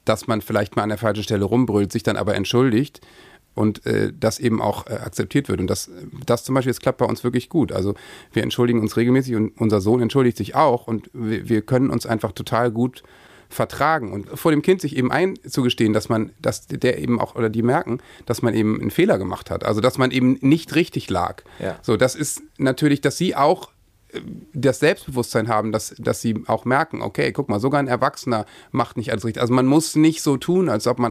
dass 0.04 0.26
man 0.26 0.40
vielleicht 0.42 0.76
mal 0.76 0.82
an 0.82 0.88
der 0.88 0.98
falschen 0.98 1.22
Stelle 1.22 1.44
rumbrüllt, 1.44 1.92
sich 1.92 2.02
dann 2.02 2.16
aber 2.16 2.34
entschuldigt 2.34 3.00
und 3.54 3.84
äh, 3.86 4.12
das 4.18 4.38
eben 4.38 4.60
auch 4.60 4.86
äh, 4.86 4.94
akzeptiert 4.94 5.48
wird. 5.48 5.60
Und 5.60 5.66
das, 5.68 5.90
das 6.26 6.44
zum 6.44 6.54
Beispiel, 6.54 6.72
das 6.72 6.80
klappt 6.80 6.98
bei 6.98 7.06
uns 7.06 7.24
wirklich 7.24 7.48
gut. 7.48 7.72
Also 7.72 7.94
wir 8.32 8.42
entschuldigen 8.42 8.80
uns 8.80 8.96
regelmäßig 8.96 9.34
und 9.36 9.60
unser 9.60 9.80
Sohn 9.80 10.00
entschuldigt 10.00 10.36
sich 10.36 10.54
auch 10.54 10.86
und 10.86 11.10
wir, 11.12 11.48
wir 11.48 11.62
können 11.62 11.90
uns 11.90 12.06
einfach 12.06 12.32
total 12.32 12.70
gut 12.70 13.02
vertragen 13.52 14.12
und 14.12 14.38
vor 14.38 14.50
dem 14.50 14.62
Kind 14.62 14.80
sich 14.80 14.96
eben 14.96 15.12
einzugestehen, 15.12 15.92
dass 15.92 16.08
man, 16.08 16.32
dass 16.40 16.66
der 16.66 16.98
eben 16.98 17.20
auch 17.20 17.34
oder 17.34 17.50
die 17.50 17.62
merken, 17.62 17.98
dass 18.26 18.42
man 18.42 18.54
eben 18.54 18.80
einen 18.80 18.90
Fehler 18.90 19.18
gemacht 19.18 19.50
hat, 19.50 19.64
also 19.64 19.80
dass 19.80 19.98
man 19.98 20.10
eben 20.10 20.38
nicht 20.40 20.74
richtig 20.74 21.10
lag. 21.10 21.42
Ja. 21.58 21.78
So, 21.82 21.96
das 21.96 22.14
ist 22.14 22.42
natürlich, 22.56 23.02
dass 23.02 23.18
sie 23.18 23.36
auch 23.36 23.70
äh, 24.12 24.20
das 24.54 24.80
Selbstbewusstsein 24.80 25.48
haben, 25.48 25.70
dass, 25.70 25.94
dass 25.98 26.20
sie 26.20 26.42
auch 26.46 26.64
merken, 26.64 27.02
okay, 27.02 27.32
guck 27.32 27.48
mal, 27.48 27.60
sogar 27.60 27.80
ein 27.80 27.88
Erwachsener 27.88 28.46
macht 28.70 28.96
nicht 28.96 29.12
alles 29.12 29.24
richtig. 29.24 29.42
Also 29.42 29.52
man 29.52 29.66
muss 29.66 29.96
nicht 29.96 30.22
so 30.22 30.36
tun, 30.38 30.68
als 30.68 30.86
ob 30.86 30.98
man. 30.98 31.10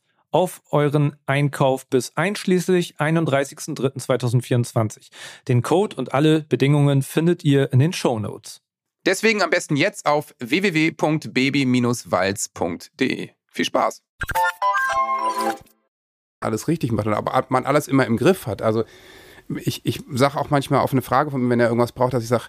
auf 0.31 0.63
euren 0.71 1.15
Einkauf 1.25 1.87
bis 1.87 2.15
einschließlich 2.15 2.97
31.03.2024. 2.97 5.09
Den 5.47 5.61
Code 5.61 5.95
und 5.97 6.13
alle 6.13 6.41
Bedingungen 6.43 7.03
findet 7.03 7.43
ihr 7.43 7.71
in 7.71 7.79
den 7.79 7.93
Show 7.93 8.19
Notes. 8.19 8.61
Deswegen 9.05 9.41
am 9.41 9.49
besten 9.49 9.75
jetzt 9.75 10.05
auf 10.05 10.35
www.baby-walz.de. 10.39 13.29
Viel 13.47 13.65
Spaß. 13.65 14.03
Alles 16.39 16.67
richtig 16.67 16.91
macht, 16.91 17.07
aber 17.07 17.35
ob 17.37 17.49
man 17.51 17.65
alles 17.65 17.87
immer 17.87 18.05
im 18.05 18.17
Griff 18.17 18.45
hat. 18.47 18.61
Also 18.61 18.83
ich, 19.57 19.85
ich 19.85 20.03
sage 20.11 20.39
auch 20.39 20.49
manchmal 20.49 20.81
auf 20.81 20.91
eine 20.91 21.01
Frage 21.01 21.31
von 21.31 21.41
mir, 21.41 21.49
wenn 21.49 21.59
er 21.59 21.67
irgendwas 21.67 21.91
braucht, 21.91 22.13
dass 22.13 22.23
ich 22.23 22.29
sage, 22.29 22.45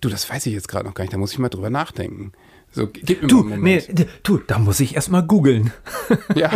du, 0.00 0.08
das 0.08 0.30
weiß 0.30 0.46
ich 0.46 0.52
jetzt 0.52 0.68
gerade 0.68 0.86
noch 0.86 0.94
gar 0.94 1.04
nicht, 1.04 1.12
da 1.12 1.18
muss 1.18 1.32
ich 1.32 1.38
mal 1.38 1.48
drüber 1.48 1.70
nachdenken. 1.70 2.32
So, 2.74 2.88
gib 2.88 3.22
mir 3.22 3.28
Du, 3.28 3.44
mal 3.44 3.52
einen 3.54 3.62
nee, 3.62 3.76
Moment. 3.80 3.98
d- 4.00 4.06
du, 4.24 4.38
da 4.46 4.58
muss 4.58 4.80
ich 4.80 4.94
erstmal 4.96 5.22
googeln. 5.22 5.72
Ja, 6.34 6.50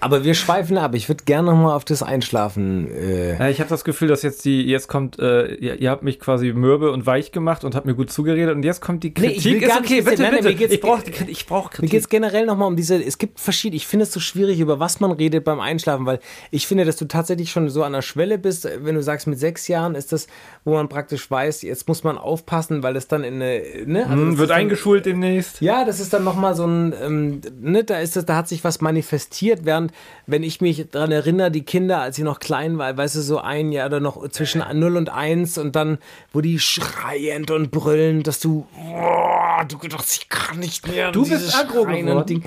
Aber 0.00 0.24
wir 0.24 0.34
schweifen 0.34 0.78
ab. 0.78 0.94
Ich 0.94 1.08
würde 1.08 1.24
gerne 1.24 1.50
noch 1.50 1.56
mal 1.58 1.74
auf 1.74 1.84
das 1.84 2.02
Einschlafen. 2.02 2.88
Äh, 2.90 3.36
Ja, 3.38 3.48
ich 3.48 3.60
habe 3.60 3.68
das 3.68 3.84
Gefühl, 3.84 4.08
dass 4.08 4.22
jetzt 4.22 4.44
die, 4.44 4.62
jetzt 4.62 4.88
kommt, 4.88 5.18
äh, 5.18 5.54
ihr, 5.54 5.80
ihr 5.80 5.90
habt 5.90 6.02
mich 6.02 6.18
quasi 6.20 6.52
mürbe 6.52 6.92
und 6.92 7.04
weich 7.06 7.32
gemacht 7.32 7.64
und 7.64 7.74
habt 7.74 7.84
mir 7.86 7.94
gut 7.94 8.10
zugeredet 8.10 8.54
und 8.54 8.62
jetzt 8.62 8.80
kommt 8.80 9.02
die 9.04 9.08
Nee, 9.08 9.14
Kritik. 9.34 9.36
ich 9.38 9.44
will 9.44 9.62
ist 9.62 9.76
okay, 9.76 10.00
bitte. 10.02 10.22
Nein, 10.22 10.30
bitte. 10.42 10.54
mir 10.54 10.70
ich 10.72 10.80
brauche 10.80 11.02
ich 11.26 11.46
brauch 11.46 11.64
Mir 11.64 11.70
Kritik. 11.70 11.90
geht 11.90 12.00
es 12.00 12.08
generell 12.08 12.46
nochmal 12.46 12.68
um 12.68 12.76
diese, 12.76 13.02
es 13.02 13.18
gibt 13.18 13.40
verschiedene, 13.40 13.76
ich 13.76 13.86
finde 13.86 14.04
es 14.04 14.12
so 14.12 14.20
schwierig, 14.20 14.60
über 14.60 14.78
was 14.80 15.00
man 15.00 15.10
redet 15.12 15.44
beim 15.44 15.60
Einschlafen, 15.60 16.06
weil 16.06 16.20
ich 16.50 16.66
finde, 16.66 16.84
dass 16.84 16.96
du 16.96 17.06
tatsächlich 17.06 17.50
schon 17.50 17.68
so 17.68 17.82
an 17.82 17.92
der 17.92 18.02
Schwelle 18.02 18.38
bist, 18.38 18.68
wenn 18.82 18.94
du 18.94 19.02
sagst, 19.02 19.26
mit 19.26 19.38
sechs 19.38 19.66
Jahren 19.68 19.94
ist 19.94 20.12
das, 20.12 20.26
wo 20.64 20.74
man 20.74 20.88
praktisch 20.88 21.30
weiß, 21.30 21.62
jetzt 21.62 21.88
muss 21.88 22.04
man 22.04 22.16
aufpassen, 22.18 22.82
weil 22.82 22.94
das 22.94 23.08
dann 23.08 23.24
in 23.24 23.34
eine, 23.34 23.62
ne? 23.86 24.06
also 24.06 24.22
Hm, 24.22 24.38
wird 24.38 24.50
eingeschult 24.52 25.06
demnächst. 25.06 25.39
Ja, 25.60 25.84
das 25.84 26.00
ist 26.00 26.12
dann 26.12 26.24
nochmal 26.24 26.54
so 26.54 26.66
ein, 26.66 26.94
ähm, 27.02 27.40
ne, 27.60 27.84
da 27.84 27.98
ist 27.98 28.16
das, 28.16 28.24
da 28.24 28.36
hat 28.36 28.48
sich 28.48 28.64
was 28.64 28.80
manifestiert, 28.80 29.64
während, 29.64 29.92
wenn 30.26 30.42
ich 30.42 30.60
mich 30.60 30.86
daran 30.90 31.12
erinnere, 31.12 31.50
die 31.50 31.62
Kinder, 31.62 32.00
als 32.00 32.16
sie 32.16 32.22
noch 32.22 32.40
klein 32.40 32.78
war, 32.78 32.96
weißt 32.96 33.16
du, 33.16 33.20
so 33.20 33.38
ein 33.38 33.72
Jahr 33.72 33.86
oder 33.86 34.00
noch 34.00 34.28
zwischen 34.28 34.62
0 34.72 34.96
und 34.96 35.10
1 35.10 35.58
und 35.58 35.76
dann, 35.76 35.98
wo 36.32 36.40
die 36.40 36.58
schreiend 36.58 37.50
und 37.50 37.70
brüllen, 37.70 38.22
dass 38.22 38.40
du, 38.40 38.66
boah, 38.74 39.64
du 39.68 39.78
gedacht, 39.78 40.06
ich 40.08 40.28
kann 40.28 40.58
nicht 40.58 40.86
mehr. 40.86 41.12
Du 41.12 41.28
bist 41.28 41.54
aggro 41.54 41.84
geworden. 41.84 42.44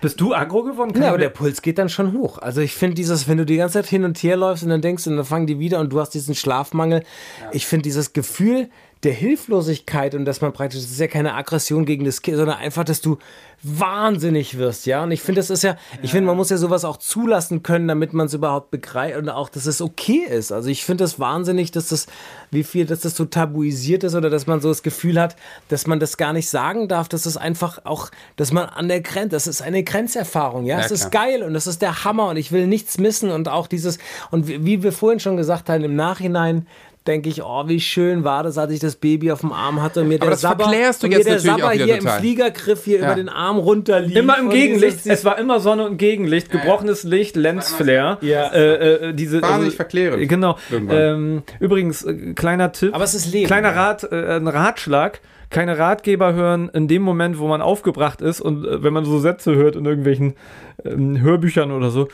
Bist 0.00 0.20
du 0.20 0.34
aggro 0.34 0.62
geworden? 0.62 0.92
Kann 0.92 1.02
Ja, 1.02 1.08
aber 1.08 1.18
der 1.18 1.28
Puls 1.28 1.62
geht 1.62 1.78
dann 1.78 1.88
schon 1.88 2.12
hoch. 2.12 2.38
Also 2.38 2.60
ich 2.60 2.74
finde 2.74 2.94
dieses, 2.94 3.28
wenn 3.28 3.38
du 3.38 3.46
die 3.46 3.56
ganze 3.56 3.74
Zeit 3.74 3.86
hin 3.86 4.04
und 4.04 4.18
her 4.18 4.36
läufst 4.36 4.62
und 4.62 4.70
dann 4.70 4.82
denkst 4.82 5.06
und 5.06 5.16
dann 5.16 5.24
fangen 5.24 5.46
die 5.46 5.58
wieder 5.58 5.80
und 5.80 5.92
du 5.92 6.00
hast 6.00 6.10
diesen 6.10 6.34
Schlafmangel. 6.34 7.02
Ich 7.52 7.66
finde 7.66 7.82
dieses 7.82 8.12
Gefühl, 8.12 8.68
der 9.02 9.12
Hilflosigkeit 9.12 10.14
und 10.14 10.26
dass 10.26 10.42
man 10.42 10.52
praktisch, 10.52 10.82
das 10.82 10.90
ist 10.90 11.00
ja 11.00 11.06
keine 11.06 11.34
Aggression 11.34 11.86
gegen 11.86 12.04
das 12.04 12.20
Kind, 12.20 12.36
sondern 12.36 12.58
einfach, 12.58 12.84
dass 12.84 13.00
du 13.00 13.18
wahnsinnig 13.62 14.56
wirst, 14.56 14.86
ja. 14.86 15.02
Und 15.02 15.10
ich 15.10 15.20
finde, 15.20 15.40
das 15.40 15.50
ist 15.50 15.62
ja, 15.62 15.76
ich 16.02 16.12
finde, 16.12 16.26
man 16.26 16.36
muss 16.36 16.48
ja 16.48 16.56
sowas 16.56 16.84
auch 16.84 16.96
zulassen 16.96 17.62
können, 17.62 17.88
damit 17.88 18.14
man 18.14 18.26
es 18.26 18.34
überhaupt 18.34 18.70
begreift 18.70 19.18
und 19.18 19.28
auch, 19.28 19.50
dass 19.50 19.66
es 19.66 19.82
okay 19.82 20.24
ist. 20.28 20.50
Also 20.50 20.70
ich 20.70 20.84
finde 20.84 21.04
das 21.04 21.18
wahnsinnig, 21.18 21.70
dass 21.70 21.88
das, 21.88 22.06
wie 22.50 22.64
viel, 22.64 22.86
dass 22.86 23.00
das 23.00 23.16
so 23.16 23.26
tabuisiert 23.26 24.02
ist 24.02 24.14
oder 24.14 24.30
dass 24.30 24.46
man 24.46 24.60
so 24.60 24.68
das 24.68 24.82
Gefühl 24.82 25.20
hat, 25.20 25.36
dass 25.68 25.86
man 25.86 26.00
das 26.00 26.16
gar 26.16 26.32
nicht 26.32 26.48
sagen 26.48 26.88
darf, 26.88 27.08
dass 27.08 27.26
es 27.26 27.36
einfach 27.36 27.84
auch, 27.84 28.10
dass 28.36 28.50
man 28.50 28.66
an 28.66 28.88
der 28.88 29.02
Grenze, 29.02 29.30
das 29.30 29.46
ist 29.46 29.60
eine 29.60 29.82
Grenzerfahrung, 29.82 30.64
ja. 30.64 30.78
Ja, 30.78 30.84
Es 30.84 30.90
ist 30.90 31.10
geil 31.10 31.42
und 31.42 31.52
das 31.52 31.66
ist 31.66 31.82
der 31.82 32.04
Hammer 32.04 32.28
und 32.28 32.38
ich 32.38 32.52
will 32.52 32.66
nichts 32.66 32.96
missen 32.96 33.30
und 33.30 33.48
auch 33.48 33.66
dieses, 33.66 33.98
und 34.30 34.48
wie 34.48 34.82
wir 34.82 34.92
vorhin 34.92 35.20
schon 35.20 35.36
gesagt 35.36 35.68
haben, 35.68 35.84
im 35.84 35.96
Nachhinein, 35.96 36.66
denke 37.06 37.28
ich, 37.30 37.42
oh, 37.42 37.64
wie 37.66 37.80
schön 37.80 38.24
war 38.24 38.42
das, 38.42 38.58
als 38.58 38.72
ich 38.72 38.78
das 38.80 38.96
Baby 38.96 39.32
auf 39.32 39.40
dem 39.40 39.52
Arm 39.52 39.80
hatte 39.82 40.02
und 40.02 40.08
mir 40.08 40.18
der 40.18 40.30
das 40.30 40.42
Sabber, 40.42 40.64
verklärst 40.64 41.02
du 41.02 41.06
und 41.06 41.10
mir 41.10 41.16
jetzt 41.18 41.28
der 41.28 41.38
Sabber 41.40 41.70
hier 41.70 41.98
total. 41.98 42.16
im 42.16 42.20
Fliegergriff 42.20 42.84
hier 42.84 42.98
Ja. 43.00 43.06
über 43.06 43.14
den 43.14 43.28
Arm 43.28 43.56
runterlief. 43.58 44.16
Immer 44.16 44.38
im 44.38 44.50
Gegenlicht. 44.50 45.06
es 45.06 45.24
war 45.24 45.38
immer 45.38 45.60
Sonne 45.60 45.86
und 45.86 45.96
Gegenlicht, 45.96 46.50
gebrochenes 46.50 47.02
Licht, 47.04 47.36
Lensflare. 47.36 48.18
Ja. 48.20 48.48
Äh, 48.52 49.08
äh, 49.08 49.12
diese, 49.14 49.40
Wahnsinnig 49.40 49.76
verklärend. 49.76 50.28
Genau. 50.28 50.56
Ähm, 50.70 51.42
übrigens, 51.58 52.04
äh, 52.04 52.34
kleiner 52.34 52.72
Tipp. 52.72 52.94
Aber 52.94 53.04
es 53.04 53.14
ist 53.14 53.32
Leben. 53.32 53.46
Kleiner 53.46 53.74
Rat, 53.74 54.04
äh, 54.10 54.36
ein 54.36 54.46
Ratschlag. 54.48 55.20
Keine 55.48 55.78
Ratgeber 55.78 56.32
hören 56.34 56.68
in 56.72 56.86
dem 56.86 57.02
Moment, 57.02 57.38
wo 57.40 57.48
man 57.48 57.60
aufgebracht 57.60 58.20
ist 58.20 58.40
und 58.40 58.64
äh, 58.64 58.84
wenn 58.84 58.92
man 58.92 59.04
so 59.04 59.18
Sätze 59.18 59.56
hört 59.56 59.74
in 59.74 59.84
irgendwelchen 59.84 60.34
ähm, 60.84 61.20
Hörbüchern 61.20 61.72
oder 61.72 61.90
so, 61.90 62.06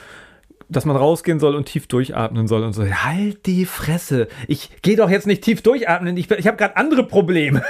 dass 0.68 0.85
man 0.85 0.96
rausgehen 0.96 1.38
soll 1.38 1.55
und 1.55 1.66
tief 1.66 1.87
durchatmen 1.87 2.48
soll 2.48 2.64
und 2.64 2.72
so. 2.72 2.85
Halt 2.85 3.46
die 3.46 3.64
Fresse. 3.66 4.29
Ich 4.48 4.83
gehe 4.83 4.96
doch 4.96 5.11
jetzt 5.11 5.26
nicht 5.26 5.42
tief 5.42 5.62
durchatmen. 5.62 6.16
Ich, 6.16 6.31
ich 6.31 6.46
habe 6.46 6.57
gerade 6.57 6.76
andere 6.76 7.05
Probleme. 7.05 7.62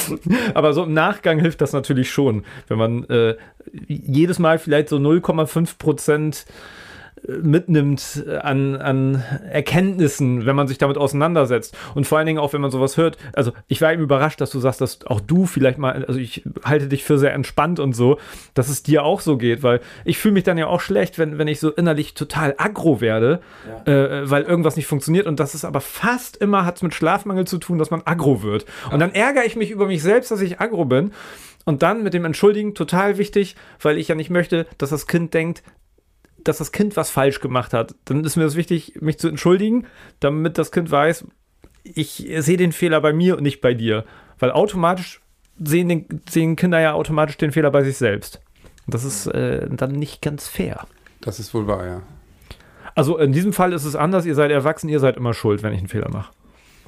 Aber 0.54 0.72
so 0.72 0.84
im 0.84 0.94
Nachgang 0.94 1.38
hilft 1.40 1.60
das 1.60 1.72
natürlich 1.72 2.10
schon, 2.10 2.44
wenn 2.68 2.78
man 2.78 3.04
äh, 3.04 3.36
jedes 3.86 4.38
Mal 4.38 4.58
vielleicht 4.58 4.88
so 4.88 4.96
0,5 4.96 5.78
Prozent 5.78 6.46
mitnimmt 7.28 8.24
an, 8.40 8.76
an 8.76 9.22
Erkenntnissen, 9.50 10.46
wenn 10.46 10.56
man 10.56 10.66
sich 10.66 10.78
damit 10.78 10.96
auseinandersetzt. 10.96 11.76
Und 11.94 12.06
vor 12.06 12.18
allen 12.18 12.26
Dingen 12.26 12.38
auch, 12.38 12.54
wenn 12.54 12.62
man 12.62 12.70
sowas 12.70 12.96
hört. 12.96 13.18
Also 13.34 13.52
ich 13.66 13.82
war 13.82 13.92
eben 13.92 14.02
überrascht, 14.02 14.40
dass 14.40 14.50
du 14.50 14.58
sagst, 14.58 14.80
dass 14.80 15.04
auch 15.06 15.20
du 15.20 15.44
vielleicht 15.44 15.78
mal, 15.78 16.04
also 16.06 16.18
ich 16.18 16.42
halte 16.64 16.88
dich 16.88 17.04
für 17.04 17.18
sehr 17.18 17.34
entspannt 17.34 17.80
und 17.80 17.92
so, 17.92 18.18
dass 18.54 18.68
es 18.68 18.82
dir 18.82 19.04
auch 19.04 19.20
so 19.20 19.36
geht, 19.36 19.62
weil 19.62 19.80
ich 20.04 20.18
fühle 20.18 20.34
mich 20.34 20.44
dann 20.44 20.56
ja 20.56 20.66
auch 20.66 20.80
schlecht, 20.80 21.18
wenn, 21.18 21.36
wenn 21.36 21.48
ich 21.48 21.60
so 21.60 21.70
innerlich 21.70 22.14
total 22.14 22.54
aggro 22.56 23.00
werde, 23.02 23.40
äh, 23.84 23.92
weil 24.24 24.44
irgendwas 24.44 24.76
nicht 24.76 24.86
funktioniert. 24.86 25.26
Und 25.26 25.38
das 25.38 25.54
ist 25.54 25.66
aber 25.66 25.82
fast 25.82 26.38
immer, 26.38 26.64
hat 26.64 26.76
es 26.76 26.82
mit 26.82 26.94
Schlafmangel 26.94 27.46
zu 27.46 27.58
tun, 27.58 27.78
dass 27.78 27.90
man 27.90 28.02
aggro 28.04 28.42
wird. 28.42 28.64
Und 28.90 29.00
dann 29.00 29.12
ärgere 29.12 29.44
ich 29.44 29.56
mich 29.56 29.70
über 29.70 29.86
mich 29.86 30.02
selbst, 30.02 30.30
dass 30.30 30.40
ich 30.40 30.60
aggro 30.60 30.86
bin. 30.86 31.12
Und 31.64 31.82
dann 31.82 32.02
mit 32.02 32.14
dem 32.14 32.24
Entschuldigen 32.24 32.74
total 32.74 33.18
wichtig, 33.18 33.54
weil 33.82 33.98
ich 33.98 34.08
ja 34.08 34.14
nicht 34.14 34.30
möchte, 34.30 34.66
dass 34.78 34.88
das 34.88 35.06
Kind 35.06 35.34
denkt, 35.34 35.62
dass 36.48 36.58
das 36.58 36.72
Kind 36.72 36.96
was 36.96 37.10
falsch 37.10 37.40
gemacht 37.40 37.72
hat, 37.72 37.94
dann 38.06 38.24
ist 38.24 38.36
mir 38.36 38.44
das 38.44 38.56
wichtig, 38.56 39.00
mich 39.00 39.18
zu 39.18 39.28
entschuldigen, 39.28 39.86
damit 40.20 40.58
das 40.58 40.72
Kind 40.72 40.90
weiß, 40.90 41.24
ich 41.84 42.28
sehe 42.38 42.56
den 42.56 42.72
Fehler 42.72 43.00
bei 43.00 43.12
mir 43.12 43.36
und 43.36 43.42
nicht 43.42 43.60
bei 43.60 43.74
dir. 43.74 44.04
Weil 44.38 44.52
automatisch 44.52 45.20
sehen, 45.62 45.88
den, 45.88 46.22
sehen 46.28 46.56
Kinder 46.56 46.80
ja 46.80 46.92
automatisch 46.92 47.36
den 47.36 47.52
Fehler 47.52 47.70
bei 47.70 47.82
sich 47.84 47.96
selbst. 47.96 48.40
Und 48.86 48.94
das 48.94 49.04
ist 49.04 49.26
äh, 49.26 49.68
dann 49.70 49.92
nicht 49.92 50.22
ganz 50.22 50.48
fair. 50.48 50.86
Das 51.20 51.38
ist 51.38 51.52
wohl 51.54 51.66
wahr, 51.66 51.86
ja. 51.86 52.02
Also 52.94 53.18
in 53.18 53.32
diesem 53.32 53.52
Fall 53.52 53.72
ist 53.72 53.84
es 53.84 53.94
anders, 53.94 54.26
ihr 54.26 54.34
seid 54.34 54.50
erwachsen, 54.50 54.88
ihr 54.88 55.00
seid 55.00 55.16
immer 55.16 55.34
schuld, 55.34 55.62
wenn 55.62 55.72
ich 55.72 55.78
einen 55.78 55.88
Fehler 55.88 56.10
mache. 56.10 56.32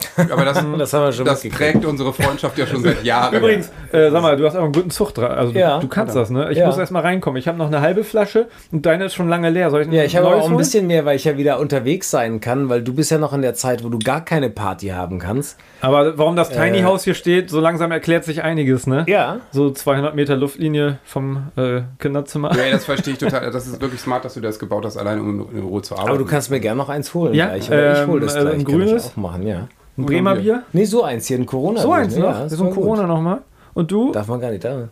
Aber 0.30 0.44
das, 0.44 0.56
Das 0.78 0.92
haben 0.92 1.04
wir 1.04 1.12
schon 1.12 1.24
das 1.24 1.46
prägt 1.48 1.84
unsere 1.84 2.12
Freundschaft 2.12 2.56
ja 2.58 2.66
schon 2.66 2.82
seit 2.82 3.04
Jahren. 3.04 3.34
Übrigens, 3.34 3.70
äh, 3.92 4.10
sag 4.10 4.22
mal, 4.22 4.36
du 4.36 4.46
hast 4.46 4.56
auch 4.56 4.64
einen 4.64 4.72
guten 4.72 4.90
Zug 4.90 5.12
dran. 5.14 5.32
Also 5.32 5.52
Ja. 5.52 5.76
du, 5.76 5.82
du 5.82 5.88
kannst 5.88 6.14
das, 6.16 6.30
ne? 6.30 6.50
Ich 6.50 6.58
Ja. 6.58 6.66
muss 6.66 6.78
erst 6.78 6.92
mal 6.92 7.00
reinkommen. 7.00 7.38
Ich 7.38 7.48
habe 7.48 7.58
noch 7.58 7.66
eine 7.66 7.80
halbe 7.80 8.04
Flasche 8.04 8.48
und 8.72 8.86
deine 8.86 9.06
ist 9.06 9.14
schon 9.14 9.28
lange 9.28 9.50
leer. 9.50 9.70
Soll 9.70 9.82
ich 9.82 9.88
Ja, 9.92 10.04
ich 10.04 10.16
habe 10.16 10.26
auch 10.28 10.48
ein 10.50 10.56
bisschen 10.56 10.86
mehr, 10.86 11.04
weil 11.04 11.16
ich 11.16 11.24
ja 11.24 11.36
wieder 11.36 11.58
unterwegs 11.58 12.10
sein 12.10 12.40
kann, 12.40 12.68
weil 12.68 12.82
du 12.82 12.94
bist 12.94 13.10
ja 13.10 13.18
noch 13.18 13.32
in 13.32 13.42
der 13.42 13.54
Zeit, 13.54 13.84
wo 13.84 13.88
du 13.88 13.98
gar 13.98 14.24
keine 14.24 14.50
Party 14.50 14.88
haben 14.88 15.18
kannst. 15.18 15.56
Aber 15.80 16.18
warum 16.18 16.36
das 16.36 16.50
Tiny 16.50 16.78
Äh. 16.78 16.84
House 16.84 17.04
hier 17.04 17.14
steht, 17.14 17.50
so 17.50 17.60
langsam 17.60 17.90
erklärt 17.90 18.24
sich 18.24 18.42
einiges, 18.42 18.86
ne? 18.86 19.04
Ja. 19.08 19.40
So 19.50 19.70
200 19.70 20.14
Meter 20.14 20.36
Luftlinie 20.36 20.98
vom 21.04 21.48
äh, 21.56 21.82
Kinderzimmer. 21.98 22.54
Ja, 22.54 22.70
das 22.70 22.84
verstehe 22.84 23.14
ich 23.14 23.18
total. 23.18 23.50
Das 23.50 23.66
ist 23.66 23.80
wirklich 23.80 24.00
smart, 24.00 24.24
dass 24.24 24.34
du 24.34 24.40
das 24.40 24.58
gebaut 24.58 24.84
hast, 24.84 24.96
alleine 24.96 25.22
um 25.22 25.48
in 25.54 25.62
Ruhe 25.62 25.82
zu 25.82 25.94
arbeiten. 25.94 26.10
Aber 26.10 26.18
du 26.18 26.24
kannst 26.26 26.50
mir 26.50 26.60
gerne 26.60 26.78
noch 26.78 26.88
eins 26.88 27.14
holen. 27.14 27.34
Ja, 27.34 27.46
gleich, 27.46 27.68
oder 27.68 27.92
ich 27.92 27.98
ähm, 28.00 28.08
hole 28.08 28.20
das 28.20 28.34
äh, 28.36 28.40
gleich. 28.40 28.54
ein 28.54 28.64
kann 28.64 28.80
ich 28.80 28.86
grünes? 28.86 29.06
auch 29.06 29.16
machen, 29.16 29.46
ja. 29.46 29.68
Ein 29.98 30.06
Bremer 30.06 30.36
Bier? 30.36 30.62
Nee, 30.72 30.84
so 30.84 31.02
eins 31.02 31.26
hier, 31.26 31.38
ein 31.38 31.46
Corona. 31.46 31.80
So 31.80 31.92
eins 31.92 32.16
noch? 32.16 32.30
Ja, 32.30 32.48
so 32.48 32.64
ein 32.64 32.70
Corona 32.70 33.06
nochmal. 33.06 33.40
Und 33.74 33.90
du? 33.90 34.12
Darf 34.12 34.28
man 34.28 34.40
gar 34.40 34.50
nicht 34.50 34.64
da. 34.64 34.88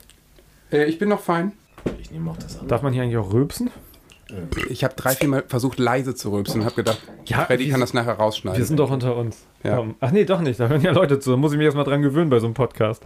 Äh, 0.72 0.85
ich 0.85 0.98
bin 0.98 1.09
noch 1.09 1.20
fein. 1.20 1.53
Ich 2.01 2.11
nehme 2.11 2.31
auch 2.31 2.37
das 2.37 2.59
an. 2.61 2.68
Darf 2.68 2.83
man 2.83 2.92
hier 2.92 3.03
eigentlich 3.03 3.16
auch 3.16 3.33
rülpsen? 3.33 3.70
Ich 4.68 4.84
habe 4.84 4.94
drei, 4.94 5.14
vier 5.14 5.28
Mal 5.28 5.44
versucht, 5.46 5.78
leise 5.78 6.14
zu 6.14 6.30
rülpsen 6.30 6.60
und 6.60 6.66
habe 6.66 6.76
gedacht, 6.76 7.00
Ja, 7.24 7.44
Freddy 7.44 7.70
kann 7.70 7.80
das 7.80 7.94
nachher 7.94 8.14
rausschneiden. 8.14 8.58
Wir 8.58 8.66
sind 8.66 8.78
doch 8.78 8.90
unter 8.90 9.16
uns. 9.16 9.46
Ja. 9.64 9.84
Ach 10.00 10.10
nee, 10.10 10.24
doch 10.24 10.40
nicht. 10.40 10.60
Da 10.60 10.68
hören 10.68 10.82
ja 10.82 10.92
Leute 10.92 11.18
zu. 11.18 11.30
Da 11.30 11.36
muss 11.36 11.52
ich 11.52 11.58
mich 11.58 11.64
erstmal 11.64 11.84
dran 11.84 12.02
gewöhnen 12.02 12.30
bei 12.30 12.38
so 12.38 12.46
einem 12.46 12.54
Podcast. 12.54 13.02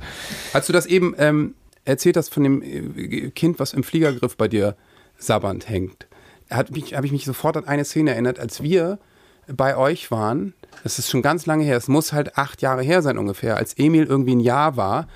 Als 0.52 0.66
du 0.66 0.72
das 0.72 0.86
eben 0.86 1.14
ähm, 1.18 1.54
erzählt 1.84 2.16
hast 2.16 2.34
von 2.34 2.42
dem 2.42 2.62
äh, 2.62 3.30
Kind, 3.30 3.60
was 3.60 3.72
im 3.72 3.84
Fliegergriff 3.84 4.36
bei 4.36 4.48
dir 4.48 4.76
sabbernd 5.16 5.68
hängt, 5.68 6.06
habe 6.50 6.76
ich 6.78 7.12
mich 7.12 7.24
sofort 7.24 7.56
an 7.56 7.66
eine 7.66 7.84
Szene 7.84 8.10
erinnert, 8.12 8.38
als 8.38 8.62
wir 8.62 8.98
bei 9.46 9.76
euch 9.76 10.10
waren. 10.10 10.54
Das 10.82 10.98
ist 10.98 11.10
schon 11.10 11.22
ganz 11.22 11.46
lange 11.46 11.64
her. 11.64 11.76
Es 11.76 11.88
muss 11.88 12.12
halt 12.12 12.36
acht 12.36 12.62
Jahre 12.62 12.82
her 12.82 13.02
sein 13.02 13.18
ungefähr, 13.18 13.56
als 13.56 13.74
Emil 13.78 14.04
irgendwie 14.04 14.34
ein 14.34 14.40
Jahr 14.40 14.76
war. 14.76 15.06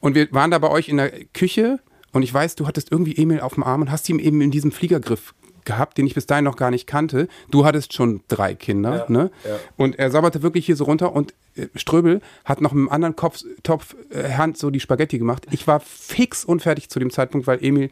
Und 0.00 0.14
wir 0.14 0.28
waren 0.32 0.50
da 0.50 0.58
bei 0.58 0.70
euch 0.70 0.88
in 0.88 0.96
der 0.96 1.10
Küche 1.34 1.80
und 2.16 2.22
ich 2.22 2.32
weiß, 2.32 2.54
du 2.56 2.66
hattest 2.66 2.90
irgendwie 2.90 3.14
Emil 3.16 3.40
auf 3.40 3.54
dem 3.54 3.62
Arm 3.62 3.82
und 3.82 3.90
hast 3.90 4.08
ihn 4.08 4.18
eben 4.18 4.40
in 4.40 4.50
diesem 4.50 4.72
Fliegergriff 4.72 5.34
gehabt, 5.66 5.98
den 5.98 6.06
ich 6.06 6.14
bis 6.14 6.24
dahin 6.24 6.44
noch 6.44 6.56
gar 6.56 6.70
nicht 6.70 6.86
kannte. 6.86 7.28
Du 7.50 7.66
hattest 7.66 7.92
schon 7.92 8.22
drei 8.28 8.54
Kinder, 8.54 9.04
ne? 9.10 9.30
Und 9.76 9.98
er 9.98 10.10
sabberte 10.10 10.42
wirklich 10.42 10.64
hier 10.64 10.76
so 10.76 10.84
runter 10.84 11.12
und 11.12 11.34
äh, 11.56 11.66
Ströbel 11.74 12.22
hat 12.46 12.62
noch 12.62 12.72
mit 12.72 12.80
einem 12.80 12.88
anderen 12.88 13.16
Kopf, 13.16 13.42
Topf 13.62 13.94
äh, 14.08 14.32
Hand 14.32 14.56
so 14.56 14.70
die 14.70 14.80
Spaghetti 14.80 15.18
gemacht. 15.18 15.46
Ich 15.50 15.66
war 15.66 15.80
fix 15.80 16.44
unfertig 16.44 16.88
zu 16.88 17.00
dem 17.00 17.10
Zeitpunkt, 17.10 17.46
weil 17.46 17.62
Emil 17.62 17.90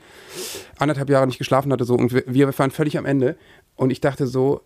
anderthalb 0.78 1.10
Jahre 1.10 1.26
nicht 1.26 1.38
geschlafen 1.38 1.70
hatte 1.70 1.84
so 1.84 1.94
und 1.94 2.14
wir, 2.14 2.24
wir 2.26 2.58
waren 2.58 2.70
völlig 2.70 2.96
am 2.96 3.04
Ende 3.04 3.36
und 3.76 3.90
ich 3.90 4.00
dachte 4.00 4.26
so, 4.26 4.62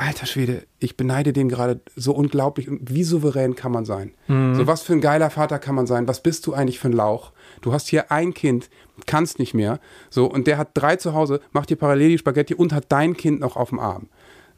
Alter 0.00 0.24
Schwede, 0.24 0.62
ich 0.78 0.96
beneide 0.96 1.34
den 1.34 1.50
gerade 1.50 1.82
so 1.94 2.12
unglaublich. 2.12 2.70
Und 2.70 2.90
wie 2.90 3.04
souverän 3.04 3.54
kann 3.54 3.70
man 3.70 3.84
sein? 3.84 4.14
So 4.54 4.66
was 4.66 4.80
für 4.80 4.94
ein 4.94 5.02
geiler 5.02 5.28
Vater 5.28 5.58
kann 5.58 5.74
man 5.74 5.86
sein? 5.86 6.08
Was 6.08 6.22
bist 6.22 6.46
du 6.46 6.54
eigentlich 6.54 6.78
für 6.78 6.88
ein 6.88 6.94
Lauch? 6.94 7.32
Du 7.60 7.74
hast 7.74 7.88
hier 7.88 8.10
ein 8.10 8.32
Kind, 8.32 8.70
kannst 9.04 9.38
nicht 9.38 9.52
mehr. 9.52 9.78
So, 10.08 10.24
und 10.24 10.46
der 10.46 10.56
hat 10.56 10.70
drei 10.72 10.96
zu 10.96 11.12
Hause, 11.12 11.40
macht 11.52 11.68
dir 11.68 11.76
parallel 11.76 12.08
die 12.08 12.18
Spaghetti 12.18 12.54
und 12.54 12.72
hat 12.72 12.86
dein 12.88 13.14
Kind 13.14 13.40
noch 13.40 13.56
auf 13.56 13.68
dem 13.68 13.78
Arm. 13.78 14.08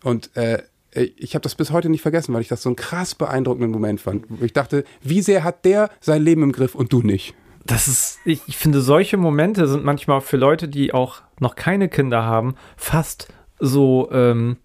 Und 0.04 0.30
äh, 0.36 0.62
ich 0.92 1.34
habe 1.34 1.42
das 1.42 1.56
bis 1.56 1.72
heute 1.72 1.88
nicht 1.88 2.02
vergessen, 2.02 2.32
weil 2.34 2.42
ich 2.42 2.48
das 2.48 2.62
so 2.62 2.68
einen 2.68 2.76
krass 2.76 3.16
beeindruckenden 3.16 3.72
Moment 3.72 4.00
fand. 4.00 4.26
Ich 4.42 4.52
dachte, 4.52 4.84
wie 5.02 5.22
sehr 5.22 5.42
hat 5.42 5.64
der 5.64 5.90
sein 6.00 6.22
Leben 6.22 6.44
im 6.44 6.52
Griff 6.52 6.76
und 6.76 6.92
du 6.92 7.02
nicht? 7.02 7.34
Das 7.66 7.88
ist, 7.88 8.20
ich, 8.24 8.42
ich 8.46 8.56
finde, 8.56 8.80
solche 8.80 9.16
Momente 9.16 9.66
sind 9.66 9.84
manchmal 9.84 10.20
für 10.20 10.36
Leute, 10.36 10.68
die 10.68 10.94
auch 10.94 11.22
noch 11.40 11.56
keine 11.56 11.88
Kinder 11.88 12.22
haben, 12.22 12.54
fast 12.76 13.26
so 13.58 14.08
ähm, 14.12 14.58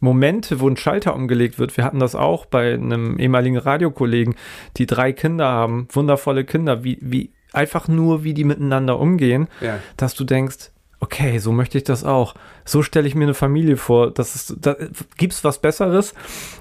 Momente, 0.00 0.60
wo 0.60 0.68
ein 0.68 0.76
Schalter 0.76 1.14
umgelegt 1.14 1.58
wird. 1.58 1.76
Wir 1.76 1.84
hatten 1.84 2.00
das 2.00 2.14
auch 2.14 2.46
bei 2.46 2.74
einem 2.74 3.18
ehemaligen 3.18 3.56
Radiokollegen, 3.58 4.34
die 4.78 4.86
drei 4.86 5.12
Kinder 5.12 5.46
haben, 5.46 5.86
wundervolle 5.92 6.44
Kinder, 6.44 6.82
wie, 6.84 6.98
wie 7.00 7.30
einfach 7.52 7.86
nur, 7.88 8.24
wie 8.24 8.34
die 8.34 8.44
miteinander 8.44 8.98
umgehen, 8.98 9.48
Ja. 9.60 9.78
dass 9.96 10.14
du 10.14 10.24
denkst, 10.24 10.70
okay, 11.00 11.38
so 11.38 11.50
möchte 11.52 11.78
ich 11.78 11.84
das 11.84 12.04
auch. 12.04 12.34
So 12.66 12.82
stelle 12.82 13.08
ich 13.08 13.14
mir 13.14 13.24
eine 13.24 13.34
Familie 13.34 13.76
vor. 13.76 14.10
Das 14.12 14.34
ist, 14.34 14.54
da 14.60 14.76
gibt's 15.16 15.42
was 15.42 15.58
Besseres. 15.58 16.14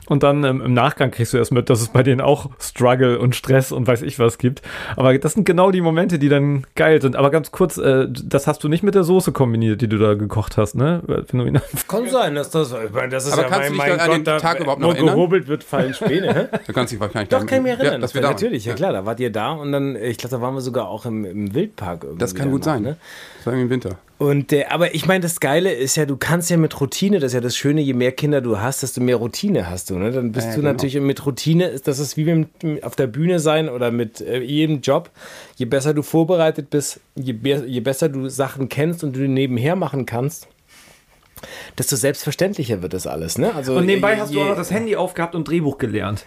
Und 0.07 0.23
dann 0.23 0.43
ähm, 0.43 0.61
im 0.61 0.73
Nachgang 0.73 1.11
kriegst 1.11 1.33
du 1.33 1.37
erst 1.37 1.51
mit, 1.51 1.69
dass 1.69 1.81
es 1.81 1.89
bei 1.89 2.01
denen 2.03 2.19
auch 2.21 2.49
Struggle 2.59 3.19
und 3.19 3.35
Stress 3.35 3.71
und 3.71 3.85
weiß 3.85 4.01
ich 4.01 4.17
was 4.17 4.37
gibt. 4.39 4.61
Aber 4.95 5.15
das 5.17 5.33
sind 5.33 5.43
genau 5.45 5.69
die 5.71 5.81
Momente, 5.81 6.17
die 6.17 6.29
dann 6.29 6.65
geil 6.75 7.01
sind. 7.01 7.15
Aber 7.15 7.29
ganz 7.29 7.51
kurz, 7.51 7.77
äh, 7.77 8.07
das 8.09 8.47
hast 8.47 8.63
du 8.63 8.69
nicht 8.69 8.81
mit 8.81 8.95
der 8.95 9.03
Soße 9.03 9.33
kombiniert, 9.33 9.81
die 9.81 9.87
du 9.89 9.97
da 9.99 10.13
gekocht 10.15 10.57
hast, 10.57 10.73
ne? 10.75 11.03
Ihn- 11.31 11.59
Kann 11.87 12.07
sein, 12.09 12.33
dass 12.33 12.49
das, 12.49 12.71
ich 12.71 12.91
meine, 12.91 13.09
das 13.09 13.27
ist 13.27 13.33
Aber 13.33 13.43
ja 13.43 13.47
kannst 13.49 13.69
du 13.69 13.73
mein, 13.75 13.89
dich 13.91 13.97
mein 13.97 14.05
an 14.09 14.11
den 14.11 14.23
Gott, 14.23 14.41
Tag 14.41 14.57
da, 14.57 14.63
überhaupt 14.63 14.81
noch 14.81 14.87
nur 14.87 14.95
erinnern? 14.95 15.15
gehobelt 15.15 15.47
wird, 15.47 15.63
fallen 15.63 15.93
Späne. 15.93 16.33
hä? 16.33 16.57
Du 16.65 16.73
kannst 16.73 16.93
dich 16.93 16.99
wahrscheinlich 16.99 17.29
Doch, 17.29 17.45
kann 17.45 17.57
ich 17.59 17.63
mich 17.63 17.71
erinnern. 17.73 17.93
Ja, 17.93 17.99
dass 17.99 18.13
wir 18.15 18.21
das 18.21 18.29
da 18.29 18.33
natürlich, 18.33 18.65
ja 18.65 18.73
klar, 18.73 18.93
da 18.93 19.05
wart 19.05 19.19
ihr 19.19 19.31
da 19.31 19.51
und 19.51 19.71
dann, 19.71 19.95
ich 19.95 20.17
glaube, 20.17 20.35
da 20.35 20.41
waren 20.41 20.53
wir 20.55 20.61
sogar 20.61 20.87
auch 20.87 21.05
im, 21.05 21.25
im 21.25 21.53
Wildpark 21.53 22.03
irgendwie. 22.03 22.19
Das 22.19 22.33
kann 22.33 22.49
gut 22.51 22.63
sein. 22.63 22.81
Ne? 22.81 22.97
Das 23.37 23.45
war 23.47 23.53
irgendwie 23.53 23.65
im 23.65 23.69
Winter. 23.69 23.97
Und 24.19 24.51
äh, 24.51 24.65
aber 24.65 24.93
ich 24.93 25.05
meine, 25.07 25.21
das 25.21 25.39
Geile 25.39 25.71
ist 25.71 25.95
ja, 25.95 26.05
du 26.05 26.17
kannst 26.17 26.49
ja 26.49 26.57
mit 26.57 26.79
Routine, 26.81 27.19
das 27.19 27.27
ist 27.31 27.35
ja 27.35 27.39
das 27.39 27.55
Schöne, 27.55 27.79
je 27.79 27.93
mehr 27.93 28.11
Kinder 28.11 28.41
du 28.41 28.59
hast, 28.59 28.83
desto 28.83 28.99
mehr 28.99 29.15
Routine 29.15 29.69
hast 29.69 29.89
du. 29.89 29.97
Ne? 29.97 30.11
Dann 30.11 30.33
bist 30.33 30.47
Ja, 30.47 30.51
du 30.55 30.59
genau. 30.59 30.71
natürlich 30.73 30.99
mit 30.99 31.25
Routine, 31.25 31.79
das 31.81 31.99
ist 31.99 32.17
wie 32.17 32.25
mit, 32.25 32.83
auf 32.83 32.97
der 32.97 33.07
Bühne 33.07 33.39
sein 33.39 33.69
oder 33.69 33.91
mit 33.91 34.19
äh, 34.19 34.41
jedem 34.41 34.81
Job. 34.81 35.09
Je 35.55 35.65
besser 35.65 35.93
du 35.93 36.01
vorbereitet 36.03 36.69
bist, 36.69 36.99
je, 37.15 37.33
je 37.65 37.79
besser 37.79 38.09
du 38.09 38.27
Sachen 38.27 38.67
kennst 38.67 39.05
und 39.05 39.15
du 39.15 39.21
nebenher 39.21 39.77
machen 39.77 40.05
kannst, 40.05 40.49
desto 41.77 41.95
selbstverständlicher 41.95 42.81
wird 42.81 42.91
das 42.93 43.07
alles. 43.07 43.37
Ne? 43.37 43.55
Also 43.55 43.77
Und 43.77 43.85
nebenbei 43.85 44.15
je- 44.15 44.19
hast 44.19 44.33
du 44.33 44.41
auch 44.41 44.49
noch 44.49 44.57
das 44.57 44.69
Handy 44.69 44.97
aufgehabt 44.97 45.33
und 45.33 45.47
Drehbuch 45.47 45.77
gelernt. 45.77 46.25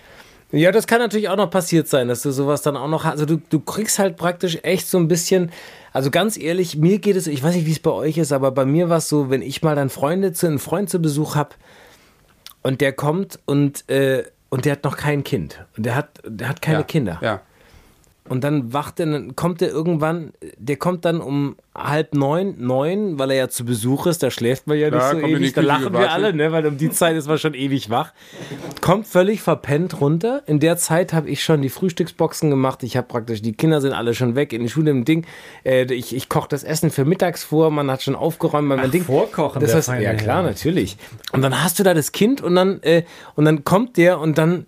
Ja, 0.53 0.71
das 0.71 0.87
kann 0.87 0.99
natürlich 0.99 1.31
auch 1.31 1.37
noch 1.37 1.51
passiert 1.51 1.89
sein, 1.89 2.09
dass 2.09 2.23
du 2.23 2.31
sowas 2.31 2.61
dann 2.61 2.77
auch 2.77 2.89
noch 2.89 3.05
hast. 3.05 3.13
Also 3.13 3.27
du, 3.27 3.43
du 3.49 3.59
kriegst 3.59 3.99
halt 3.99 4.17
praktisch 4.17 4.59
echt 4.63 4.87
so 4.87 4.99
ein 4.99 5.09
bisschen, 5.09 5.51
also 5.93 6.11
ganz 6.11 6.39
ehrlich, 6.39 6.77
mir 6.77 6.99
geht 6.99 7.17
es, 7.17 7.27
ich 7.27 7.43
weiß 7.43 7.55
nicht, 7.55 7.67
wie 7.67 7.73
es 7.73 7.79
bei 7.79 7.91
euch 7.91 8.19
ist, 8.19 8.33
aber 8.33 8.51
bei 8.51 8.67
mir 8.67 8.91
war 8.91 8.99
es 8.99 9.09
so, 9.09 9.31
wenn 9.31 9.41
ich 9.41 9.63
mal 9.63 9.75
dann 9.75 9.89
Freunde 9.89 10.35
zu, 10.35 10.47
einen 10.47 10.59
Freund 10.59 10.91
zu 10.91 11.01
Besuch 11.01 11.37
habe 11.37 11.51
und 12.63 12.83
der 12.83 12.93
kommt 12.93 13.39
und, 13.47 13.89
äh, 13.89 14.25
und 14.51 14.67
der 14.67 14.73
hat 14.73 14.85
noch 14.85 14.99
kein 14.99 15.25
Kind. 15.25 15.65
Und 15.77 15.87
der 15.87 15.97
hat, 15.97 16.21
der 16.25 16.51
hat 16.51 16.61
keine 16.61 16.81
ja. 16.81 16.85
Kinder. 16.85 17.19
Ja. 17.23 17.41
Und 18.29 18.45
dann 18.45 18.73
wacht 18.73 19.01
er, 19.01 19.07
dann 19.07 19.35
kommt 19.35 19.61
er 19.63 19.69
irgendwann, 19.69 20.33
der 20.57 20.77
kommt 20.77 21.05
dann 21.05 21.21
um 21.21 21.57
halb 21.75 22.15
neun, 22.15 22.55
neun, 22.59 23.19
weil 23.19 23.31
er 23.33 23.37
ja 23.37 23.49
zu 23.49 23.65
Besuch 23.65 24.07
ist, 24.07 24.23
da 24.23 24.31
schläft 24.31 24.67
man 24.67 24.79
ja 24.79 24.91
nicht 24.91 25.03
so 25.03 25.19
in 25.19 25.27
die 25.27 25.33
ewig, 25.33 25.55
da 25.55 25.61
lachen 25.63 25.93
wir 25.93 26.13
alle, 26.13 26.33
ne, 26.33 26.53
weil 26.53 26.67
um 26.67 26.77
die 26.77 26.91
Zeit 26.91 27.17
ist 27.17 27.27
man 27.27 27.39
schon 27.39 27.55
ewig 27.55 27.91
wach. 27.91 28.13
Kommt 28.81 29.07
völlig 29.07 29.43
verpennt 29.43 30.01
runter. 30.01 30.43
In 30.47 30.61
der 30.61 30.77
Zeit 30.77 31.13
habe 31.13 31.31
ich 31.31 31.43
schon 31.43 31.63
die 31.63 31.69
Frühstücksboxen 31.69 32.49
gemacht. 32.51 32.83
Ich 32.85 32.97
habe 32.97 33.09
praktisch, 33.09 33.43
die 33.43 33.55
Kinder 33.55 33.81
sind 33.81 33.93
alle 33.93 34.15
schon 34.15 34.37
weg 34.37 34.53
in 34.53 34.63
die 34.63 34.69
Schule 34.69 34.91
im 34.93 35.05
Ding. 35.05 35.27
Äh, 35.65 35.93
ich 35.93 36.15
ich 36.15 36.29
koche 36.29 36.49
das 36.49 36.63
Essen 36.63 36.91
für 36.91 37.05
mittags 37.05 37.43
vor, 37.43 37.71
man 37.71 37.91
hat 37.91 38.03
schon 38.03 38.15
aufgeräumt, 38.15 38.69
mein 38.69 38.91
Ding. 38.91 39.05
vorkochen, 39.05 39.61
Das 39.61 39.75
heißt, 39.75 39.89
ja 40.01 40.15
klar, 40.15 40.43
natürlich. 40.43 40.97
Und 41.33 41.43
dann 41.43 41.63
hast 41.63 41.79
du 41.79 41.83
da 41.83 41.93
das 41.93 42.13
Kind 42.13 42.41
und 42.41 42.55
dann, 42.55 42.83
äh, 42.83 43.03
und 43.35 43.47
dann 43.47 43.65
kommt 43.65 43.97
der 43.97 44.21
und 44.21 44.39
dann 44.39 44.67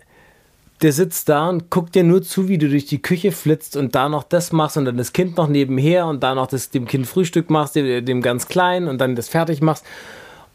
der 0.83 0.93
sitzt 0.93 1.29
da 1.29 1.49
und 1.49 1.70
guckt 1.70 1.95
dir 1.95 2.05
nur 2.05 2.22
zu, 2.22 2.49
wie 2.49 2.59
du 2.59 2.68
durch 2.68 2.87
die 2.87 3.01
Küche 3.01 3.33
flitzt 3.33 3.77
und 3.77 3.95
da 3.95 4.09
noch 4.09 4.25
das 4.25 4.53
machst 4.53 4.77
und 4.77 4.85
dann 4.85 4.97
das 4.97 5.12
Kind 5.12 5.37
noch 5.37 5.49
nebenher 5.49 6.07
und 6.07 6.22
da 6.22 6.35
noch 6.35 6.47
das, 6.47 6.70
dem 6.70 6.87
Kind 6.87 7.07
Frühstück 7.07 7.49
machst, 7.49 7.77
dem, 7.77 8.05
dem 8.05 8.22
ganz 8.22 8.49
Kleinen 8.49 8.89
und 8.89 9.01
dann 9.01 9.16
das 9.16 9.29
fertig 9.29 9.62
machst. 9.62 9.85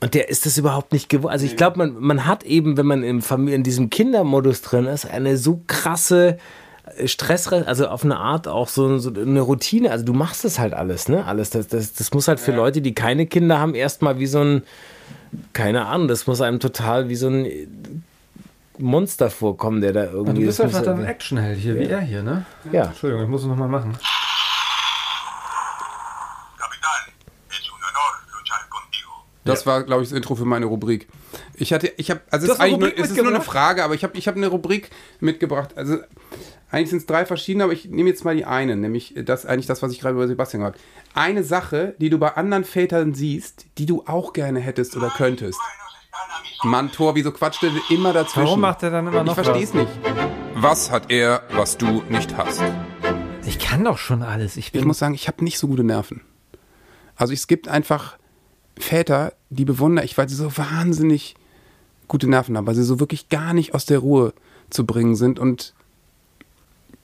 Und 0.02 0.14
der 0.14 0.30
ist 0.30 0.46
das 0.46 0.58
überhaupt 0.58 0.94
nicht 0.94 1.10
gewohnt. 1.10 1.32
Also 1.32 1.46
ich 1.46 1.58
glaube, 1.58 1.78
man, 1.78 1.96
man 2.00 2.26
hat 2.26 2.44
eben, 2.44 2.78
wenn 2.78 2.86
man 2.86 3.04
im 3.04 3.22
Familie, 3.22 3.56
in 3.56 3.64
diesem 3.64 3.90
Kindermodus 3.90 4.62
drin 4.62 4.86
ist, 4.86 5.06
eine 5.06 5.38
so 5.38 5.62
krasse 5.68 6.38
äh, 6.98 7.08
Stress, 7.08 7.48
also 7.52 7.88
auf 7.88 8.06
eine 8.06 8.18
Art 8.18 8.48
auch 8.48 8.70
so, 8.70 8.98
so 8.98 9.10
eine 9.10 9.42
Routine. 9.42 9.92
Also 9.92 10.06
du 10.06 10.14
machst 10.14 10.46
das 10.46 10.58
halt 10.58 10.74
alles, 10.74 11.10
ne? 11.10 11.26
Alles. 11.26 11.50
Das, 11.50 11.68
das, 11.68 11.94
das 11.94 12.14
muss 12.14 12.30
halt 12.30 12.40
für 12.40 12.54
Leute, 12.54 12.82
die 12.82 12.94
keine 12.94 13.26
Kinder 13.26 13.60
haben, 13.60 13.76
erstmal 13.76 14.20
wie 14.20 14.28
so 14.28 14.40
ein, 14.40 14.64
keine 15.52 15.86
Ahnung, 15.88 16.08
das 16.08 16.28
muss 16.28 16.40
einem 16.40 16.62
total 16.62 17.10
wie 17.10 17.16
so 17.16 17.28
ein 17.28 18.04
Monster 18.80 19.30
vorkommen, 19.30 19.82
der 19.82 19.94
da 19.94 20.06
irgendwie. 20.06 20.42
Du 20.42 20.46
bist 20.48 20.60
das 20.60 20.68
einfach 20.68 20.84
dann 20.84 21.00
ein 21.00 21.06
Actionheld 21.06 21.58
hier, 21.60 21.78
wie 21.78 21.86
er 21.86 22.02
hier, 22.02 22.24
ne? 22.24 22.46
Ja. 22.72 22.86
Entschuldigung, 22.86 23.24
ich 23.24 23.30
muss 23.30 23.42
es 23.42 23.48
nochmal 23.48 23.68
machen. 23.68 23.98
Das 29.46 29.66
war, 29.66 29.84
glaube 29.84 30.04
ich, 30.04 30.10
das 30.10 30.16
Intro 30.16 30.36
für 30.36 30.46
meine 30.46 30.66
Rubrik. 30.66 31.08
Ich 31.56 31.74
hatte, 31.74 31.92
ich 31.98 32.12
habe, 32.12 32.22
also 32.30 32.46
es 32.46 32.54
ist 32.54 32.60
eigentlich 32.60 32.80
nur, 32.80 33.06
es 33.06 33.12
ist 33.12 33.18
nur 33.18 33.28
eine? 33.28 33.42
Frage, 33.42 33.84
aber 33.84 33.96
ich 33.96 34.04
habe, 34.04 34.18
ich 34.18 34.28
habe 34.28 34.38
eine 34.38 34.48
Rubrik 34.48 34.92
mitgebracht. 35.20 35.76
Also 35.76 35.98
eigentlich 36.72 36.90
sind 36.90 37.00
es 37.00 37.06
drei 37.06 37.26
verschiedene, 37.26 37.64
aber 37.64 37.74
ich 37.74 37.86
nehme 37.86 38.10
jetzt 38.10 38.24
mal 38.24 38.36
die 38.36 38.46
eine, 38.46 38.76
nämlich 38.76 39.16
das 39.26 39.46
eigentlich 39.46 39.66
das, 39.66 39.82
was 39.82 39.92
ich 39.92 40.00
gerade 40.00 40.16
über 40.16 40.28
Sebastian 40.28 40.62
gesagt 40.62 40.78
habe. 40.78 41.20
Eine 41.20 41.44
Sache, 41.44 41.96
die 41.98 42.10
du 42.10 42.20
bei 42.20 42.36
anderen 42.36 42.64
Vätern 42.64 43.14
siehst, 43.14 43.66
die 43.78 43.86
du 43.86 44.04
auch 44.06 44.34
gerne 44.34 44.60
hättest 44.60 44.96
oder 44.96 45.10
könntest. 45.10 45.60
Mann, 46.64 46.92
Tor, 46.92 47.16
wieso 47.16 47.32
quatscht 47.32 47.64
er 47.64 47.72
immer 47.90 48.14
dazwischen? 48.14 48.46
Warum 48.48 48.60
macht 48.62 48.84
er 48.84 48.90
dann 48.92 49.08
immer 49.08 49.24
noch 49.24 49.38
Ich 49.38 49.44
verstehe 49.44 49.64
es 49.64 49.74
was? 49.74 49.82
nicht. 49.82 49.92
Was 50.56 50.92
hat 50.92 51.10
er, 51.10 51.44
was 51.52 51.78
du 51.78 52.04
nicht 52.10 52.36
hast? 52.36 52.62
Ich 53.46 53.60
kann 53.60 53.84
doch 53.86 53.98
schon 53.98 54.22
alles. 54.22 54.58
Ich 54.58 54.74
Ich 54.74 54.86
muss 54.86 55.00
sagen, 55.00 55.14
ich 55.14 55.28
habe 55.28 55.44
nicht 55.44 55.58
so 55.58 55.68
gute 55.68 55.84
Nerven. 55.84 56.22
Also 57.16 57.34
es 57.34 57.48
gibt 57.48 57.68
einfach 57.68 58.18
Väter, 58.78 59.34
die 59.50 59.66
bewundere 59.66 60.06
ich, 60.06 60.18
weil 60.18 60.30
sie 60.30 60.36
so 60.36 60.56
wahnsinnig 60.58 61.36
gute 62.08 62.30
Nerven 62.30 62.58
haben, 62.58 62.68
weil 62.68 62.76
sie 62.76 62.84
so 62.84 63.00
wirklich 63.00 63.30
gar 63.30 63.54
nicht 63.54 63.74
aus 63.74 63.86
der 63.86 64.00
Ruhe 64.00 64.34
zu 64.70 64.86
bringen 64.86 65.16
sind 65.16 65.40
und 65.40 65.74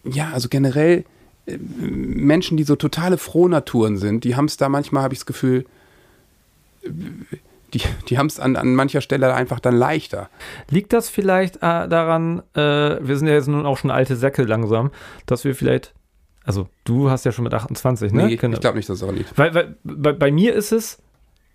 ja, 0.03 0.31
also 0.31 0.49
generell 0.49 1.03
äh, 1.47 1.57
Menschen, 1.57 2.57
die 2.57 2.63
so 2.63 2.75
totale 2.75 3.17
Frohnaturen 3.17 3.97
sind, 3.97 4.23
die 4.23 4.35
haben 4.35 4.45
es 4.45 4.57
da 4.57 4.69
manchmal, 4.69 5.03
habe 5.03 5.13
ich 5.13 5.19
das 5.19 5.25
Gefühl, 5.25 5.65
äh, 6.83 6.89
die, 7.75 7.81
die 8.09 8.17
haben 8.17 8.27
es 8.27 8.39
an, 8.39 8.55
an 8.55 8.73
mancher 8.75 9.01
Stelle 9.01 9.33
einfach 9.33 9.59
dann 9.59 9.75
leichter. 9.75 10.29
Liegt 10.69 10.93
das 10.93 11.09
vielleicht 11.09 11.57
äh, 11.57 11.59
daran, 11.87 12.41
äh, 12.55 12.59
wir 13.01 13.17
sind 13.17 13.27
ja 13.27 13.33
jetzt 13.33 13.47
nun 13.47 13.65
auch 13.65 13.77
schon 13.77 13.91
alte 13.91 14.15
Säcke 14.15 14.43
langsam, 14.43 14.91
dass 15.25 15.43
wir 15.43 15.55
vielleicht, 15.55 15.93
also 16.45 16.67
du 16.85 17.09
hast 17.09 17.25
ja 17.25 17.31
schon 17.31 17.43
mit 17.43 17.53
28, 17.53 18.11
ne? 18.13 18.25
Nee, 18.27 18.33
ich 18.33 18.39
glaube 18.39 18.77
nicht, 18.77 18.89
dass 18.89 18.97
es 18.97 19.03
auch 19.03 19.11
liegt. 19.11 19.37
Weil, 19.37 19.53
weil 19.53 19.75
bei, 19.83 20.13
bei 20.13 20.31
mir 20.31 20.53
ist 20.53 20.71
es, 20.71 20.99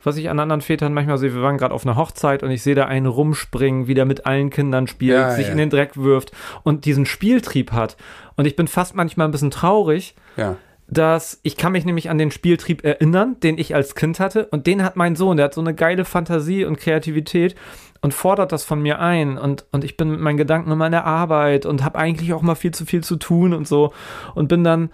was 0.02 0.16
ich 0.16 0.30
an 0.30 0.38
anderen 0.38 0.60
Vätern 0.62 0.94
manchmal 0.94 1.18
sehe, 1.18 1.34
wir 1.34 1.42
waren 1.42 1.58
gerade 1.58 1.74
auf 1.74 1.84
einer 1.86 1.96
Hochzeit 1.96 2.42
und 2.42 2.50
ich 2.50 2.62
sehe 2.62 2.74
da 2.74 2.86
einen 2.86 3.06
rumspringen, 3.06 3.86
wie 3.86 3.94
der 3.94 4.06
mit 4.06 4.26
allen 4.26 4.50
Kindern 4.50 4.86
spielt, 4.86 5.12
Ja, 5.12 5.30
sich 5.34 5.46
ja. 5.46 5.52
in 5.52 5.58
den 5.58 5.70
Dreck 5.70 5.96
wirft 5.96 6.32
und 6.62 6.84
diesen 6.86 7.04
Spieltrieb 7.06 7.72
hat. 7.72 7.96
Und 8.36 8.46
ich 8.46 8.56
bin 8.56 8.66
fast 8.68 8.94
manchmal 8.94 9.28
ein 9.28 9.30
bisschen 9.30 9.50
traurig, 9.50 10.14
Ja. 10.36 10.56
Dass 10.90 11.38
ich 11.42 11.56
kann 11.56 11.72
mich 11.72 11.84
nämlich 11.84 12.10
an 12.10 12.18
den 12.18 12.30
Spieltrieb 12.30 12.84
erinnern, 12.84 13.36
den 13.42 13.58
ich 13.58 13.74
als 13.74 13.94
Kind 13.94 14.18
hatte 14.18 14.46
und 14.46 14.66
den 14.66 14.82
hat 14.82 14.96
mein 14.96 15.16
Sohn, 15.16 15.36
der 15.36 15.44
hat 15.44 15.54
so 15.54 15.60
eine 15.60 15.74
geile 15.74 16.04
Fantasie 16.04 16.64
und 16.64 16.78
Kreativität 16.78 17.54
und 18.00 18.12
fordert 18.12 18.50
das 18.52 18.64
von 18.64 18.82
mir 18.82 18.98
ein 18.98 19.38
und, 19.38 19.66
und 19.70 19.84
ich 19.84 19.96
bin 19.96 20.10
mit 20.10 20.20
meinen 20.20 20.36
Gedanken 20.36 20.72
immer 20.72 20.86
in 20.86 20.92
der 20.92 21.06
Arbeit 21.06 21.64
und 21.64 21.84
habe 21.84 21.98
eigentlich 21.98 22.32
auch 22.32 22.42
mal 22.42 22.56
viel 22.56 22.72
zu 22.72 22.86
viel 22.86 23.04
zu 23.04 23.16
tun 23.16 23.54
und 23.54 23.68
so 23.68 23.92
und 24.34 24.48
bin 24.48 24.64
dann 24.64 24.90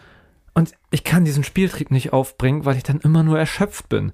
und 0.56 0.72
ich 0.90 1.04
kann 1.04 1.26
diesen 1.26 1.44
Spieltrieb 1.44 1.90
nicht 1.90 2.14
aufbringen, 2.14 2.64
weil 2.64 2.76
ich 2.76 2.82
dann 2.82 3.00
immer 3.00 3.22
nur 3.22 3.38
erschöpft 3.38 3.90
bin. 3.90 4.12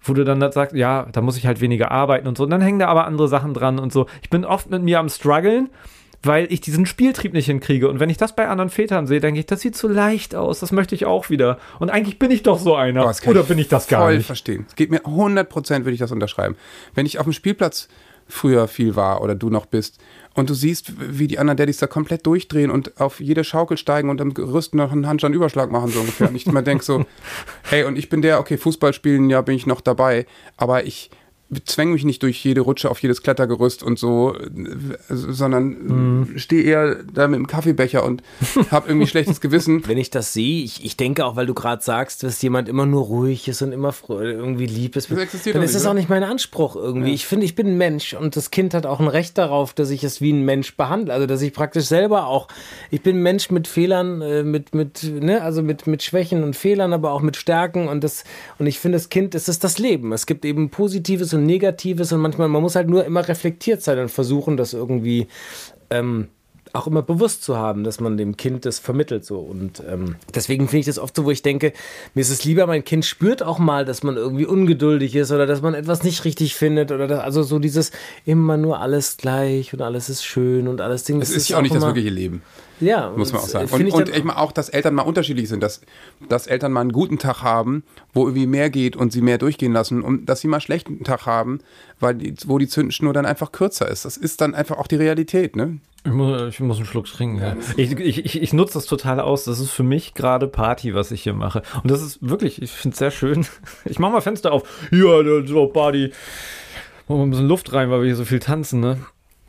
Wo 0.00 0.14
du 0.14 0.24
dann 0.24 0.40
sagst, 0.52 0.74
ja, 0.74 1.06
da 1.12 1.20
muss 1.20 1.36
ich 1.36 1.46
halt 1.46 1.60
weniger 1.60 1.90
arbeiten 1.90 2.26
und 2.26 2.38
so. 2.38 2.44
Und 2.44 2.50
dann 2.50 2.62
hängen 2.62 2.78
da 2.78 2.88
aber 2.88 3.04
andere 3.04 3.28
Sachen 3.28 3.52
dran 3.52 3.78
und 3.78 3.92
so. 3.92 4.06
Ich 4.22 4.30
bin 4.30 4.46
oft 4.46 4.70
mit 4.70 4.82
mir 4.82 4.98
am 4.98 5.10
struggeln, 5.10 5.68
weil 6.22 6.52
ich 6.52 6.60
diesen 6.60 6.86
Spieltrieb 6.86 7.32
nicht 7.32 7.46
hinkriege. 7.46 7.88
Und 7.88 8.00
wenn 8.00 8.10
ich 8.10 8.16
das 8.16 8.36
bei 8.36 8.48
anderen 8.48 8.70
Vätern 8.70 9.06
sehe, 9.06 9.20
denke 9.20 9.40
ich, 9.40 9.46
das 9.46 9.60
sieht 9.60 9.76
so 9.76 9.88
leicht 9.88 10.34
aus, 10.34 10.60
das 10.60 10.72
möchte 10.72 10.94
ich 10.94 11.06
auch 11.06 11.30
wieder. 11.30 11.58
Und 11.78 11.90
eigentlich 11.90 12.18
bin 12.18 12.30
ich 12.30 12.42
doch 12.42 12.58
so 12.58 12.74
einer. 12.74 13.10
Kann 13.10 13.30
Oder 13.30 13.42
bin 13.42 13.58
ich 13.58 13.68
das 13.68 13.88
gar 13.88 14.02
voll 14.02 14.16
nicht? 14.18 14.26
verstehen. 14.26 14.66
Es 14.68 14.76
geht 14.76 14.90
mir 14.90 15.00
100% 15.00 15.78
würde 15.78 15.92
ich 15.92 15.98
das 15.98 16.12
unterschreiben. 16.12 16.56
Wenn 16.94 17.06
ich 17.06 17.18
auf 17.18 17.24
dem 17.24 17.32
Spielplatz 17.32 17.88
früher 18.30 18.68
viel 18.68 18.96
war 18.96 19.22
oder 19.22 19.34
du 19.34 19.50
noch 19.50 19.66
bist 19.66 19.98
und 20.34 20.48
du 20.48 20.54
siehst, 20.54 20.92
wie 20.98 21.26
die 21.26 21.38
anderen 21.38 21.56
Daddys 21.56 21.78
da 21.78 21.86
komplett 21.86 22.24
durchdrehen 22.26 22.70
und 22.70 23.00
auf 23.00 23.20
jede 23.20 23.42
Schaukel 23.42 23.76
steigen 23.76 24.08
und 24.08 24.20
am 24.20 24.34
Gerüst 24.34 24.74
noch 24.74 24.92
einen 24.92 25.06
Handstand-Überschlag 25.06 25.70
machen, 25.70 25.90
so 25.90 26.00
ungefähr. 26.00 26.28
Und 26.28 26.36
ich 26.36 26.46
immer 26.46 26.62
denke 26.62 26.84
so, 26.84 27.04
hey, 27.64 27.84
und 27.84 27.96
ich 27.98 28.08
bin 28.08 28.22
der, 28.22 28.38
okay, 28.38 28.56
Fußball 28.56 28.92
spielen, 28.92 29.30
ja, 29.30 29.40
bin 29.42 29.56
ich 29.56 29.66
noch 29.66 29.80
dabei, 29.80 30.26
aber 30.56 30.84
ich 30.84 31.10
zwänge 31.64 31.92
mich 31.92 32.04
nicht 32.04 32.22
durch 32.22 32.44
jede 32.44 32.60
Rutsche 32.60 32.90
auf 32.90 33.02
jedes 33.02 33.22
Klettergerüst 33.22 33.82
und 33.82 33.98
so, 33.98 34.34
äh, 34.34 34.46
sondern 35.08 36.26
äh, 36.34 36.38
stehe 36.38 36.62
eher 36.62 36.96
da 37.12 37.26
mit 37.26 37.38
dem 37.38 37.46
Kaffeebecher 37.46 38.04
und 38.04 38.22
habe 38.70 38.88
irgendwie 38.88 39.06
schlechtes 39.06 39.40
Gewissen. 39.40 39.86
Wenn 39.86 39.98
ich 39.98 40.10
das 40.10 40.32
sehe, 40.32 40.62
ich, 40.62 40.84
ich 40.84 40.96
denke 40.96 41.24
auch, 41.24 41.36
weil 41.36 41.46
du 41.46 41.54
gerade 41.54 41.82
sagst, 41.82 42.22
dass 42.22 42.40
jemand 42.42 42.68
immer 42.68 42.86
nur 42.86 43.04
ruhig 43.04 43.48
ist 43.48 43.62
und 43.62 43.72
immer 43.72 43.92
irgendwie 44.08 44.66
lieb 44.66 44.96
ist, 44.96 45.10
Das 45.10 45.18
existiert 45.18 45.56
dann 45.56 45.62
ist 45.62 45.74
das 45.74 45.86
auch 45.86 45.94
nicht 45.94 46.08
mein 46.08 46.22
Anspruch 46.22 46.76
irgendwie. 46.76 47.12
Ich 47.12 47.26
finde, 47.26 47.44
ich 47.46 47.54
bin 47.54 47.66
ein 47.66 47.78
Mensch 47.78 48.14
und 48.14 48.36
das 48.36 48.50
Kind 48.50 48.74
hat 48.74 48.86
auch 48.86 49.00
ein 49.00 49.08
Recht 49.08 49.36
darauf, 49.36 49.74
dass 49.74 49.90
ich 49.90 50.04
es 50.04 50.20
wie 50.20 50.32
ein 50.32 50.44
Mensch 50.44 50.76
behandle. 50.76 51.12
Also, 51.12 51.26
dass 51.26 51.42
ich 51.42 51.52
praktisch 51.52 51.86
selber 51.86 52.26
auch, 52.26 52.48
ich 52.90 53.02
bin 53.02 53.16
ein 53.16 53.22
Mensch 53.22 53.50
mit 53.50 53.66
Fehlern, 53.66 54.22
äh, 54.22 54.42
mit, 54.42 54.74
mit, 54.74 55.02
ne, 55.02 55.42
also 55.42 55.62
mit, 55.62 55.86
mit 55.86 56.02
Schwächen 56.02 56.44
und 56.44 56.54
Fehlern, 56.54 56.92
aber 56.92 57.12
auch 57.12 57.22
mit 57.22 57.36
Stärken 57.36 57.88
und 57.88 58.04
das, 58.04 58.24
und 58.58 58.66
ich 58.66 58.78
finde, 58.78 58.96
das 58.96 59.08
Kind, 59.08 59.34
das 59.34 59.48
ist 59.48 59.64
das 59.64 59.78
Leben. 59.78 60.12
Es 60.12 60.26
gibt 60.26 60.44
eben 60.44 60.70
Positives 60.70 61.34
und 61.34 61.39
Negatives 61.44 62.12
und 62.12 62.20
manchmal, 62.20 62.48
man 62.48 62.62
muss 62.62 62.76
halt 62.76 62.88
nur 62.88 63.04
immer 63.04 63.26
reflektiert 63.26 63.82
sein 63.82 63.98
und 63.98 64.10
versuchen, 64.10 64.56
das 64.56 64.72
irgendwie, 64.72 65.28
ähm, 65.90 66.28
auch 66.72 66.86
immer 66.86 67.02
bewusst 67.02 67.42
zu 67.42 67.56
haben, 67.56 67.84
dass 67.84 68.00
man 68.00 68.16
dem 68.16 68.36
Kind 68.36 68.64
das 68.64 68.78
vermittelt 68.78 69.24
so 69.24 69.38
und 69.40 69.82
ähm, 69.88 70.16
deswegen 70.34 70.68
finde 70.68 70.80
ich 70.80 70.86
das 70.86 70.98
oft 70.98 71.16
so, 71.16 71.24
wo 71.24 71.30
ich 71.30 71.42
denke, 71.42 71.72
mir 72.14 72.20
ist 72.20 72.30
es 72.30 72.44
lieber, 72.44 72.66
mein 72.66 72.84
Kind 72.84 73.04
spürt 73.04 73.42
auch 73.42 73.58
mal, 73.58 73.84
dass 73.84 74.02
man 74.02 74.16
irgendwie 74.16 74.46
ungeduldig 74.46 75.16
ist 75.16 75.32
oder 75.32 75.46
dass 75.46 75.62
man 75.62 75.74
etwas 75.74 76.04
nicht 76.04 76.24
richtig 76.24 76.54
findet 76.54 76.92
oder 76.92 77.08
das, 77.08 77.20
also 77.20 77.42
so 77.42 77.58
dieses 77.58 77.90
immer 78.24 78.56
nur 78.56 78.80
alles 78.80 79.16
gleich 79.16 79.72
und 79.72 79.82
alles 79.82 80.08
ist 80.08 80.24
schön 80.24 80.68
und 80.68 80.80
alles 80.80 81.04
Ding. 81.04 81.20
Es 81.20 81.30
ist 81.30 81.48
ja 81.48 81.58
auch 81.58 81.62
nicht 81.62 81.74
das 81.74 81.82
wirkliche 81.82 82.10
Leben. 82.10 82.42
Ja, 82.80 83.10
muss 83.10 83.32
man 83.32 83.42
auch 83.42 83.46
sagen. 83.46 83.68
Und, 83.70 83.86
ich 83.86 83.94
und 83.94 84.08
ich 84.08 84.24
meine 84.24 84.38
auch, 84.38 84.52
dass 84.52 84.68
Eltern 84.68 84.94
mal 84.94 85.02
unterschiedlich 85.02 85.48
sind, 85.48 85.62
dass, 85.62 85.80
dass 86.28 86.46
Eltern 86.46 86.72
mal 86.72 86.80
einen 86.80 86.92
guten 86.92 87.18
Tag 87.18 87.42
haben, 87.42 87.84
wo 88.12 88.26
irgendwie 88.26 88.46
mehr 88.46 88.70
geht 88.70 88.96
und 88.96 89.12
sie 89.12 89.20
mehr 89.20 89.38
durchgehen 89.38 89.72
lassen 89.72 90.02
und 90.02 90.26
dass 90.26 90.40
sie 90.40 90.48
mal 90.48 90.56
einen 90.56 90.62
schlechten 90.62 91.04
Tag 91.04 91.26
haben, 91.26 91.60
weil 91.98 92.14
die, 92.14 92.34
wo 92.46 92.58
die 92.58 92.68
Zündschnur 92.68 93.12
dann 93.12 93.26
einfach 93.26 93.52
kürzer 93.52 93.88
ist. 93.88 94.04
Das 94.04 94.16
ist 94.16 94.40
dann 94.40 94.54
einfach 94.54 94.78
auch 94.78 94.86
die 94.86 94.96
Realität, 94.96 95.56
ne? 95.56 95.78
Ich 96.04 96.12
muss, 96.12 96.48
ich 96.48 96.60
muss 96.60 96.78
einen 96.78 96.86
Schluck 96.86 97.06
trinken. 97.06 97.42
Ja. 97.42 97.56
Ich, 97.76 97.92
ich, 97.92 98.24
ich, 98.24 98.42
ich 98.42 98.52
nutze 98.54 98.74
das 98.74 98.86
total 98.86 99.20
aus. 99.20 99.44
Das 99.44 99.58
ist 99.60 99.70
für 99.70 99.82
mich 99.82 100.14
gerade 100.14 100.48
Party, 100.48 100.94
was 100.94 101.10
ich 101.10 101.22
hier 101.22 101.34
mache. 101.34 101.62
Und 101.82 101.90
das 101.90 102.00
ist 102.00 102.26
wirklich, 102.26 102.62
ich 102.62 102.70
finde 102.70 102.94
es 102.94 102.98
sehr 102.98 103.10
schön. 103.10 103.46
Ich 103.84 103.98
mache 103.98 104.12
mal 104.12 104.20
Fenster 104.20 104.52
auf. 104.52 104.62
Ja, 104.90 105.22
das 105.22 105.50
ist 105.50 105.54
auch 105.54 105.68
Party. 105.68 106.12
Machen 107.08 107.18
wir 107.18 107.26
ein 107.26 107.30
bisschen 107.30 107.48
Luft 107.48 107.72
rein, 107.72 107.90
weil 107.90 108.00
wir 108.00 108.06
hier 108.06 108.16
so 108.16 108.24
viel 108.24 108.38
tanzen, 108.38 108.80
ne? 108.80 108.98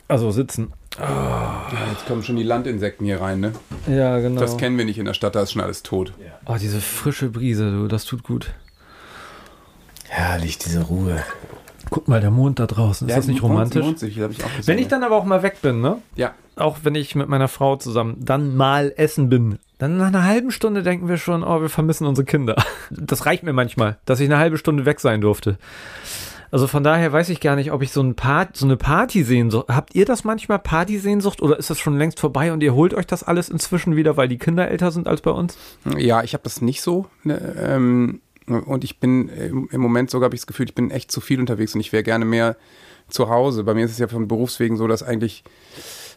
Also 0.08 0.30
sitzen. 0.30 0.72
Ja, 0.98 1.66
jetzt 1.90 2.06
kommen 2.06 2.22
schon 2.22 2.36
die 2.36 2.42
Landinsekten 2.42 3.06
hier 3.06 3.20
rein, 3.20 3.40
ne? 3.40 3.52
Ja, 3.88 4.18
genau. 4.18 4.40
Das 4.40 4.56
kennen 4.56 4.76
wir 4.76 4.84
nicht 4.84 4.98
in 4.98 5.06
der 5.06 5.14
Stadt, 5.14 5.34
da 5.34 5.42
ist 5.42 5.52
schon 5.52 5.62
alles 5.62 5.82
tot. 5.82 6.12
oh, 6.46 6.56
diese 6.60 6.80
frische 6.80 7.30
Brise, 7.30 7.70
du, 7.70 7.88
das 7.88 8.04
tut 8.04 8.22
gut. 8.22 8.52
herrlich 10.08 10.58
diese 10.58 10.82
Ruhe. 10.82 11.22
Guck 11.90 12.08
mal, 12.08 12.20
der 12.20 12.30
Mond 12.30 12.58
da 12.58 12.66
draußen. 12.66 13.08
Ist 13.08 13.16
das 13.16 13.26
nicht 13.26 13.42
romantisch? 13.42 13.84
Mondsicht, 13.84 14.18
hab 14.18 14.30
ich 14.30 14.38
Wenn 14.66 14.78
ich 14.78 14.88
dann 14.88 15.02
aber 15.02 15.16
auch 15.16 15.24
mal 15.24 15.42
weg 15.42 15.60
bin, 15.62 15.80
ne? 15.80 15.98
ja. 16.16 16.34
Auch 16.54 16.78
wenn 16.82 16.94
ich 16.94 17.14
mit 17.14 17.28
meiner 17.28 17.48
Frau 17.48 17.76
zusammen 17.76 18.16
dann 18.20 18.54
mal 18.56 18.92
essen 18.96 19.30
bin, 19.30 19.58
dann 19.78 19.96
nach 19.96 20.08
einer 20.08 20.24
halben 20.24 20.50
Stunde 20.50 20.82
denken 20.82 21.08
wir 21.08 21.16
schon, 21.16 21.42
oh, 21.42 21.62
wir 21.62 21.70
vermissen 21.70 22.06
unsere 22.06 22.26
Kinder. 22.26 22.56
Das 22.90 23.24
reicht 23.24 23.42
mir 23.42 23.54
manchmal, 23.54 23.98
dass 24.04 24.20
ich 24.20 24.26
eine 24.26 24.38
halbe 24.38 24.58
Stunde 24.58 24.84
weg 24.84 25.00
sein 25.00 25.22
durfte. 25.22 25.56
Also 26.52 26.66
von 26.66 26.84
daher 26.84 27.10
weiß 27.10 27.30
ich 27.30 27.40
gar 27.40 27.56
nicht, 27.56 27.72
ob 27.72 27.80
ich 27.82 27.92
so, 27.92 28.02
ein 28.02 28.14
Part, 28.14 28.58
so 28.58 28.66
eine 28.66 28.76
Partysehnsucht. 28.76 29.68
Habt 29.68 29.94
ihr 29.94 30.04
das 30.04 30.22
manchmal 30.22 30.58
Partysehnsucht 30.58 31.40
oder 31.40 31.58
ist 31.58 31.70
das 31.70 31.78
schon 31.78 31.96
längst 31.96 32.20
vorbei 32.20 32.52
und 32.52 32.62
ihr 32.62 32.74
holt 32.74 32.92
euch 32.92 33.06
das 33.06 33.22
alles 33.22 33.48
inzwischen 33.48 33.96
wieder, 33.96 34.18
weil 34.18 34.28
die 34.28 34.36
Kinder 34.36 34.68
älter 34.68 34.90
sind 34.90 35.08
als 35.08 35.22
bei 35.22 35.30
uns? 35.30 35.56
Ja, 35.96 36.22
ich 36.22 36.34
habe 36.34 36.44
das 36.44 36.60
nicht 36.60 36.82
so. 36.82 37.06
Ne, 37.24 37.56
ähm, 37.58 38.20
und 38.46 38.84
ich 38.84 39.00
bin 39.00 39.30
im, 39.30 39.80
Moment 39.80 40.10
sogar, 40.10 40.26
habe 40.26 40.34
ich 40.34 40.42
das 40.42 40.46
Gefühl, 40.46 40.66
ich 40.66 40.74
bin 40.74 40.90
echt 40.90 41.10
zu 41.10 41.22
viel 41.22 41.40
unterwegs 41.40 41.74
und 41.74 41.80
ich 41.80 41.90
wäre 41.90 42.02
gerne 42.02 42.26
mehr 42.26 42.56
zu 43.08 43.30
Hause. 43.30 43.64
Bei 43.64 43.72
mir 43.72 43.86
ist 43.86 43.92
es 43.92 43.98
ja 43.98 44.08
von 44.08 44.28
Berufswegen 44.28 44.76
so, 44.76 44.86
dass 44.86 45.02
eigentlich 45.02 45.44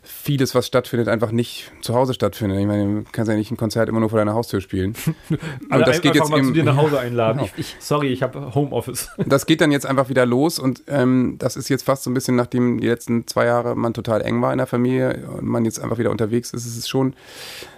vieles, 0.05 0.55
was 0.55 0.67
stattfindet, 0.67 1.07
einfach 1.07 1.31
nicht 1.31 1.71
zu 1.81 1.95
Hause 1.95 2.13
stattfindet. 2.13 2.59
Ich 2.59 2.65
meine, 2.67 3.01
du 3.01 3.11
kannst 3.11 3.29
ja 3.29 3.35
nicht 3.35 3.51
ein 3.51 3.57
Konzert 3.57 3.89
immer 3.89 3.99
nur 3.99 4.09
vor 4.09 4.19
deiner 4.19 4.33
Haustür 4.33 4.61
spielen. 4.61 4.95
Alle 5.69 5.81
Und 5.81 5.87
das 5.87 6.01
geht 6.01 6.15
jetzt 6.15 6.29
mal 6.29 6.41
zu 6.41 6.47
im- 6.49 6.53
dir 6.53 6.63
nach 6.63 6.77
Hause 6.77 6.99
einladen. 6.99 7.39
Genau. 7.39 7.49
Ich, 7.57 7.75
ich, 7.75 7.75
sorry, 7.79 8.07
ich 8.07 8.23
habe 8.23 8.53
Homeoffice. 8.53 9.09
das 9.25 9.45
geht 9.45 9.61
dann 9.61 9.71
jetzt 9.71 9.85
einfach 9.85 10.09
wieder 10.09 10.25
los 10.25 10.59
und 10.59 10.83
ähm, 10.87 11.35
das 11.39 11.55
ist 11.57 11.69
jetzt 11.69 11.83
fast 11.83 12.03
so 12.03 12.11
ein 12.11 12.13
bisschen, 12.13 12.35
nachdem 12.35 12.79
die 12.79 12.87
letzten 12.87 13.27
zwei 13.27 13.45
Jahre 13.45 13.75
man 13.75 13.93
total 13.93 14.21
eng 14.21 14.41
war 14.41 14.51
in 14.51 14.59
der 14.59 14.67
Familie 14.67 15.27
und 15.27 15.45
man 15.45 15.65
jetzt 15.65 15.79
einfach 15.79 15.97
wieder 15.97 16.11
unterwegs 16.11 16.53
ist, 16.53 16.65
ist 16.65 16.77
es 16.77 16.87
schon 16.87 17.15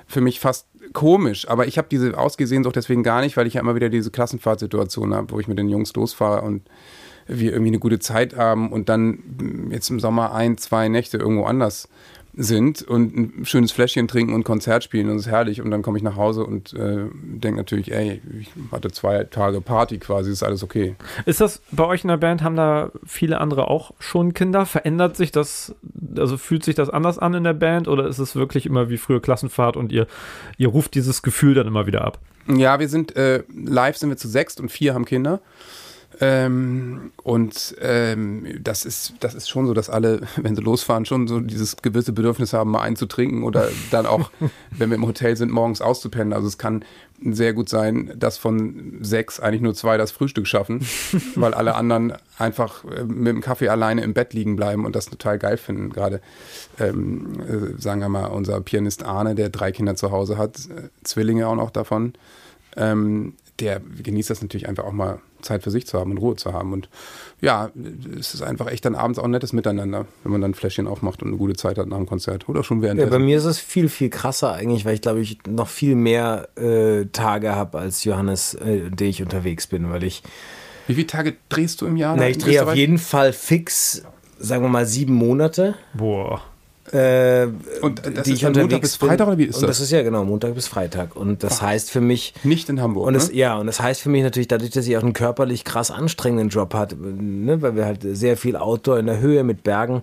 für 0.05 0.21
mich 0.21 0.39
fast 0.39 0.67
komisch. 0.93 1.47
Aber 1.49 1.67
ich 1.67 1.77
habe 1.77 1.87
diese 1.89 2.17
Ausgesehnsucht 2.17 2.75
deswegen 2.75 3.03
gar 3.03 3.21
nicht, 3.21 3.37
weil 3.37 3.47
ich 3.47 3.55
ja 3.55 3.61
immer 3.61 3.75
wieder 3.75 3.89
diese 3.89 4.11
Klassenfahrtsituation 4.11 5.13
habe, 5.13 5.31
wo 5.31 5.39
ich 5.39 5.47
mit 5.47 5.57
den 5.57 5.69
Jungs 5.69 5.93
losfahre 5.95 6.41
und 6.41 6.63
wir 7.27 7.51
irgendwie 7.51 7.71
eine 7.71 7.79
gute 7.79 7.99
Zeit 7.99 8.37
haben 8.37 8.71
und 8.71 8.89
dann 8.89 9.19
mm, 9.37 9.71
jetzt 9.71 9.89
im 9.89 9.99
Sommer 9.99 10.33
ein, 10.33 10.57
zwei 10.57 10.87
Nächte 10.87 11.17
irgendwo 11.17 11.43
anders 11.43 11.89
sind 12.39 12.83
und 12.83 13.17
ein 13.17 13.45
schönes 13.45 13.71
Fläschchen 13.71 14.07
trinken 14.07 14.35
und 14.35 14.43
Konzert 14.43 14.83
spielen 14.83 15.09
und 15.09 15.15
es 15.17 15.25
ist 15.25 15.31
herrlich 15.31 15.59
und 15.59 15.71
dann 15.71 15.81
komme 15.81 15.97
ich 15.97 16.03
nach 16.03 16.15
Hause 16.15 16.45
und 16.45 16.71
äh, 16.73 17.05
denke 17.11 17.57
natürlich, 17.57 17.91
ey, 17.91 18.21
ich 18.39 18.49
hatte 18.71 18.91
zwei 18.91 19.23
Tage 19.23 19.59
Party 19.59 19.97
quasi, 19.97 20.31
ist 20.31 20.43
alles 20.43 20.61
okay. 20.61 20.95
Ist 21.25 21.41
das 21.41 21.61
bei 21.71 21.83
euch 21.83 22.03
in 22.03 22.09
der 22.09 22.17
Band, 22.17 22.43
haben 22.43 22.55
da 22.55 22.91
viele 23.05 23.41
andere 23.41 23.69
auch 23.69 23.91
schon 23.97 24.35
Kinder? 24.35 24.67
Verändert 24.67 25.17
sich 25.17 25.31
das, 25.31 25.75
also 26.15 26.37
fühlt 26.37 26.63
sich 26.63 26.75
das 26.75 26.91
anders 26.91 27.17
an 27.17 27.33
in 27.33 27.43
der 27.43 27.53
Band 27.53 27.87
oder 27.87 28.07
ist 28.07 28.19
es 28.19 28.35
wirklich 28.35 28.67
immer 28.67 28.89
wie 28.89 28.97
früher 28.97 29.21
Klassenfahrt 29.21 29.75
und 29.75 29.91
ihr, 29.91 30.05
ihr 30.57 30.67
ruft 30.67 30.93
dieses 30.93 31.23
Gefühl 31.23 31.55
dann 31.55 31.65
immer 31.65 31.87
wieder 31.87 32.05
ab? 32.05 32.19
Ja, 32.47 32.79
wir 32.79 32.87
sind 32.87 33.15
äh, 33.15 33.43
live 33.53 33.97
sind 33.97 34.09
wir 34.09 34.17
zu 34.17 34.27
sechst 34.27 34.61
und 34.61 34.69
vier 34.69 34.93
haben 34.93 35.05
Kinder. 35.05 35.41
Ähm, 36.19 37.11
und 37.21 37.75
ähm, 37.79 38.59
das 38.61 38.85
ist 38.85 39.13
das 39.19 39.35
ist 39.35 39.49
schon 39.49 39.67
so, 39.67 39.73
dass 39.73 39.89
alle, 39.89 40.21
wenn 40.37 40.55
sie 40.55 40.61
losfahren, 40.61 41.05
schon 41.05 41.27
so 41.27 41.39
dieses 41.39 41.77
gewisse 41.77 42.11
Bedürfnis 42.11 42.53
haben, 42.53 42.71
mal 42.71 42.81
einzutrinken 42.81 43.43
oder 43.43 43.69
dann 43.91 44.05
auch, 44.05 44.31
wenn 44.71 44.89
wir 44.89 44.95
im 44.95 45.05
Hotel 45.05 45.35
sind, 45.35 45.51
morgens 45.51 45.81
auszupennen. 45.81 46.33
Also 46.33 46.47
es 46.47 46.57
kann 46.57 46.83
sehr 47.23 47.53
gut 47.53 47.67
sein, 47.67 48.13
dass 48.15 48.37
von 48.37 48.99
sechs 49.01 49.39
eigentlich 49.39 49.61
nur 49.61 49.73
zwei 49.73 49.97
das 49.97 50.11
Frühstück 50.11 50.47
schaffen, 50.47 50.85
weil 51.35 51.53
alle 51.53 51.75
anderen 51.75 52.13
einfach 52.37 52.83
äh, 52.85 53.03
mit 53.03 53.27
dem 53.27 53.41
Kaffee 53.41 53.69
alleine 53.69 54.01
im 54.03 54.13
Bett 54.13 54.33
liegen 54.33 54.55
bleiben 54.55 54.85
und 54.85 54.95
das 54.95 55.07
total 55.07 55.37
geil 55.37 55.57
finden. 55.57 55.91
Gerade 55.91 56.21
ähm, 56.79 57.39
äh, 57.41 57.81
sagen 57.81 58.01
wir 58.01 58.09
mal 58.09 58.27
unser 58.27 58.59
Pianist 58.61 59.03
Arne, 59.03 59.35
der 59.35 59.49
drei 59.49 59.71
Kinder 59.71 59.95
zu 59.95 60.11
Hause 60.11 60.37
hat, 60.37 60.57
äh, 60.57 60.89
Zwillinge 61.03 61.47
auch 61.47 61.55
noch 61.55 61.71
davon 61.71 62.13
ähm, 62.77 63.33
der 63.59 63.79
genießt 63.79 64.29
das 64.29 64.41
natürlich 64.41 64.67
einfach 64.67 64.83
auch 64.85 64.91
mal 64.91 65.19
Zeit 65.41 65.63
für 65.63 65.71
sich 65.71 65.85
zu 65.87 65.99
haben 65.99 66.11
und 66.11 66.17
Ruhe 66.17 66.35
zu 66.35 66.53
haben. 66.53 66.73
Und 66.73 66.89
ja, 67.41 67.69
es 68.19 68.33
ist 68.33 68.41
einfach 68.41 68.67
echt 68.71 68.85
dann 68.85 68.95
abends 68.95 69.19
auch 69.19 69.23
ein 69.23 69.31
nettes 69.31 69.53
Miteinander, 69.53 70.05
wenn 70.23 70.31
man 70.31 70.41
dann 70.41 70.51
ein 70.51 70.53
Fläschchen 70.55 70.87
aufmacht 70.87 71.21
und 71.21 71.29
eine 71.29 71.37
gute 71.37 71.55
Zeit 71.55 71.77
hat 71.77 71.87
nach 71.87 71.97
dem 71.97 72.05
Konzert. 72.07 72.47
Oder 72.49 72.63
schon 72.63 72.77
Ja, 72.77 72.83
währenddessen. 72.83 73.11
bei 73.11 73.19
mir 73.19 73.37
ist 73.37 73.45
es 73.45 73.59
viel, 73.59 73.89
viel 73.89 74.09
krasser 74.09 74.53
eigentlich, 74.53 74.85
weil 74.85 74.93
ich 74.95 75.01
glaube, 75.01 75.21
ich 75.21 75.39
noch 75.47 75.67
viel 75.67 75.95
mehr 75.95 76.49
äh, 76.57 77.05
Tage 77.11 77.55
habe 77.55 77.77
als 77.79 78.03
Johannes, 78.03 78.53
äh, 78.55 78.89
die 78.91 79.05
ich 79.05 79.21
unterwegs 79.21 79.67
bin, 79.67 79.89
weil 79.89 80.03
ich, 80.03 80.23
Wie 80.87 80.95
viele 80.95 81.07
Tage 81.07 81.35
drehst 81.49 81.81
du 81.81 81.85
im 81.87 81.97
Jahr? 81.97 82.15
na, 82.15 82.27
ich 82.29 82.37
drehe 82.37 82.63
auf 82.65 82.73
jeden 82.75 82.97
Fall 82.97 83.33
fix, 83.33 84.03
sagen 84.39 84.63
wir 84.63 84.69
mal, 84.69 84.85
sieben 84.85 85.13
Monate. 85.13 85.75
Boah. 85.93 86.41
Äh, 86.91 87.47
Und 87.81 87.99
das 88.05 88.23
die 88.23 88.31
ist 88.31 88.37
ich 88.37 88.39
dann 88.41 88.53
Montag 88.53 88.81
bis 88.81 88.95
Freitag 88.95 89.17
bin. 89.17 89.27
oder 89.27 89.37
wie 89.37 89.43
ist 89.43 89.55
und 89.57 89.63
das? 89.63 89.77
das 89.77 89.81
ist 89.81 89.91
ja 89.91 90.03
genau 90.03 90.23
Montag 90.23 90.55
bis 90.55 90.67
Freitag. 90.67 91.15
Und 91.15 91.43
das 91.43 91.61
heißt 91.61 91.91
für 91.91 92.01
mich, 92.01 92.33
Nicht 92.43 92.69
in 92.69 92.81
Hamburg. 92.81 93.07
Und 93.07 93.13
das, 93.13 93.29
ne? 93.29 93.35
ja, 93.35 93.57
und 93.57 93.67
das 93.67 93.81
heißt 93.81 94.01
für 94.01 94.09
mich 94.09 94.23
natürlich, 94.23 94.47
dadurch, 94.47 94.71
dass 94.71 94.87
ich 94.87 94.95
auch 94.97 95.03
einen 95.03 95.13
körperlich 95.13 95.63
krass 95.65 95.91
anstrengenden 95.91 96.49
Job 96.49 96.73
hatte, 96.73 96.95
ne, 96.95 97.61
weil 97.61 97.75
wir 97.75 97.85
halt 97.85 97.99
sehr 98.03 98.37
viel 98.37 98.55
Outdoor 98.55 98.99
in 98.99 99.07
der 99.07 99.19
Höhe 99.19 99.43
mit 99.43 99.63
Bergen, 99.63 100.01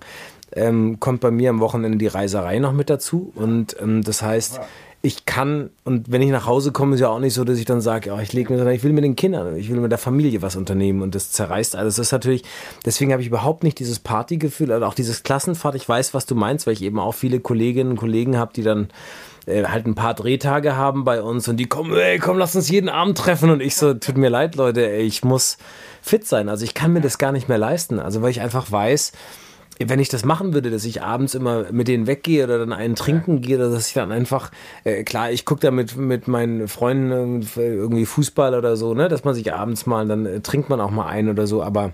ähm, 0.52 1.00
kommt 1.00 1.20
bei 1.20 1.30
mir 1.30 1.50
am 1.50 1.60
Wochenende 1.60 1.98
die 1.98 2.06
Reiserei 2.06 2.58
noch 2.58 2.72
mit 2.72 2.90
dazu. 2.90 3.32
Und 3.34 3.76
ähm, 3.80 4.02
das 4.02 4.22
heißt, 4.22 4.60
ich 5.04 5.26
kann, 5.26 5.68
und 5.84 6.10
wenn 6.10 6.22
ich 6.22 6.30
nach 6.30 6.46
Hause 6.46 6.72
komme, 6.72 6.94
ist 6.94 7.00
ja 7.02 7.10
auch 7.10 7.18
nicht 7.18 7.34
so, 7.34 7.44
dass 7.44 7.58
ich 7.58 7.66
dann 7.66 7.82
sage, 7.82 8.10
oh, 8.14 8.18
ich 8.18 8.32
lege 8.32 8.50
mir, 8.50 8.56
sondern 8.56 8.74
ich 8.74 8.82
will 8.84 8.94
mit 8.94 9.04
den 9.04 9.16
Kindern, 9.16 9.54
ich 9.54 9.70
will 9.70 9.78
mit 9.78 9.90
der 9.90 9.98
Familie 9.98 10.40
was 10.40 10.56
unternehmen 10.56 11.02
und 11.02 11.14
das 11.14 11.30
zerreißt 11.30 11.76
alles. 11.76 11.96
Das 11.96 12.06
ist 12.06 12.12
natürlich, 12.12 12.42
deswegen 12.86 13.12
habe 13.12 13.20
ich 13.20 13.28
überhaupt 13.28 13.64
nicht 13.64 13.78
dieses 13.78 13.98
Partygefühl, 13.98 14.72
oder 14.72 14.88
auch 14.88 14.94
dieses 14.94 15.22
Klassenfahrt. 15.22 15.74
Ich 15.74 15.86
weiß, 15.86 16.14
was 16.14 16.24
du 16.24 16.34
meinst, 16.34 16.66
weil 16.66 16.72
ich 16.72 16.82
eben 16.82 16.98
auch 16.98 17.14
viele 17.14 17.40
Kolleginnen 17.40 17.90
und 17.90 17.96
Kollegen 17.98 18.38
habe, 18.38 18.54
die 18.54 18.62
dann 18.62 18.88
äh, 19.44 19.64
halt 19.64 19.86
ein 19.86 19.94
paar 19.94 20.14
Drehtage 20.14 20.74
haben 20.74 21.04
bei 21.04 21.20
uns 21.20 21.48
und 21.48 21.58
die 21.58 21.66
kommen, 21.66 21.94
ey, 21.94 22.18
komm, 22.18 22.38
lass 22.38 22.56
uns 22.56 22.70
jeden 22.70 22.88
Abend 22.88 23.18
treffen. 23.18 23.50
Und 23.50 23.60
ich 23.60 23.76
so, 23.76 23.92
tut 23.92 24.16
mir 24.16 24.30
leid, 24.30 24.56
Leute, 24.56 24.90
ey, 24.90 25.02
ich 25.02 25.22
muss 25.22 25.58
fit 26.00 26.26
sein. 26.26 26.48
Also 26.48 26.64
ich 26.64 26.72
kann 26.72 26.94
mir 26.94 27.02
das 27.02 27.18
gar 27.18 27.30
nicht 27.30 27.46
mehr 27.46 27.58
leisten. 27.58 27.98
Also 27.98 28.22
weil 28.22 28.30
ich 28.30 28.40
einfach 28.40 28.72
weiß, 28.72 29.12
wenn 29.78 29.98
ich 29.98 30.08
das 30.08 30.24
machen 30.24 30.54
würde, 30.54 30.70
dass 30.70 30.84
ich 30.84 31.02
abends 31.02 31.34
immer 31.34 31.72
mit 31.72 31.88
denen 31.88 32.06
weggehe 32.06 32.44
oder 32.44 32.58
dann 32.58 32.72
einen 32.72 32.94
trinken 32.94 33.40
gehe, 33.40 33.56
oder 33.56 33.70
dass 33.70 33.88
ich 33.88 33.94
dann 33.94 34.12
einfach, 34.12 34.50
äh, 34.84 35.02
klar, 35.04 35.30
ich 35.30 35.44
gucke 35.44 35.60
da 35.60 35.70
mit, 35.70 35.96
mit 35.96 36.28
meinen 36.28 36.68
Freunden 36.68 37.46
irgendwie 37.56 38.06
Fußball 38.06 38.54
oder 38.54 38.76
so, 38.76 38.94
ne, 38.94 39.08
dass 39.08 39.24
man 39.24 39.34
sich 39.34 39.52
abends 39.52 39.86
mal, 39.86 40.06
dann 40.06 40.26
äh, 40.26 40.40
trinkt 40.40 40.68
man 40.68 40.80
auch 40.80 40.90
mal 40.90 41.06
ein 41.06 41.28
oder 41.28 41.46
so, 41.46 41.62
aber 41.62 41.92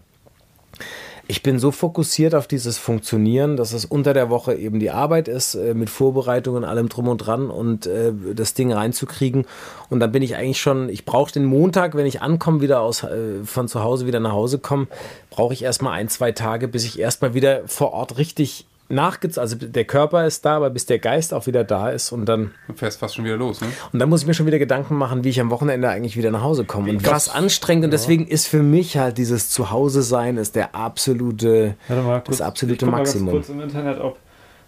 ich 1.31 1.45
bin 1.45 1.61
so 1.61 1.71
fokussiert 1.71 2.35
auf 2.35 2.49
dieses 2.49 2.77
Funktionieren, 2.77 3.57
dass 3.57 3.73
es 3.73 3.85
unter 3.85 4.15
der 4.15 4.31
Woche 4.31 4.53
eben 4.53 4.81
die 4.81 4.91
Arbeit 4.91 5.29
ist, 5.29 5.55
äh, 5.55 5.75
mit 5.75 5.89
Vorbereitungen, 5.89 6.65
allem 6.65 6.89
drum 6.89 7.07
und 7.07 7.19
dran 7.19 7.51
und 7.51 7.87
äh, 7.87 8.13
das 8.35 8.55
Ding 8.55 8.73
reinzukriegen. 8.73 9.47
Und 9.91 10.01
dann 10.01 10.11
bin 10.11 10.25
ich 10.25 10.35
eigentlich 10.35 10.61
schon, 10.61 10.89
ich 10.89 11.05
brauche 11.05 11.31
den 11.33 11.45
Montag, 11.45 11.95
wenn 11.95 12.05
ich 12.05 12.21
ankomme, 12.21 12.61
wieder 12.61 12.81
aus, 12.81 13.05
äh, 13.05 13.45
von 13.45 13.69
zu 13.69 13.85
Hause 13.85 14.09
wieder 14.09 14.19
nach 14.19 14.33
Hause 14.33 14.59
komme, 14.59 14.89
brauche 15.31 15.55
ich 15.55 15.63
erstmal 15.63 15.93
ein, 15.93 16.09
zwei 16.09 16.33
Tage, 16.33 16.67
bis 16.67 16.85
ich 16.85 16.99
erstmal 16.99 17.33
wieder 17.33 17.63
vor 17.67 17.93
Ort 17.93 18.19
richtig 18.19 18.67
nachgez, 18.91 19.39
also 19.39 19.57
der 19.57 19.85
Körper 19.85 20.27
ist 20.27 20.45
da, 20.45 20.57
aber 20.57 20.71
bis 20.71 20.87
der 20.87 20.99
Geist 20.99 21.33
auch 21.33 21.47
wieder 21.47 21.65
da 21.65 21.91
ist 21.91 22.13
und 22.13 22.27
dann 22.27 22.51
Du 22.67 22.75
fährst 22.75 22.99
fast 23.01 23.15
schon 23.15 23.25
wieder 23.25 23.37
los, 23.37 23.61
ne? 23.61 23.69
und 23.93 23.99
dann 23.99 24.09
muss 24.09 24.23
ich 24.23 24.27
mir 24.27 24.35
schon 24.35 24.47
wieder 24.47 24.59
Gedanken 24.59 24.97
machen, 24.97 25.25
wie 25.25 25.29
ich 25.31 25.41
am 25.41 25.51
Wochenende 25.51 25.89
eigentlich 25.89 26.17
wieder 26.17 26.31
nach 26.31 26.43
Hause 26.43 26.65
komme. 26.65 26.91
Und 26.91 27.03
krass 27.03 27.29
anstrengend. 27.29 27.85
Und 27.87 27.91
deswegen 27.93 28.27
ist 28.27 28.47
für 28.49 28.63
mich 28.63 28.99
halt 28.99 29.17
dieses 29.19 29.51
Zuhause 29.51 30.03
sein 30.03 30.37
ist 30.37 30.57
der 30.57 30.75
absolute, 30.75 31.77
Warte 31.89 32.03
mal, 32.03 32.21
kurz, 32.21 32.39
das 32.39 32.41
absolute 32.47 32.75
ich 32.75 32.81
guck 32.81 32.91
mal 32.91 32.97
ganz 32.99 33.09
Maximum. 33.11 33.31
kurz 33.35 33.49
im 33.49 33.61
Internet, 33.61 34.01
ob 34.01 34.19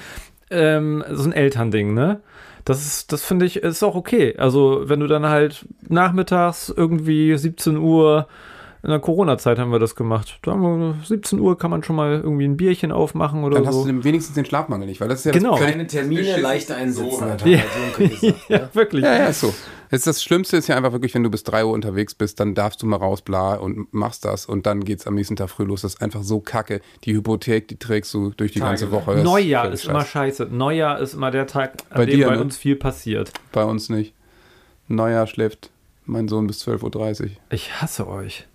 ähm, 0.51 1.03
so 1.11 1.23
ein 1.23 1.33
Elternding, 1.33 1.93
ne? 1.93 2.21
Das 2.65 2.83
ist, 2.83 3.11
das 3.11 3.23
finde 3.23 3.45
ich, 3.45 3.57
ist 3.57 3.83
auch 3.83 3.95
okay. 3.95 4.35
Also, 4.37 4.83
wenn 4.85 4.99
du 4.99 5.07
dann 5.07 5.25
halt 5.27 5.67
nachmittags 5.87 6.73
irgendwie 6.75 7.37
17 7.37 7.77
Uhr, 7.77 8.27
in 8.85 8.91
der 8.91 8.99
Corona-Zeit 8.99 9.57
haben 9.57 9.71
wir 9.71 9.79
das 9.79 9.95
gemacht. 9.95 10.37
Da 10.43 10.51
haben 10.51 10.61
wir 10.61 10.95
17 11.05 11.39
Uhr 11.39 11.57
kann 11.57 11.71
man 11.71 11.83
schon 11.83 11.95
mal 11.95 12.21
irgendwie 12.23 12.45
ein 12.45 12.55
Bierchen 12.55 12.91
aufmachen 12.91 13.43
oder 13.43 13.55
Dann 13.57 13.65
hast 13.67 13.73
so. 13.73 13.85
du 13.85 14.03
wenigstens 14.03 14.35
den 14.35 14.45
Schlafmangel 14.45 14.87
nicht, 14.87 15.01
weil 15.01 15.07
das 15.07 15.19
ist 15.19 15.25
ja 15.25 15.31
Genau. 15.31 15.57
das 15.57 15.61
Kleine 15.61 15.87
Termine 15.87 16.37
leicht 16.39 16.71
einsetzen. 16.71 17.09
So, 17.09 17.21
hat 17.21 17.43
Juncker 17.45 18.07
gesagt, 18.07 18.49
ja, 18.49 18.69
wirklich. 18.73 19.03
Ja, 19.03 19.15
ja, 19.17 19.25
ist 19.25 19.41
so. 19.41 19.53
Jetzt 19.91 20.05
das 20.07 20.21
Schlimmste 20.23 20.57
ist 20.57 20.67
ja 20.67 20.75
einfach 20.77 20.91
wirklich, 20.91 21.13
wenn 21.15 21.23
du 21.23 21.29
bis 21.31 21.43
3 21.43 21.65
Uhr 21.65 21.71
unterwegs 21.73 22.13
bist, 22.13 22.39
dann 22.39 22.53
darfst 22.53 22.81
du 22.81 22.85
mal 22.85 22.97
raus, 22.97 23.21
bla, 23.21 23.55
und 23.55 23.91
machst 23.93 24.23
das 24.23 24.45
und 24.45 24.65
dann 24.65 24.83
geht's 24.83 25.07
am 25.07 25.15
nächsten 25.15 25.35
Tag 25.35 25.49
früh 25.49 25.63
los. 25.63 25.81
Das 25.81 25.95
ist 25.95 26.01
einfach 26.01 26.21
so 26.23 26.39
kacke. 26.39 26.81
Die 27.05 27.13
Hypothek, 27.13 27.67
die 27.67 27.77
trägst 27.77 28.13
du 28.13 28.31
durch 28.37 28.51
die 28.51 28.59
ganze 28.59 28.91
Woche. 28.91 29.15
Das 29.15 29.23
Neujahr 29.23 29.63
völlig 29.65 29.79
ist 29.81 29.89
immer 29.89 30.01
scheiße. 30.05 30.43
scheiße. 30.43 30.55
Neujahr 30.55 30.99
ist 30.99 31.13
immer 31.15 31.31
der 31.31 31.47
Tag, 31.47 31.73
an 31.89 31.97
Bei 31.97 32.05
dem 32.05 32.17
dir, 32.17 32.27
bei 32.27 32.35
ne? 32.35 32.41
uns 32.41 32.57
viel 32.57 32.75
passiert. 32.75 33.31
Bei 33.51 33.63
uns 33.63 33.89
nicht. 33.89 34.13
Neujahr 34.87 35.25
schläft 35.27 35.69
mein 36.05 36.27
Sohn 36.27 36.45
bis 36.45 36.63
12.30 36.67 37.21
Uhr. 37.23 37.29
Ich 37.49 37.81
hasse 37.81 38.07
euch. 38.07 38.45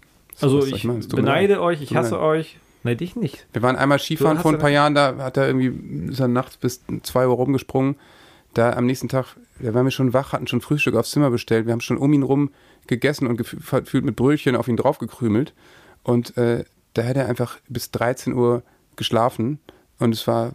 So, 0.40 0.56
Also 0.60 0.74
ich 0.74 0.84
mir 0.84 0.98
beneide 1.16 1.60
euch, 1.60 1.82
ich 1.82 1.94
hasse 1.94 2.20
euch. 2.20 2.58
Nein, 2.82 2.96
dich 2.96 3.14
nicht. 3.14 3.46
Wir 3.52 3.60
waren 3.62 3.76
einmal 3.76 3.98
Skifahren 3.98 4.38
vor 4.38 4.52
ein 4.52 4.58
paar 4.58 4.70
Jahren, 4.70 4.94
da 4.94 5.16
hat 5.18 5.36
er 5.36 5.46
irgendwie, 5.46 6.10
ist 6.10 6.20
er 6.20 6.28
nachts 6.28 6.56
bis 6.56 6.80
2 7.02 7.26
Uhr 7.28 7.34
rumgesprungen. 7.34 7.96
Da 8.54 8.72
am 8.72 8.86
nächsten 8.86 9.08
Tag, 9.08 9.36
da 9.60 9.74
waren 9.74 9.84
wir 9.84 9.90
schon 9.90 10.12
wach, 10.14 10.32
hatten 10.32 10.46
schon 10.46 10.60
Frühstück 10.60 10.94
aufs 10.96 11.10
Zimmer 11.10 11.30
bestellt. 11.30 11.66
Wir 11.66 11.72
haben 11.72 11.80
schon 11.82 11.98
um 11.98 12.12
ihn 12.12 12.22
rum 12.22 12.50
gegessen 12.86 13.26
und 13.26 13.38
gefü- 13.40 13.80
gefühlt 13.80 14.04
mit 14.04 14.16
Brötchen 14.16 14.56
auf 14.56 14.66
ihn 14.66 14.76
draufgekrümelt. 14.76 15.52
Und 16.02 16.36
äh, 16.38 16.64
da 16.94 17.04
hat 17.04 17.16
er 17.16 17.28
einfach 17.28 17.58
bis 17.68 17.90
13 17.90 18.32
Uhr 18.32 18.62
geschlafen 18.96 19.58
und 19.98 20.14
es 20.14 20.26
war, 20.26 20.52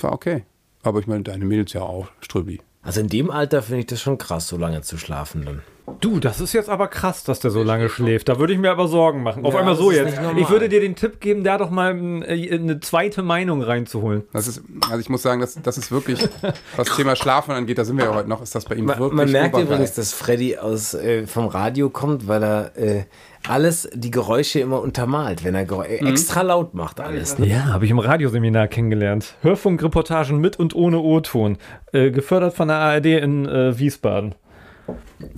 war 0.00 0.12
okay. 0.12 0.44
Aber 0.82 0.98
ich 1.00 1.06
meine, 1.06 1.22
deine 1.22 1.44
Mädels 1.44 1.72
ja 1.72 1.82
auch, 1.82 2.08
Ströbi. 2.20 2.60
Also 2.82 3.00
in 3.00 3.08
dem 3.08 3.30
Alter 3.30 3.62
finde 3.62 3.80
ich 3.80 3.86
das 3.86 4.00
schon 4.02 4.18
krass, 4.18 4.48
so 4.48 4.56
lange 4.56 4.82
zu 4.82 4.98
schlafen 4.98 5.44
dann. 5.44 5.62
Du, 6.00 6.20
das 6.20 6.40
ist 6.40 6.52
jetzt 6.52 6.68
aber 6.68 6.88
krass, 6.88 7.24
dass 7.24 7.40
der 7.40 7.50
so 7.50 7.62
lange 7.62 7.88
schläft. 7.88 8.28
Da 8.28 8.38
würde 8.38 8.52
ich 8.52 8.58
mir 8.58 8.70
aber 8.70 8.88
Sorgen 8.88 9.22
machen. 9.22 9.44
Auf 9.44 9.54
Ja, 9.54 9.60
einmal 9.60 9.74
das 9.74 9.82
so 9.82 9.90
jetzt. 9.90 10.20
Ich 10.36 10.50
würde 10.50 10.68
dir 10.68 10.80
den 10.80 10.94
Tipp 10.94 11.20
geben, 11.20 11.44
da 11.44 11.58
doch 11.58 11.70
mal 11.70 11.96
äh, 12.26 12.54
eine 12.54 12.80
zweite 12.80 13.22
Meinung 13.22 13.62
reinzuholen. 13.62 14.22
Das 14.32 14.46
ist, 14.48 14.62
also 14.86 14.98
ich 14.98 15.08
muss 15.08 15.22
sagen, 15.22 15.40
das, 15.40 15.58
das 15.62 15.78
ist 15.78 15.90
wirklich, 15.90 16.28
was 16.76 16.94
Thema 16.96 17.16
Schlafen 17.16 17.52
angeht, 17.52 17.78
da 17.78 17.84
sind 17.84 17.96
wir 17.96 18.04
ja 18.06 18.14
heute 18.14 18.28
noch, 18.28 18.42
ist 18.42 18.54
das 18.54 18.64
bei 18.64 18.74
ihm 18.76 18.86
Man, 18.86 18.98
wirklich 18.98 19.16
man 19.16 19.32
merkt 19.32 19.54
obergeil. 19.54 19.74
übrigens, 19.74 19.94
dass 19.94 20.12
Freddy 20.12 20.56
aus, 20.58 20.94
äh, 20.94 21.26
vom 21.26 21.46
Radio 21.46 21.90
kommt, 21.90 22.28
weil 22.28 22.42
er 22.42 22.76
äh, 22.76 23.04
alles, 23.46 23.88
die 23.94 24.10
Geräusche 24.10 24.60
immer 24.60 24.80
untermalt, 24.82 25.44
wenn 25.44 25.54
er 25.54 25.62
äh, 25.88 25.96
extra 26.08 26.42
laut 26.42 26.74
macht 26.74 27.00
alles. 27.00 27.38
Ne? 27.38 27.46
Ja, 27.46 27.66
habe 27.66 27.84
ich 27.84 27.90
im 27.90 27.98
Radioseminar 27.98 28.68
kennengelernt. 28.68 29.34
Hörfunkreportagen 29.42 30.38
mit 30.38 30.58
und 30.58 30.74
ohne 30.74 30.98
O-Ton. 30.98 31.56
Äh, 31.92 32.10
gefördert 32.10 32.54
von 32.54 32.68
der 32.68 32.78
ARD 32.78 33.06
in 33.06 33.46
äh, 33.46 33.78
Wiesbaden. 33.78 34.34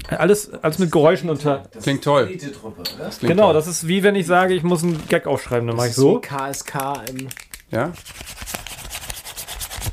Alles, 0.08 0.52
alles 0.62 0.78
mit 0.78 0.90
Geräuschen 0.90 1.30
unter. 1.30 1.64
Klingt 1.82 2.04
toll. 2.04 2.28
Das 2.98 3.18
klingt 3.18 3.32
Genau, 3.32 3.44
toll. 3.46 3.54
das 3.54 3.66
ist 3.66 3.86
wie 3.88 4.02
wenn 4.02 4.14
ich 4.16 4.26
sage, 4.26 4.54
ich 4.54 4.62
muss 4.62 4.82
einen 4.82 5.00
Gag 5.08 5.26
aufschreiben, 5.26 5.66
dann 5.66 5.76
mache 5.76 5.88
ich 5.88 5.94
so. 5.94 6.20
KSK 6.20 7.02
im 7.10 7.28
Ja? 7.70 7.92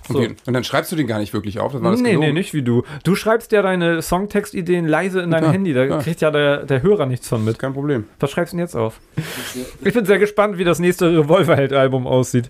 Okay. 0.09 0.35
Und 0.45 0.53
dann 0.53 0.63
schreibst 0.63 0.89
du 0.91 0.95
den 0.95 1.05
gar 1.05 1.19
nicht 1.19 1.33
wirklich 1.33 1.59
auf, 1.59 1.73
das 1.73 1.81
war 1.81 1.91
das 1.91 1.99
Nee, 1.99 2.11
gelogen. 2.11 2.27
nee, 2.27 2.33
nicht 2.33 2.53
wie 2.53 2.61
du. 2.61 2.83
Du 3.03 3.15
schreibst 3.15 3.51
ja 3.51 3.61
deine 3.61 4.01
Songtextideen 4.01 4.87
leise 4.87 5.19
in 5.19 5.31
dein 5.31 5.43
Ja, 5.43 5.51
Handy, 5.51 5.73
da 5.73 5.83
ja. 5.83 5.97
kriegt 5.97 6.21
ja 6.21 6.31
der, 6.31 6.63
der 6.65 6.81
Hörer 6.81 7.05
nichts 7.05 7.27
von 7.27 7.43
mit. 7.43 7.59
Kein 7.59 7.73
Problem. 7.73 8.05
Was 8.21 8.31
schreibst 8.31 8.53
du 8.53 8.57
denn 8.57 8.65
jetzt 8.65 8.75
auf? 8.75 8.99
Ich 9.83 9.93
bin 9.93 10.05
sehr 10.05 10.17
gespannt, 10.17 10.57
wie 10.57 10.63
das 10.63 10.79
nächste 10.79 11.07
Revolverheld-Album 11.17 12.07
aussieht. 12.07 12.49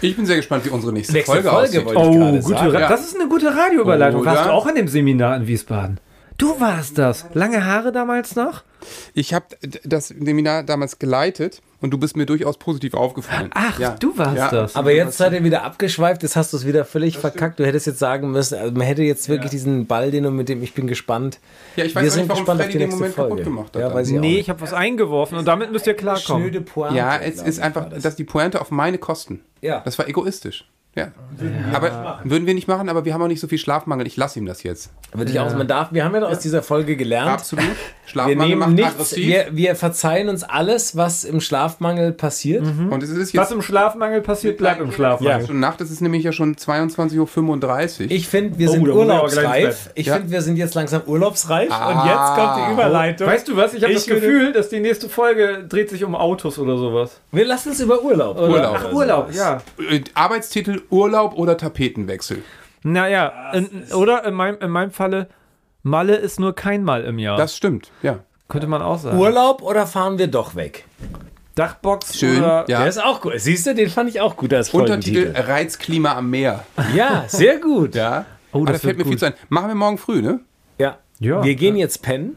Ich 0.00 0.16
bin 0.16 0.26
sehr 0.26 0.36
gespannt, 0.36 0.64
wie 0.64 0.70
unsere 0.70 0.92
nächste, 0.92 1.12
Nächste 1.12 1.32
Folge, 1.32 1.48
Folge 1.50 1.66
aussieht. 1.68 1.86
gerade 1.86 2.40
gute 2.40 2.42
sagen. 2.58 2.70
Ra- 2.72 2.80
Ja. 2.80 2.88
das 2.88 3.04
ist 3.06 3.18
eine 3.18 3.28
gute 3.28 3.46
Radioüberleitung. 3.56 4.20
Oder? 4.22 4.30
Warst 4.32 4.46
du 4.46 4.52
auch 4.52 4.66
in 4.66 4.74
dem 4.74 4.88
Seminar 4.88 5.36
in 5.36 5.46
Wiesbaden? 5.46 6.00
Du 6.38 6.60
warst 6.60 6.96
das. 6.98 7.26
Lange 7.34 7.64
Haare 7.66 7.90
damals 7.90 8.36
noch? 8.36 8.62
Ich 9.12 9.34
habe 9.34 9.46
das 9.82 10.06
Seminar 10.08 10.62
damals 10.62 11.00
geleitet 11.00 11.60
und 11.80 11.90
du 11.90 11.98
bist 11.98 12.16
mir 12.16 12.26
durchaus 12.26 12.56
positiv 12.58 12.94
aufgefallen. 12.94 13.50
Ach, 13.54 13.76
Ja. 13.80 13.96
du 13.98 14.16
warst 14.16 14.36
Ja. 14.36 14.48
das. 14.48 14.76
Aber 14.76 14.92
jetzt 14.92 15.18
seid 15.18 15.32
ihr 15.32 15.42
wieder 15.42 15.64
abgeschweift, 15.64 16.22
jetzt 16.22 16.36
hast 16.36 16.52
du 16.52 16.56
es 16.58 16.64
wieder 16.64 16.84
völlig 16.84 17.18
verkackt. 17.18 17.58
Du 17.58 17.66
hättest 17.66 17.88
jetzt 17.88 17.98
sagen 17.98 18.30
müssen, 18.30 18.56
also 18.56 18.70
man 18.72 18.82
hätte 18.86 19.02
jetzt 19.02 19.28
wirklich 19.28 19.50
diesen 19.50 19.88
Ball, 19.88 20.12
den 20.12 20.22
du 20.22 20.30
mit 20.30 20.48
dem 20.48 20.62
ich 20.62 20.74
bin 20.74 20.86
gespannt. 20.86 21.40
Ja, 21.74 21.84
ich 21.84 21.94
weiß 21.96 22.04
Wir 22.04 22.10
sind 22.12 22.20
nicht, 22.22 22.28
warum 22.30 22.42
gespannt 22.44 22.60
auf 22.60 22.66
Freddy 22.66 22.72
die 22.72 22.78
den 22.78 22.88
nächste 22.88 22.98
Moment 23.00 23.14
Folge. 23.16 23.30
kaputt 23.30 23.44
gemacht 23.44 23.74
hat. 23.74 23.82
Ja, 23.82 23.94
weiß 23.94 24.08
ich 24.10 24.20
nee, 24.20 24.38
ich 24.38 24.48
habe 24.48 24.60
was 24.60 24.72
eingeworfen 24.72 25.38
und 25.38 25.44
damit 25.48 25.72
müsst 25.72 25.88
ihr 25.88 25.94
klarkommen. 25.94 26.42
Schnöde 26.44 26.60
Pointe. 26.60 26.96
ja, 26.96 27.16
es 27.18 27.42
ist 27.42 27.58
einfach, 27.58 27.86
das. 27.90 28.04
das 28.04 28.12
ist 28.12 28.18
die 28.20 28.24
Pointe 28.24 28.60
auf 28.60 28.70
meine 28.70 28.98
Kosten. 28.98 29.40
Ja. 29.60 29.80
Das 29.84 29.98
war 29.98 30.06
egoistisch. 30.06 30.68
Ja. 30.94 31.08
Aber 31.72 32.20
würden 32.24 32.46
wir 32.46 32.54
nicht 32.54 32.66
machen, 32.66 32.88
aber 32.88 33.04
wir 33.04 33.14
haben 33.14 33.22
auch 33.22 33.28
nicht 33.28 33.38
so 33.40 33.46
viel 33.46 33.58
Schlafmangel. 33.58 34.06
Ich 34.08 34.16
lasse 34.16 34.38
ihm 34.40 34.46
das 34.46 34.64
jetzt. 34.64 34.90
Aber 35.12 35.24
dich 35.24 35.38
auch, 35.38 35.54
man 35.54 35.68
darf, 35.68 35.92
wir 35.92 36.04
haben 36.04 36.14
ja 36.14 36.22
aus 36.22 36.40
dieser 36.40 36.60
Folge 36.62 36.96
gelernt. 36.96 37.30
Absolut. 37.30 37.64
Wir 38.08 38.12
Schlafmangel 38.12 38.46
nehmen 38.48 38.58
macht 38.60 38.70
nichts, 38.70 38.90
aggressiv. 38.94 39.26
wir, 39.26 39.46
wir 39.52 39.76
verzeihen 39.76 40.30
uns 40.30 40.42
alles, 40.42 40.96
was 40.96 41.24
im 41.24 41.42
Schlafmangel 41.42 42.12
passiert. 42.12 42.62
und 42.64 43.02
es 43.02 43.10
ist 43.10 43.18
Was 43.18 43.32
jetzt 43.34 43.52
im 43.52 43.60
Schlafmangel 43.60 44.22
passiert, 44.22 44.56
bleibt 44.56 44.80
im 44.80 44.90
Schlafmangel. 44.92 45.40
ja. 45.42 45.46
schon 45.46 45.60
Nacht, 45.60 45.82
es 45.82 45.90
ist 45.90 46.00
nämlich 46.00 46.24
ja 46.24 46.32
schon 46.32 46.56
22.35 46.56 48.00
Uhr. 48.04 48.10
Ich 48.10 48.28
finde, 48.28 48.58
wir 48.58 48.68
Oh, 48.68 48.72
sind 48.72 48.80
ich 48.82 48.88
ins 48.88 48.96
urlaubsreif. 48.96 49.90
Ich 49.94 50.06
Ja. 50.06 50.14
finde, 50.14 50.30
wir 50.30 50.40
sind 50.40 50.56
jetzt 50.56 50.74
langsam 50.74 51.02
urlaubsreif. 51.06 51.68
Ah. 51.70 51.90
Und 52.02 52.08
jetzt 52.08 52.34
kommt 52.56 52.66
die 52.68 52.72
Überleitung. 52.72 53.26
Weißt 53.26 53.48
du 53.48 53.56
was? 53.56 53.74
Ich 53.74 53.82
habe 53.82 53.92
Ich 53.92 53.98
das 53.98 54.08
würde- 54.08 54.20
Gefühl, 54.22 54.52
dass 54.54 54.70
die 54.70 54.80
nächste 54.80 55.10
Folge 55.10 55.66
dreht 55.68 55.90
sich 55.90 56.02
um 56.02 56.14
Autos 56.14 56.58
oder 56.58 56.78
sowas. 56.78 57.20
wir 57.30 57.44
lassen 57.44 57.68
uns 57.68 57.80
über 57.80 58.02
Urlaub. 58.02 58.38
Urlaub. 58.38 58.78
Ach, 58.80 58.92
Urlaub, 58.92 59.28
ja. 59.34 59.60
Äh, 59.90 60.00
Urlaub 60.90 61.34
oder 61.34 61.56
Tapetenwechsel. 61.56 62.42
Naja, 62.82 63.52
in, 63.52 63.84
oder 63.94 64.24
in 64.24 64.34
meinem, 64.34 64.58
in 64.60 64.70
meinem 64.70 64.90
Falle, 64.90 65.28
Malle 65.82 66.16
ist 66.16 66.38
nur 66.40 66.54
kein 66.54 66.84
Mal 66.84 67.04
im 67.04 67.18
Jahr. 67.18 67.36
Das 67.36 67.56
stimmt, 67.56 67.90
ja. 68.02 68.20
könnte 68.48 68.66
man 68.66 68.82
auch 68.82 68.98
sagen. 68.98 69.18
Urlaub 69.18 69.62
oder 69.62 69.86
fahren 69.86 70.18
wir 70.18 70.28
doch 70.28 70.54
weg? 70.54 70.84
Dachbox 71.54 72.16
Schön, 72.16 72.38
oder 72.38 72.64
ja. 72.68 72.78
Der 72.80 72.88
ist 72.88 73.02
auch 73.02 73.20
gut. 73.20 73.32
Siehst 73.36 73.66
du, 73.66 73.74
den 73.74 73.90
fand 73.90 74.08
ich 74.08 74.20
auch 74.20 74.36
gut 74.36 74.54
als 74.54 74.70
Untertitel. 74.72 75.34
Reizklima 75.36 76.14
am 76.14 76.30
Meer. 76.30 76.64
Ja, 76.94 77.24
sehr 77.26 77.58
gut. 77.58 77.96
Ja. 77.96 78.26
Oh, 78.52 78.60
Oh, 78.60 78.64
das 78.64 78.74
das 78.74 78.82
fällt 78.82 78.98
mir 78.98 79.04
viel 79.04 79.12
gut. 79.14 79.20
zu 79.20 79.26
ein. 79.26 79.34
Machen 79.48 79.68
wir 79.68 79.74
morgen 79.74 79.98
früh, 79.98 80.22
ne? 80.22 80.40
Ja. 80.78 80.98
Ja. 81.18 81.42
Wir 81.44 81.54
gehen 81.56 81.76
jetzt 81.76 82.02
pennen. 82.02 82.36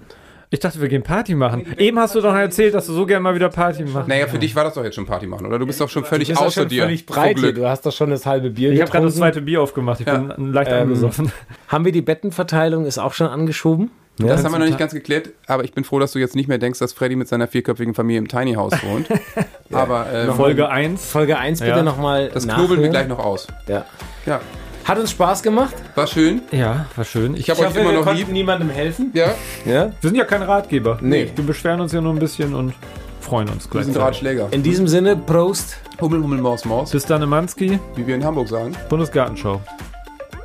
Ich 0.54 0.60
dachte, 0.60 0.82
wir 0.82 0.90
gehen 0.90 1.02
Party 1.02 1.34
machen. 1.34 1.66
Eben 1.78 1.98
hast 1.98 2.14
du 2.14 2.20
doch 2.20 2.36
erzählt, 2.36 2.74
dass 2.74 2.86
du 2.86 2.92
so 2.94 3.06
gerne 3.06 3.22
mal 3.24 3.34
wieder 3.34 3.48
Party 3.48 3.86
machst. 3.86 4.10
Naja, 4.10 4.28
für 4.28 4.38
dich 4.38 4.54
war 4.54 4.66
das 4.66 4.74
doch 4.74 4.84
jetzt 4.84 4.96
schon 4.96 5.06
Party 5.06 5.26
machen, 5.26 5.46
oder? 5.46 5.58
Du 5.58 5.66
bist 5.66 5.80
doch 5.80 5.88
schon 5.90 6.04
völlig 6.04 6.28
Du 6.28 6.34
bist 6.34 6.42
ja 6.42 6.46
außer 6.48 6.62
schon 6.64 6.70
dir. 6.70 6.84
völlig 6.84 7.06
breit 7.06 7.40
hier. 7.40 7.54
Du 7.54 7.66
hast 7.68 7.86
doch 7.86 7.94
schon 7.94 8.10
das 8.10 8.26
halbe 8.26 8.50
Bier 8.50 8.74
Ich 8.74 8.82
habe 8.82 8.92
gerade 8.92 9.06
das 9.06 9.16
zweite 9.16 9.42
Bier 9.42 9.62
aufgemacht. 9.62 10.02
Ich 10.02 10.08
Ja. 10.08 10.18
bin 10.18 10.52
leicht 10.52 10.70
Ähm, 10.70 10.82
angesoffen. 10.84 11.32
Haben 11.70 11.86
wir 11.86 11.94
die 11.94 12.02
Bettenverteilung 12.02 12.86
ist 12.86 12.98
auch 12.98 13.14
schon 13.14 13.28
angeschoben? 13.28 13.92
Das 14.18 14.44
haben 14.44 14.52
wir 14.52 14.60
noch 14.60 14.66
nicht 14.66 14.78
ganz 14.78 14.94
geklärt, 14.94 15.30
aber 15.48 15.64
ich 15.64 15.72
bin 15.72 15.86
froh, 15.86 15.98
dass 15.98 16.12
du 16.12 16.20
jetzt 16.20 16.36
nicht 16.36 16.50
mehr 16.50 16.58
denkst, 16.58 16.80
dass 16.80 16.92
Freddy 16.92 17.16
mit 17.16 17.30
seiner 17.30 17.48
vierköpfigen 17.48 17.94
Familie 17.96 18.20
im 18.20 18.28
Tiny 18.28 18.54
House 18.54 18.74
wohnt. 18.84 19.08
Aber 19.72 20.08
ähm, 20.14 20.34
Folge 20.34 20.70
1. 20.70 21.04
Folge 21.10 21.38
1 21.38 21.60
bitte 21.62 21.72
Ja. 21.72 21.82
nochmal 21.82 22.30
das 22.32 22.46
knobeln 22.46 22.82
wir 22.82 22.90
gleich 22.90 23.08
noch 23.08 23.20
aus. 23.20 23.48
Ja. 23.68 23.86
Ja, 24.26 24.42
Hat 24.86 24.98
uns 24.98 25.12
Spaß 25.12 25.44
gemacht. 25.44 25.74
war 25.96 26.08
schön. 26.08 26.42
Ja, 26.52 26.86
war 26.96 27.06
schön. 27.06 27.34
Ich, 27.36 27.42
Ich 27.42 27.50
habe 27.50 27.62
euch 27.68 27.76
immer 27.76 27.92
noch 27.94 28.14
lieb. 28.14 28.28
niemandem 28.30 28.70
helfen. 28.70 29.12
Ja, 29.14 29.34
Ja. 29.66 29.86
wir 29.86 30.10
sind 30.10 30.16
ja 30.16 30.26
kein 30.26 30.42
Ratgeber. 30.42 30.98
Nee. 31.02 31.32
Wir 31.36 31.46
beschweren 31.46 31.80
uns 31.82 31.92
ja 31.94 32.02
nur 32.02 32.14
ein 32.14 32.20
bisschen 32.20 32.56
und 32.56 32.74
freuen 33.20 33.48
uns 33.50 33.72
wir 33.72 33.84
sind. 33.84 33.98
Ratschläger. 33.98 34.48
In 34.52 34.64
diesem 34.64 34.88
Sinne, 34.88 35.16
Prost. 35.16 35.78
Hummel, 36.02 36.24
Hummel, 36.24 36.40
Maus, 36.42 36.66
Maus, 36.66 36.92
Bis 36.92 37.06
dann, 37.06 37.28
Manski, 37.30 37.80
wie 37.96 38.08
wir 38.08 38.16
in 38.16 38.26
Hamburg 38.26 38.48
sagen. 38.48 38.76
Bundesgartenschau. 38.90 39.62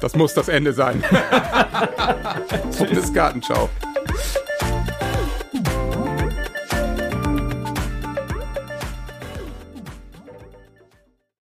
Das 0.03 0.15
muss 0.15 0.35
das 0.35 0.49
Ende 0.49 0.75
sein. 0.75 1.03
Bundesgartenschau. 2.79 3.71